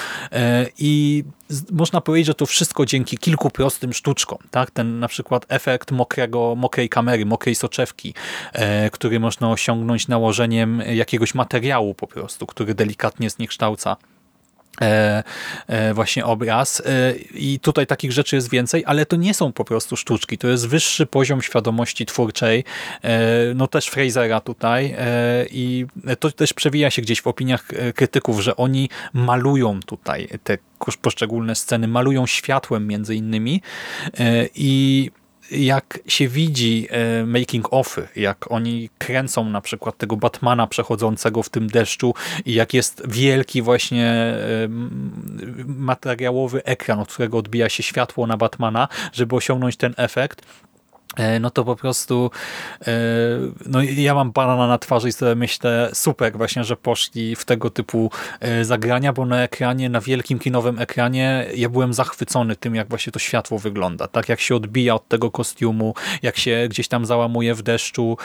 [0.79, 1.25] I
[1.71, 4.71] można powiedzieć, że to wszystko dzięki kilku prostym sztuczkom, tak?
[4.71, 8.15] Ten na przykład efekt mokrego, mokrej kamery, mokrej soczewki,
[8.93, 13.97] który można osiągnąć nałożeniem jakiegoś materiału po prostu, który delikatnie zniekształca
[14.81, 15.23] E,
[15.67, 16.83] e, właśnie obraz.
[16.87, 20.49] E, i tutaj takich rzeczy jest więcej, ale to nie są po prostu sztuczki, to
[20.49, 22.65] jest wyższy poziom świadomości twórczej,
[23.55, 24.97] no też Frasera tutaj.
[25.51, 25.87] I
[26.21, 30.59] to też przewija się gdzieś w opiniach krytyków, że oni malują tutaj te
[31.03, 33.63] poszczególne sceny, malują światłem między innymi.
[34.55, 35.11] I
[35.51, 41.49] jak się widzi e, making offy, jak oni kręcą na przykład tego Batmana przechodzącego w
[41.49, 42.15] tym deszczu
[42.45, 44.39] i jak jest wielki właśnie e,
[45.67, 50.43] materiałowy ekran, od którego odbija się światło na Batmana, żeby osiągnąć ten efekt,
[51.41, 52.31] no to po prostu
[52.87, 52.93] e,
[53.67, 57.71] no ja mam banana na twarzy i sobie myślę, super właśnie, że poszli w tego
[57.71, 58.11] typu
[58.41, 63.13] e, zagrania, bo na ekranie, na wielkim kinowym ekranie ja byłem zachwycony tym, jak właśnie
[63.13, 67.55] to światło wygląda, tak jak się odbija od tego kostiumu, jak się gdzieś tam załamuje
[67.55, 68.17] w deszczu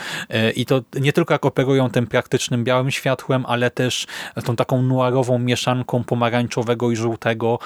[0.56, 4.08] i to nie tylko jak operują tym praktycznym białym światłem, ale też
[4.46, 7.60] tą taką noirową mieszanką pomarańczowego i żółtego,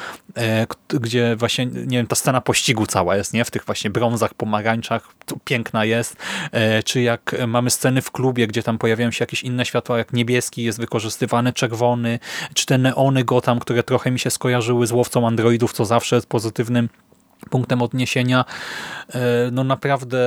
[0.88, 3.46] gdzie właśnie, nie wiem, ta scena pościgu cała jest, nie?
[3.46, 6.18] W tych właśnie brązach, pomarańczach, piękna jest,
[6.52, 10.14] e, czy jak mamy sceny w klubie, gdzie tam pojawiają się jakieś inne światła, jak
[10.14, 12.20] niebieski jest wykorzystywany, czerwony,
[12.54, 16.28] czy te neony Gotham, które trochę mi się skojarzyły z łowcą androidów, co zawsze jest
[16.28, 16.90] pozytywnym
[17.50, 18.46] punktem odniesienia.
[19.10, 19.20] E,
[19.52, 20.18] no naprawdę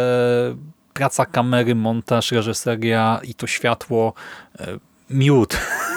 [0.92, 4.12] praca kamery, montaż, reżyseria i to światło
[4.60, 4.78] e,
[5.10, 5.56] miód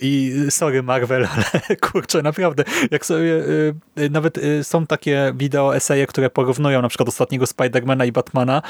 [0.00, 6.06] I sorry Marvel, ale kurczę, naprawdę, jak sobie y, y, nawet są takie wideo eseje,
[6.06, 8.62] które porównują na przykład ostatniego Spidermana i Batmana,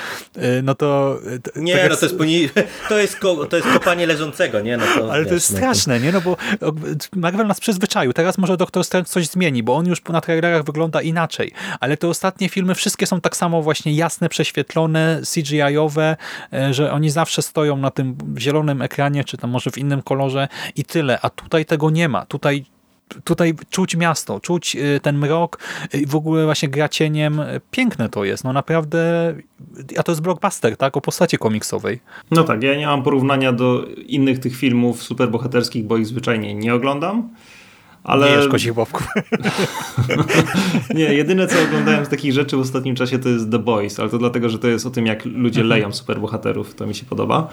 [0.63, 1.19] no to...
[1.57, 2.19] Nie, tak no to jest,
[2.89, 4.77] to, jest ko, to jest kopanie leżącego, nie?
[4.77, 6.13] No to, ale wiesz, to jest no straszne, nie?
[6.13, 6.37] No bo
[7.17, 8.13] Marvel nas przyzwyczaił.
[8.13, 12.09] Teraz może Doktor Strange coś zmieni, bo on już na trailerach wygląda inaczej, ale te
[12.09, 16.17] ostatnie filmy wszystkie są tak samo właśnie jasne, prześwietlone, CGI-owe,
[16.71, 20.49] że oni zawsze stoją na tym zielonym ekranie, czy tam może w innym kolorze
[20.79, 22.27] i tyle, a tutaj tego nie ma.
[22.27, 22.65] Tutaj
[23.25, 25.59] tutaj czuć miasto, czuć y, ten mrok
[25.95, 27.41] i w ogóle właśnie gra cieniem.
[27.71, 29.35] Piękne to jest, no naprawdę,
[29.97, 32.01] a to jest blockbuster, tak, o postaci komiksowej.
[32.31, 36.75] No tak, ja nie mam porównania do innych tych filmów superbohaterskich, bo ich zwyczajnie nie
[36.75, 37.29] oglądam.
[38.05, 38.31] Ale...
[38.31, 39.07] Nie jesz kozich bobków.
[40.95, 44.11] nie, jedyne co oglądałem z takich rzeczy w ostatnim czasie to jest The Boys, ale
[44.11, 45.69] to dlatego, że to jest o tym, jak ludzie mhm.
[45.69, 47.49] leją superbohaterów, to mi się podoba.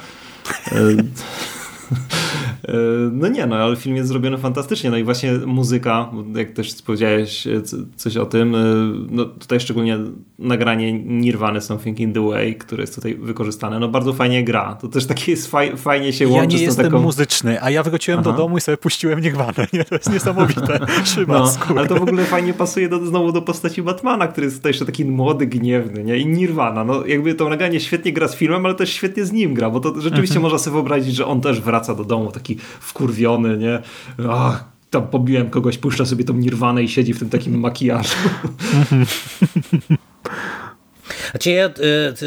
[2.67, 2.73] E,
[3.11, 4.89] no nie, no ale film jest zrobiony fantastycznie.
[4.89, 7.61] No i właśnie muzyka, jak też powiedziałeś e,
[7.95, 8.59] coś o tym, e,
[9.09, 9.97] no tutaj szczególnie
[10.39, 14.77] nagranie Nirwany Something in the Way, które jest tutaj wykorzystane, no bardzo fajnie gra.
[14.81, 17.01] To też takie jest faj, fajnie się łączy ja nie z jestem taką...
[17.01, 18.31] muzyczny, a ja wróciłem Aha.
[18.31, 19.67] do domu i sobie puściłem Nirwanę.
[19.73, 19.83] Nie?
[19.83, 20.79] To jest niesamowite.
[21.27, 24.69] No, ale to w ogóle fajnie pasuje do, znowu do postaci Batmana, który jest tutaj
[24.69, 26.17] jeszcze taki młody, gniewny, nie?
[26.17, 29.53] I Nirwana, no jakby to nagranie świetnie gra z filmem, ale też świetnie z nim
[29.53, 30.41] gra, bo to rzeczywiście mhm.
[30.41, 33.81] można sobie wyobrazić, że on też wraca do domu taki wkurwiony, nie?
[34.29, 38.15] Ach, tam pobiłem kogoś, puszcza sobie tą nirwanę i siedzi w tym takim makijażu.
[41.31, 41.69] Znaczy ja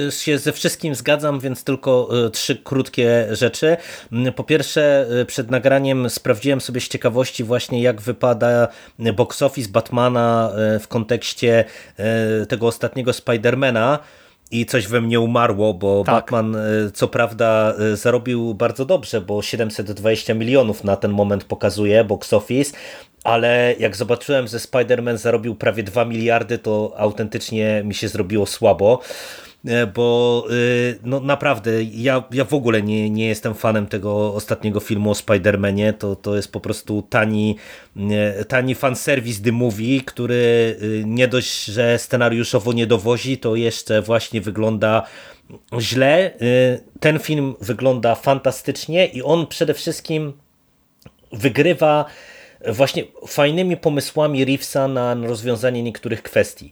[0.08, 3.76] y, się ze wszystkim zgadzam, więc tylko y, trzy krótkie rzeczy.
[4.12, 8.68] Mm, po pierwsze, y, przed nagraniem sprawdziłem sobie z ciekawości właśnie jak wypada
[9.16, 11.64] box office Batmana w kontekście
[12.48, 13.98] tego ostatniego Spidermana
[14.50, 16.14] i coś we mnie umarło, bo tak.
[16.14, 16.60] Batman e,
[16.94, 22.72] co prawda e, zarobił bardzo dobrze, bo 720 milionów na ten moment pokazuje box office,
[23.24, 29.00] ale jak zobaczyłem, że Spider-Man zarobił prawie 2 miliardy, to autentycznie mi się zrobiło słabo.
[29.64, 34.80] E, bo y, no naprawdę ja, ja w ogóle nie, nie jestem fanem tego ostatniego
[34.80, 37.56] filmu o Spider-Manie, to, to jest po prostu tani,
[38.48, 45.02] tani fanserwis The Movie, który nie dość, że scenariuszowo nie dowozi, to jeszcze właśnie wygląda
[45.80, 46.34] źle.
[47.00, 50.32] Ten film wygląda fantastycznie i on przede wszystkim
[51.32, 52.04] wygrywa
[52.72, 56.70] właśnie fajnymi pomysłami Reevesa na rozwiązanie niektórych kwestii.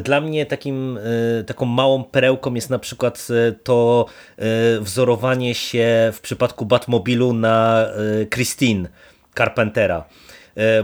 [0.00, 0.98] Dla mnie takim,
[1.40, 4.06] e, taką małą perełką jest na przykład e, to
[4.38, 4.44] e,
[4.80, 7.86] wzorowanie się w przypadku Batmobilu na
[8.30, 8.88] Christine
[9.34, 10.04] Carpentera e,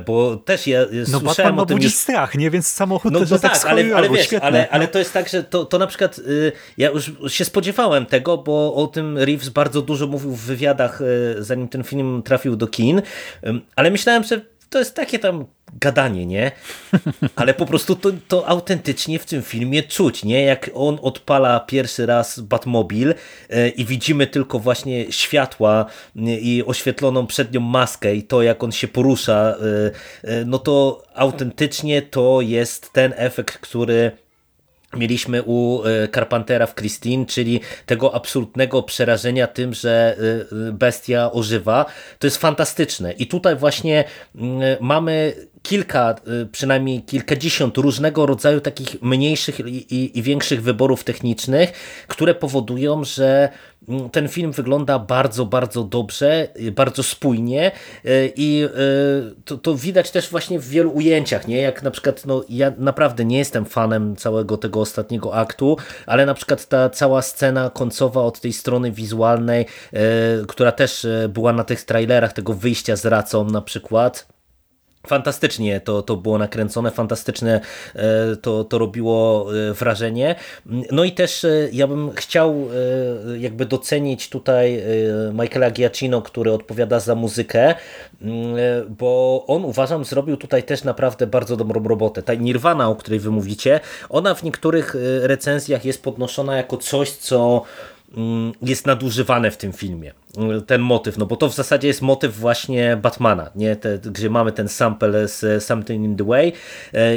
[0.07, 1.95] bo też ja no, słyszałem Batman o tym budzi już...
[1.95, 2.51] strach, nie?
[2.51, 4.47] Więc samochód No, też no tak, tak, ale, ale wiesz, świetne.
[4.47, 8.07] ale, ale to jest tak, że to, to na przykład y, ja już się spodziewałem
[8.07, 12.57] tego, bo o tym Reeves bardzo dużo mówił w wywiadach, y, zanim ten film trafił
[12.57, 13.03] do kin,
[13.77, 14.41] ale myślałem, że
[14.71, 15.47] to jest takie tam
[15.81, 16.53] gadanie, nie?
[17.37, 20.43] Ale po prostu to, to autentycznie w tym filmie czuć, nie?
[20.43, 25.87] Jak on odpala pierwszy raz Batmobil y, i widzimy tylko właśnie światła
[26.17, 29.55] i oświetloną przednią maskę i to jak on się porusza,
[30.25, 34.11] y, y, no to autentycznie to jest ten efekt, który
[34.97, 41.33] mieliśmy u e, Carpentera w Christine, czyli tego absolutnego przerażenia tym, że e, e, bestia
[41.33, 41.87] ożywa.
[42.19, 43.13] To jest fantastyczne.
[43.13, 44.05] I tutaj właśnie
[44.35, 46.15] mm, mamy kilka,
[46.53, 51.73] przynajmniej kilkadziesiąt różnego rodzaju takich mniejszych i, i, i, większych wyborów technicznych,
[52.09, 53.49] które powodują, że
[53.89, 57.71] mm, ten film wygląda bardzo, bardzo dobrze, bardzo spójnie
[58.37, 58.69] i
[59.45, 61.57] to, to widać też właśnie w wielu ujęciach, nie?
[61.57, 65.77] Jak na przykład, no ja naprawdę nie jestem fanem całego tego ostatniego aktu,
[66.07, 69.67] ale na przykład ta cała scena końcowa od tej strony wizualnej,
[70.49, 74.40] która też była na tych trailerach tego wyjścia z racą na przykład,
[75.07, 77.61] Fantastycznie to, to było nakręcone, fantastycznie
[78.43, 79.47] to, to robiło
[79.79, 80.35] wrażenie.
[80.93, 82.69] No i też ja bym chciał
[83.39, 84.83] jakby docenić tutaj
[85.33, 87.75] Michaela Giacchino, który odpowiada za muzykę,
[88.89, 92.23] bo on uważam zrobił tutaj też naprawdę bardzo dobrą robotę.
[92.23, 97.63] Ta Nirvana, o której wy mówicie, ona w niektórych recenzjach jest podnoszona jako coś, co
[98.63, 100.13] jest nadużywane w tym filmie.
[100.67, 103.77] Ten motyw, no bo to w zasadzie jest motyw właśnie Batmana, nie?
[103.77, 106.53] Te, gdzie mamy ten sample z Something in the Way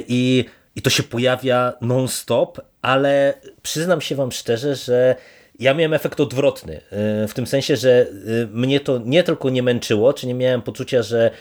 [0.08, 0.46] i,
[0.76, 5.16] i to się pojawia non-stop, ale przyznam się wam szczerze, że
[5.60, 6.82] ja miałem efekt odwrotny,
[7.28, 8.08] w tym sensie, że
[8.52, 11.32] mnie to nie tylko nie męczyło, czy nie miałem poczucia, że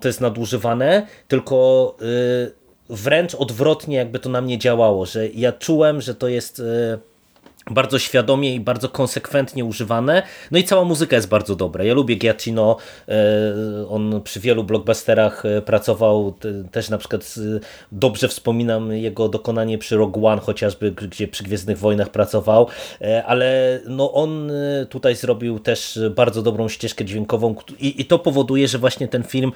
[0.00, 1.96] to jest nadużywane, tylko
[2.88, 6.62] wręcz odwrotnie jakby to na mnie działało, że ja czułem, że to jest
[7.70, 10.22] bardzo świadomie i bardzo konsekwentnie używane.
[10.50, 11.84] No i cała muzyka jest bardzo dobra.
[11.84, 12.76] Ja lubię Giacchino,
[13.88, 16.34] on przy wielu blockbusterach pracował,
[16.70, 17.34] też na przykład
[17.92, 22.66] dobrze wspominam jego dokonanie przy Rogue One chociażby, gdzie przy Gwiezdnych Wojnach pracował,
[23.26, 24.52] ale no on
[24.88, 29.52] tutaj zrobił też bardzo dobrą ścieżkę dźwiękową i, i to powoduje, że właśnie ten film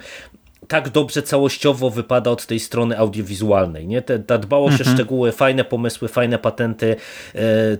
[0.67, 3.87] tak dobrze całościowo wypada od tej strony audiowizualnej.
[3.87, 4.01] Nie?
[4.01, 4.89] Te, ta dbałość mhm.
[4.89, 6.95] o szczegóły, fajne pomysły, fajne patenty,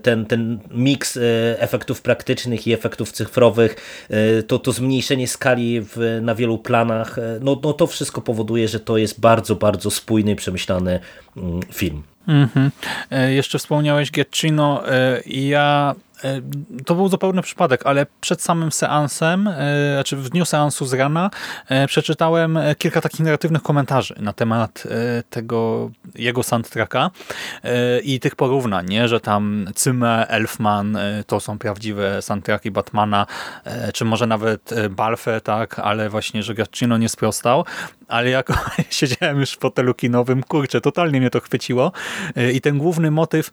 [0.02, 1.18] ten, ten miks
[1.58, 3.76] efektów praktycznych i efektów cyfrowych,
[4.46, 8.96] to, to zmniejszenie skali w, na wielu planach, no, no to wszystko powoduje, że to
[8.96, 11.00] jest bardzo, bardzo spójny i przemyślany
[11.72, 12.02] film.
[12.28, 12.70] Mhm.
[13.28, 14.82] Jeszcze wspomniałeś Giacchino.
[15.26, 15.94] Ja
[16.86, 19.50] to był zupełny przypadek, ale przed samym seansem,
[19.94, 21.30] znaczy w dniu seansu z rana,
[21.86, 24.82] przeczytałem kilka takich negatywnych komentarzy na temat
[25.30, 27.10] tego jego soundtracka
[28.02, 29.08] i tych porównań, nie?
[29.08, 33.26] że tam Cyme, Elfman to są prawdziwe soundtracki Batmana,
[33.94, 37.64] czy może nawet Balfe, tak, ale właśnie, że Giacchino nie sprostał,
[38.08, 38.52] ale jak
[38.90, 41.92] siedziałem już w fotelu kinowym, kurczę, totalnie mnie to chwyciło.
[42.52, 43.50] I ten główny motyw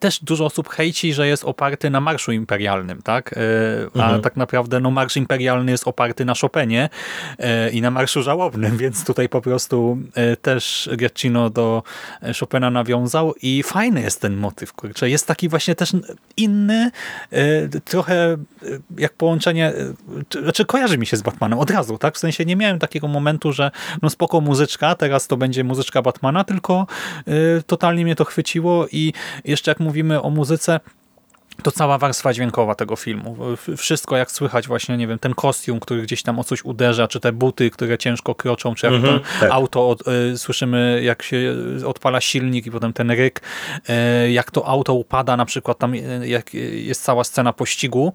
[0.00, 3.34] też dużo osób hejci, że jest oparty na Marszu Imperialnym, tak?
[3.94, 4.20] A mhm.
[4.20, 6.88] tak naprawdę no, Marsz Imperialny jest oparty na Chopinie
[7.72, 9.98] i na Marszu Żałobnym, więc tutaj po prostu
[10.42, 11.82] też Giacchino do
[12.40, 15.10] Chopina nawiązał i fajny jest ten motyw, kurczę.
[15.10, 15.92] Jest taki właśnie też
[16.36, 16.90] inny,
[17.84, 18.36] trochę
[18.98, 19.72] jak połączenie,
[20.42, 22.14] znaczy kojarzy mi się z Batmanem od razu, tak?
[22.14, 23.70] W sensie nie miałem takiego momentu, że
[24.02, 26.86] no spoko muzyczka, teraz to będzie muzyczka Batmana, tylko
[27.66, 29.12] totalnie mnie to chwyciło i
[29.44, 30.80] jeszcze jak mówimy o muzyce,
[31.62, 33.36] to cała warstwa dźwiękowa tego filmu.
[33.76, 37.20] Wszystko jak słychać właśnie, nie wiem, ten kostium, który gdzieś tam o coś uderza, czy
[37.20, 39.50] te buty, które ciężko kroczą, czy jak mm -hmm, to tak.
[39.50, 41.54] auto od, y, słyszymy, jak się
[41.86, 43.42] odpala silnik i potem ten ryk,
[44.24, 48.12] y, jak to auto upada, na przykład tam y, jak jest cała scena pościgu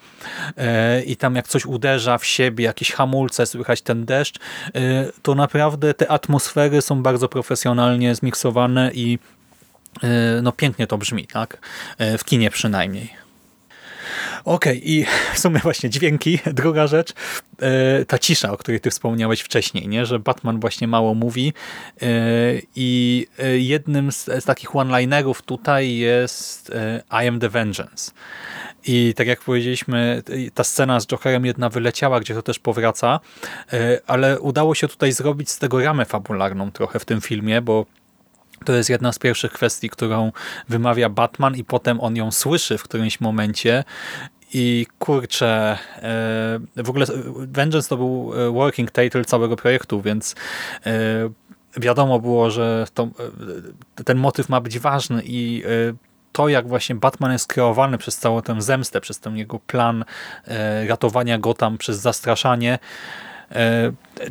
[0.47, 4.41] y, i tam jak coś uderza w siebie, jakieś hamulce, słychać ten deszcz, y,
[5.21, 9.19] to naprawdę te atmosfery są bardzo profesjonalnie zmiksowane i
[10.41, 11.57] no pięknie to brzmi, tak?
[11.97, 13.13] E, w kinie przynajmniej.
[14.45, 15.05] Okej, okay, i
[15.35, 16.39] w sumie właśnie dźwięki.
[16.53, 17.13] Druga rzecz,
[17.61, 20.05] e, ta cisza, o której ty wspomniałeś wcześniej, nie?
[20.05, 21.53] że Batman właśnie mało mówi
[22.75, 26.71] i jednym z, z takich one-linerów tutaj jest
[27.23, 28.11] I am the vengeance.
[28.85, 33.19] I tak jak powiedzieliśmy, ta scena z Jokerem jedna wyleciała, gdzie to też powraca,
[34.07, 37.85] ale udało się tutaj zrobić z tego ramę fabularną trochę w tym filmie, bo
[38.67, 40.31] to jest jedna z pierwszych kwestii, którą
[40.69, 43.83] wymawia Batman i potem on ją słyszy w którymś momencie.
[44.53, 45.77] I kurczę,
[46.75, 50.35] w ogóle Vengeance to był working title całego projektu, więc
[51.77, 53.07] wiadomo było, że to,
[54.05, 55.63] ten motyw ma być ważny i
[56.31, 60.05] to, jak właśnie Batman jest kreowany przez całą tę zemstę, przez ten jego plan
[60.87, 63.26] ratowania Gotham przez zastraszanie, E,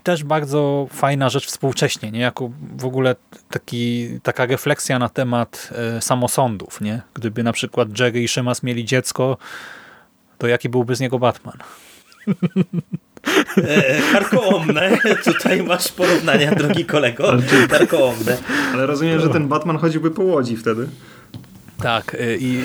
[0.03, 2.21] też bardzo fajna rzecz współcześnie, nie?
[2.21, 3.17] jako w ogóle
[3.51, 6.81] taki, taka refleksja na temat e, samosądów.
[6.81, 7.03] Nie?
[7.15, 9.37] Gdyby na przykład Jerry i Szymas mieli dziecko,
[10.39, 11.59] to jaki byłby z niego Batman?
[13.57, 14.99] E, karkołomne.
[15.25, 17.33] Tutaj masz porównania, drogi kolego.
[17.71, 18.37] Karkołomne.
[18.75, 20.89] Ale rozumiem, że ten Batman chodziłby po łodzi wtedy.
[21.82, 22.62] Tak, y, i,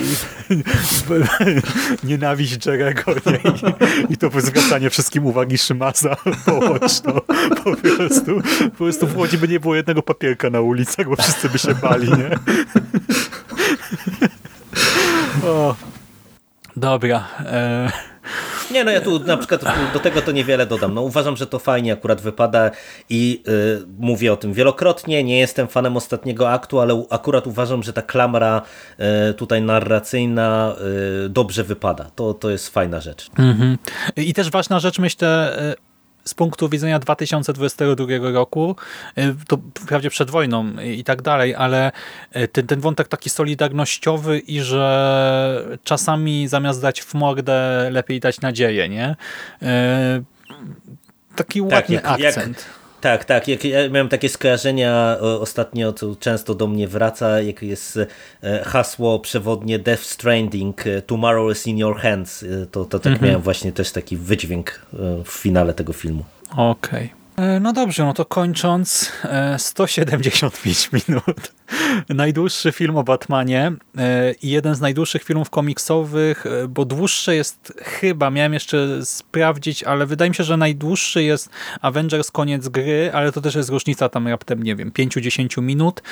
[2.08, 6.16] nienawiść Jerego i, i to zwracanie wszystkim uwagi Szymasa
[6.46, 7.20] połączno
[7.64, 8.42] po prostu.
[8.60, 11.74] Po prostu w Łodzi by nie było jednego papierka na ulicach, bo wszyscy by się
[11.74, 12.30] bali, nie?
[15.44, 15.76] O,
[16.76, 17.28] dobra.
[17.40, 18.11] E
[18.70, 19.64] nie, no ja tu na przykład
[19.94, 20.94] do tego to niewiele dodam.
[20.94, 22.70] No uważam, że to fajnie akurat wypada
[23.10, 25.24] i y, mówię o tym wielokrotnie.
[25.24, 28.62] Nie jestem fanem ostatniego aktu, ale akurat uważam, że ta klamra
[29.30, 30.74] y, tutaj narracyjna
[31.26, 32.10] y, dobrze wypada.
[32.14, 33.30] To, to jest fajna rzecz.
[33.38, 33.78] Mhm.
[34.16, 35.56] I też ważna rzecz, myślę,
[36.24, 38.76] z punktu widzenia 2022 roku,
[39.18, 41.92] y, to wprawdzie przed wojną i tak dalej, ale
[42.36, 48.40] y, ten, ten wątek taki solidarnościowy i że czasami zamiast dać w mordę, lepiej dać
[48.40, 49.16] nadzieję, nie?
[49.62, 49.66] Y,
[51.36, 52.56] taki tak, ładny jak, akcent.
[52.56, 53.48] Jak tak, tak.
[53.48, 57.98] Jak ja miałem takie skojarzenia ostatnio, co często do mnie wraca, jak jest
[58.42, 62.42] e, hasło przewodnie Death Stranding, e, Tomorrow is in your hands.
[62.42, 63.28] E, to, to tak mhm.
[63.28, 64.86] miałem właśnie też taki wydźwięk
[65.24, 66.24] w finale tego filmu.
[66.56, 67.06] Okej.
[67.06, 67.21] Okay.
[67.42, 69.12] E, no dobrze, no to kończąc,
[69.58, 71.52] 175 e, minut.
[72.08, 78.30] Najdłuższy film o Batmanie e, i jeden z najdłuższych filmów komiksowych, bo dłuższy jest chyba,
[78.30, 81.50] miałem jeszcze sprawdzić, ale wydaje mi się, że najdłuższy jest
[81.80, 86.02] Avengers Koniec Gry, ale to też jest różnica tam raptem, nie wiem, 5-10 minut.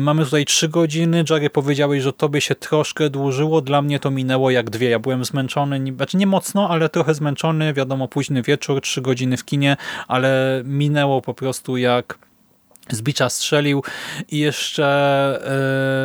[0.00, 1.24] Mamy tutaj 3 godziny.
[1.30, 4.90] Jerry powiedziałeś, że tobie się troszkę dłużyło, dla mnie to minęło jak dwie.
[4.90, 9.44] Ja byłem zmęczony, znaczy nie mocno, ale trochę zmęczony, wiadomo, późny wieczór, 3 godziny w
[9.44, 9.76] kinie,
[10.08, 10.25] ale
[10.64, 12.18] minęło po prostu jak
[12.90, 13.82] z bicza strzelił.
[14.28, 14.86] I jeszcze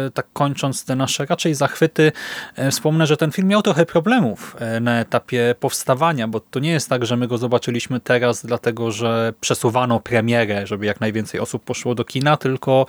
[0.07, 2.11] e, tak kończąc te nasze raczej zachwyty
[2.55, 6.71] e, wspomnę, że ten film miał trochę problemów e, na etapie powstawania, bo to nie
[6.71, 11.63] jest tak, że my go zobaczyliśmy teraz dlatego, że przesuwano premierę, żeby jak najwięcej osób
[11.63, 12.85] poszło do kina, tylko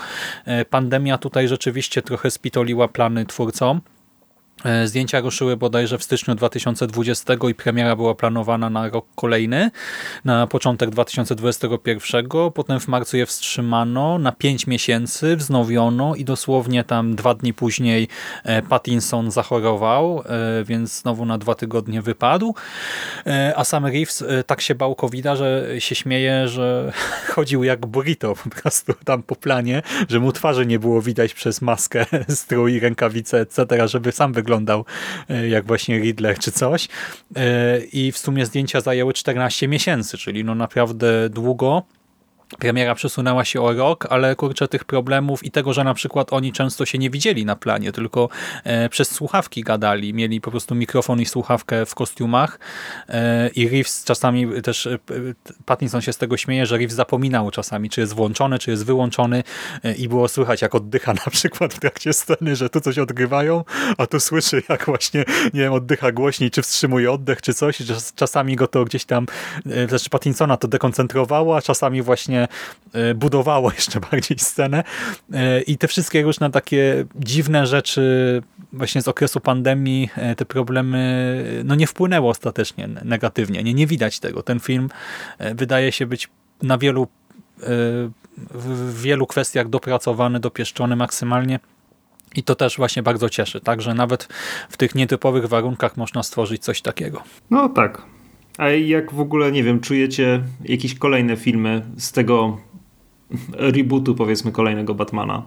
[0.71, 3.81] pandemia tutaj rzeczywiście trochę spitoliła plany twórcom
[4.85, 9.71] zdjęcia ruszyły bodajże w styczniu 2020 i premiera była planowana na rok kolejny,
[10.25, 12.27] na początek 2021.
[12.55, 18.09] Potem w marcu je wstrzymano na 5 miesięcy, wznowiono i dosłownie tam dwa dni później
[18.45, 22.55] e, Pattinson zachorował, e, więc znowu na dwa tygodnie wypadł.
[23.57, 26.93] A sam Reeves tak się bał covid że się śmieje, że
[27.35, 31.63] chodził jak burrito po prostu tam po planie, że mu twarzy nie było widać przez
[31.63, 34.85] maskę, strój, rękawice, etc., żeby sam wyglądał wyglądał
[35.29, 36.89] e, jak właśnie Riddler czy coś.
[37.37, 41.83] E, I w sumie zdjęcia zajęły 14 miesięcy, czyli no naprawdę długo.
[42.59, 46.53] Premiera przesunęła się o rok, ale kurczę tych problemów i tego, że na przykład oni
[46.53, 48.29] często się nie widzieli na planie, tylko
[48.65, 50.15] e, przez słuchawki gadali.
[50.15, 52.59] Mieli po prostu mikrofon i słuchawkę w kostiumach
[53.09, 54.99] e, i Reeves czasami też, e,
[55.65, 59.43] Pattinson się z tego śmieje, że Reeves zapominał czasami, czy jest włączony, czy jest wyłączony
[59.85, 63.65] e, i było słychać jak oddycha na przykład w trakcie sceny, że tu coś odgrywają,
[63.99, 65.25] a tu słyszy jak właśnie,
[65.55, 67.83] nie wiem, oddycha głośniej, czy wstrzymuje oddech, czy coś.
[68.15, 69.27] Czasami go to gdzieś tam,
[69.89, 72.42] też Pattinsona to dekoncentrowało, a czasami właśnie
[72.93, 74.85] E, budowało jeszcze bardziej scenę
[75.33, 78.43] e, i te wszystkie różne takie dziwne rzeczy
[78.73, 83.63] właśnie z okresu pandemii, e, te problemy no nie wpłynęło ostatecznie negatywnie.
[83.63, 84.43] Nie, nie widać tego.
[84.43, 84.89] Ten film
[85.55, 86.29] wydaje się być
[86.63, 87.09] na wielu
[88.51, 91.61] w wielu kwestiach dopracowany, dopieszczony maksymalnie
[92.35, 93.61] i to też właśnie bardzo cieszy.
[93.61, 94.29] Także nawet
[94.69, 97.23] w tych nietypowych warunkach można stworzyć coś takiego.
[97.51, 98.03] No tak.
[98.63, 102.59] A jak w ogóle, nie wiem, czujecie jakieś kolejne filmy z tego
[103.53, 105.43] rebootu, powiedzmy, kolejnego Batmana?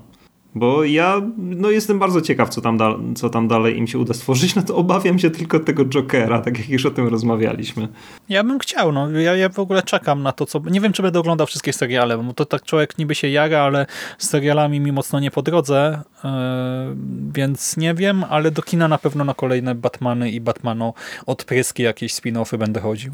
[0.56, 2.80] Bo ja no, jestem bardzo ciekaw, co tam,
[3.16, 4.56] co tam dalej im się uda stworzyć.
[4.56, 7.88] No to obawiam się tylko tego Jokera, tak jak już o tym rozmawialiśmy.
[8.30, 9.12] Ja bym chciał, no.
[9.12, 10.60] Ja, ja w ogóle czekam na to, co...
[10.60, 13.86] Nie wiem, czy będę oglądał wszystkie seriale, bo to tak człowiek niby się jara, ale
[14.18, 16.30] z serialami mi mocno nie po drodze, yy,
[17.34, 20.94] więc nie wiem, ale do kina na pewno na kolejne Batmany i Batmano
[21.26, 23.14] odpryski, jakieś spin-offy będę chodził.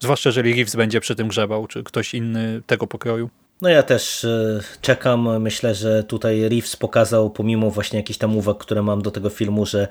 [0.00, 3.30] Zwłaszcza, jeżeli Reeves będzie przy tym grzebał, czy ktoś inny tego pokroju.
[3.62, 5.42] No ja też e, czekam.
[5.42, 9.66] Myślę, że tutaj Reeves pokazał, pomimo właśnie jakichś tam uwag, które mam do tego filmu,
[9.66, 9.88] że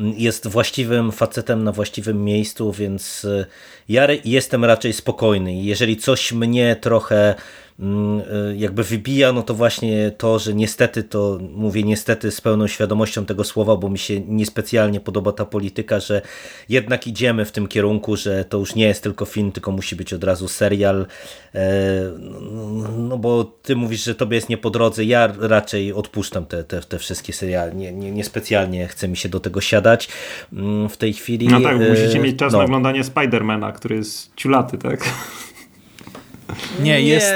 [0.00, 3.46] mm, jest właściwym facetem na właściwym miejscu, więc e,
[3.88, 5.62] ja jestem raczej spokojny.
[5.62, 7.34] Jeżeli coś mnie trochę
[8.56, 13.44] jakby wybija, no to właśnie to, że niestety to mówię niestety z pełną świadomością tego
[13.44, 16.22] słowa, bo mi się niespecjalnie podoba ta polityka, że
[16.68, 20.12] jednak idziemy w tym kierunku, że to już nie jest tylko film, tylko musi być
[20.12, 21.06] od razu serial.
[21.54, 21.60] E,
[22.98, 26.80] no, bo ty mówisz, że tobie jest nie po drodze, ja raczej odpuszczam te, te,
[26.80, 27.74] te wszystkie seriale.
[27.74, 30.08] Nie, nie, niespecjalnie chce mi się do tego siadać
[30.52, 31.48] mm, w tej chwili.
[31.48, 32.58] No tak, bo E, musicie mieć czas no.
[32.58, 35.04] na oglądanie Spidermana, który jest ciulaty, tak?
[36.80, 37.34] Nie, jest...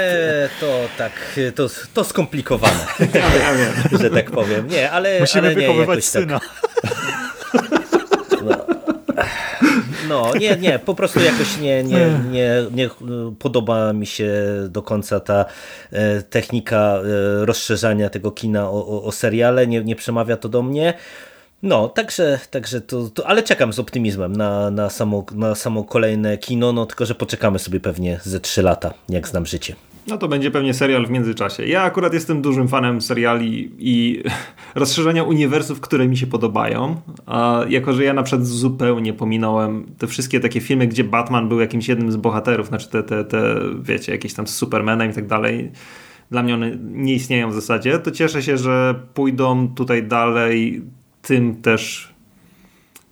[0.59, 1.11] to tak,
[1.55, 3.99] to, to skomplikowane, Ja, ja wiem.
[4.01, 4.67] że tak powiem.
[4.67, 6.39] Nie, ale, Musimy ale nie, wychowywać jakoś tak, syna.
[10.09, 12.89] No, nie, nie, po prostu jakoś nie, nie, nie, nie
[13.39, 14.31] podoba mi się
[14.69, 15.45] do końca ta
[15.91, 20.63] e, technika e, rozszerzania tego kina o, o, o seriale, nie, nie przemawia to do
[20.63, 20.93] mnie.
[21.63, 26.37] No, także, także to, to, ale czekam z optymizmem na, na, samo, na samo kolejne
[26.37, 29.75] kino, no tylko, że poczekamy sobie pewnie ze 3 lata, jak znam życie.
[30.07, 31.65] No to będzie pewnie serial w międzyczasie.
[31.65, 34.23] Ja akurat jestem dużym fanem seriali i
[34.75, 36.95] rozszerzenia uniwersów, które mi się podobają.
[37.25, 41.59] A jako, że ja na przykład zupełnie pominąłem te wszystkie takie filmy, gdzie Batman był
[41.59, 45.27] jakimś jednym z bohaterów, znaczy te, te, te wiecie, jakieś tam z Supermanem i tak
[45.27, 45.71] dalej.
[46.31, 47.99] Dla mnie one nie istnieją w zasadzie.
[47.99, 50.81] To cieszę się, że pójdą tutaj dalej
[51.27, 52.13] tym też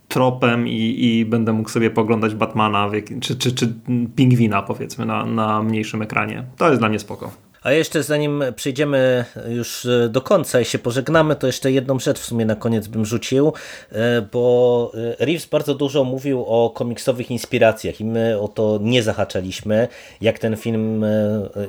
[0.08, 3.74] tropem i, i będę mógł sobie poglądać Batmana czy, czy, czy
[4.16, 6.44] Pingwina powiedzmy na, na mniejszym ekranie.
[6.58, 7.32] To jest dla mnie spoko.
[7.66, 12.20] A jeszcze zanim przejdziemy już e, do końca i się pożegnamy, to jeszcze jedną rzecz
[12.20, 13.54] w sumie na koniec bym rzucił,
[13.92, 19.04] e, bo e, Reeves bardzo dużo mówił o komiksowych inspiracjach i my o to nie
[19.04, 19.88] zahaczaliśmy,
[20.22, 21.06] jak ten film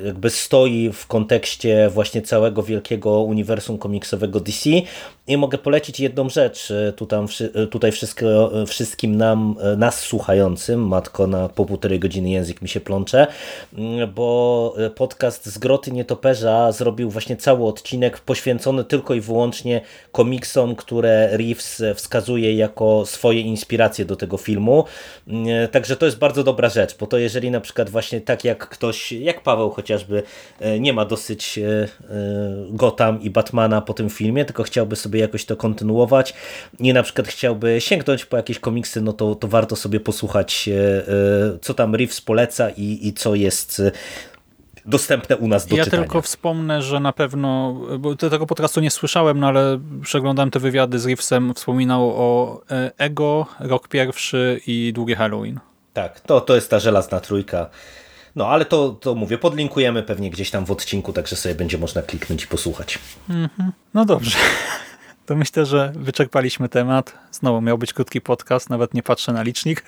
[0.04, 4.70] jakby stoi w kontekście właśnie całego wielkiego uniwersum komiksowego DC
[5.28, 7.26] i mogę polecić jedną rzecz tutaj,
[7.70, 13.26] tutaj wszystko, wszystkim nam, nas słuchającym, matko na po półtorej godziny język mi się plącze,
[14.14, 19.80] bo podcast z Groty Nietoperza zrobił właśnie cały odcinek poświęcony tylko i wyłącznie
[20.12, 24.84] komiksom, które Reeves wskazuje jako swoje inspiracje do tego filmu.
[25.72, 29.12] Także to jest bardzo dobra rzecz, bo to jeżeli na przykład właśnie tak jak ktoś,
[29.12, 30.22] jak Paweł chociażby,
[30.80, 31.60] nie ma dosyć
[32.70, 36.34] Gotham i Batmana po tym filmie, tylko chciałby sobie jakoś to kontynuować
[36.78, 40.68] i na przykład chciałby sięgnąć po jakieś komiksy, no to, to warto sobie posłuchać,
[41.60, 43.82] co tam Reeves poleca i, i co jest
[44.86, 46.02] dostępne u nas do ja czytania.
[46.02, 50.98] tylko wspomnę, że na pewno, bo tego podcastu nie słyszałem, no ale przeglądałem te wywiady
[50.98, 55.60] z Reevesem, wspominał o e, Ego, Rok Pierwszy i Długie Halloween.
[55.92, 57.70] Tak, to, to jest ta żelazna trójka.
[58.36, 62.02] No, ale to, to mówię, podlinkujemy pewnie gdzieś tam w odcinku, także sobie będzie można
[62.02, 62.98] kliknąć i posłuchać.
[63.28, 63.72] Mhm.
[63.94, 64.38] No dobrze.
[65.26, 67.18] To myślę, że wyczerpaliśmy temat.
[67.32, 69.84] Znowu miał być krótki podcast, nawet nie patrzę na licznik.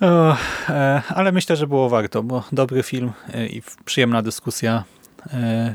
[0.00, 0.36] O,
[0.68, 4.84] e, ale myślę, że było warto, bo dobry film e, i przyjemna dyskusja.
[5.32, 5.74] E,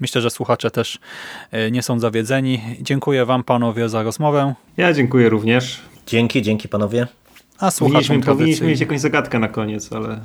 [0.00, 0.98] myślę, że słuchacze też
[1.70, 2.60] nie są zawiedzeni.
[2.80, 4.54] Dziękuję Wam, panowie, za rozmowę.
[4.76, 5.80] Ja dziękuję również.
[6.06, 7.06] Dzięki, dzięki panowie.
[7.58, 10.20] A słuchaczom powinniśmy, powinniśmy mieć jakąś zagadkę na koniec, ale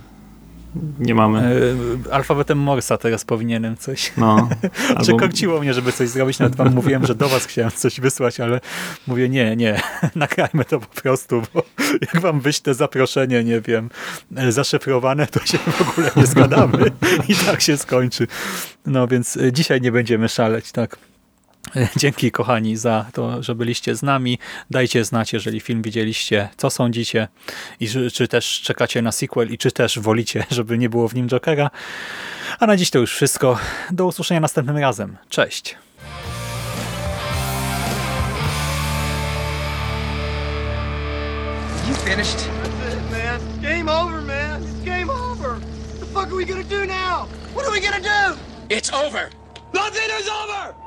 [1.00, 1.76] nie mamy.
[2.12, 4.12] Alfabetem Morsa teraz powinienem coś.
[4.18, 4.50] No,
[4.96, 5.60] albo...
[5.62, 6.40] Mnie, żeby coś zrobić.
[6.40, 8.62] Nawet wam mówiłem, że do was chciałem coś wysłać, ale
[9.08, 9.82] mówię nie, nie,
[10.16, 11.64] nagrajmy to po prostu, bo
[12.02, 13.90] jak wam wyślę zaproszenie, nie wiem,
[14.50, 16.92] zaszyfrowane, to się w ogóle nie zgadamy
[17.30, 18.28] i tak się skończy.
[18.86, 20.98] No więc dzisiaj nie będziemy szaleć, tak.
[22.02, 24.40] Dzięki kochani za to, że byliście z nami.
[24.70, 27.28] Dajcie znać, jeżeli film widzieliście, co sądzicie
[27.80, 31.16] i czy, czy też czekacie na sequel i czy też wolicie, żeby nie było w
[31.16, 31.70] nim Jokera.
[32.60, 33.60] A na dziś to już wszystko.
[33.92, 35.18] Do usłyszenia następnym razem.
[35.30, 35.76] Cześć.
[41.90, 42.50] You finished?
[42.84, 43.62] That's it, man.
[43.62, 44.64] Game over, man.
[44.64, 45.50] It's game over.
[45.50, 47.28] What the fuck are we gonna do now?
[47.54, 48.38] What are we gonna do?
[48.70, 49.30] It's over.
[49.74, 50.87] Nothing is over.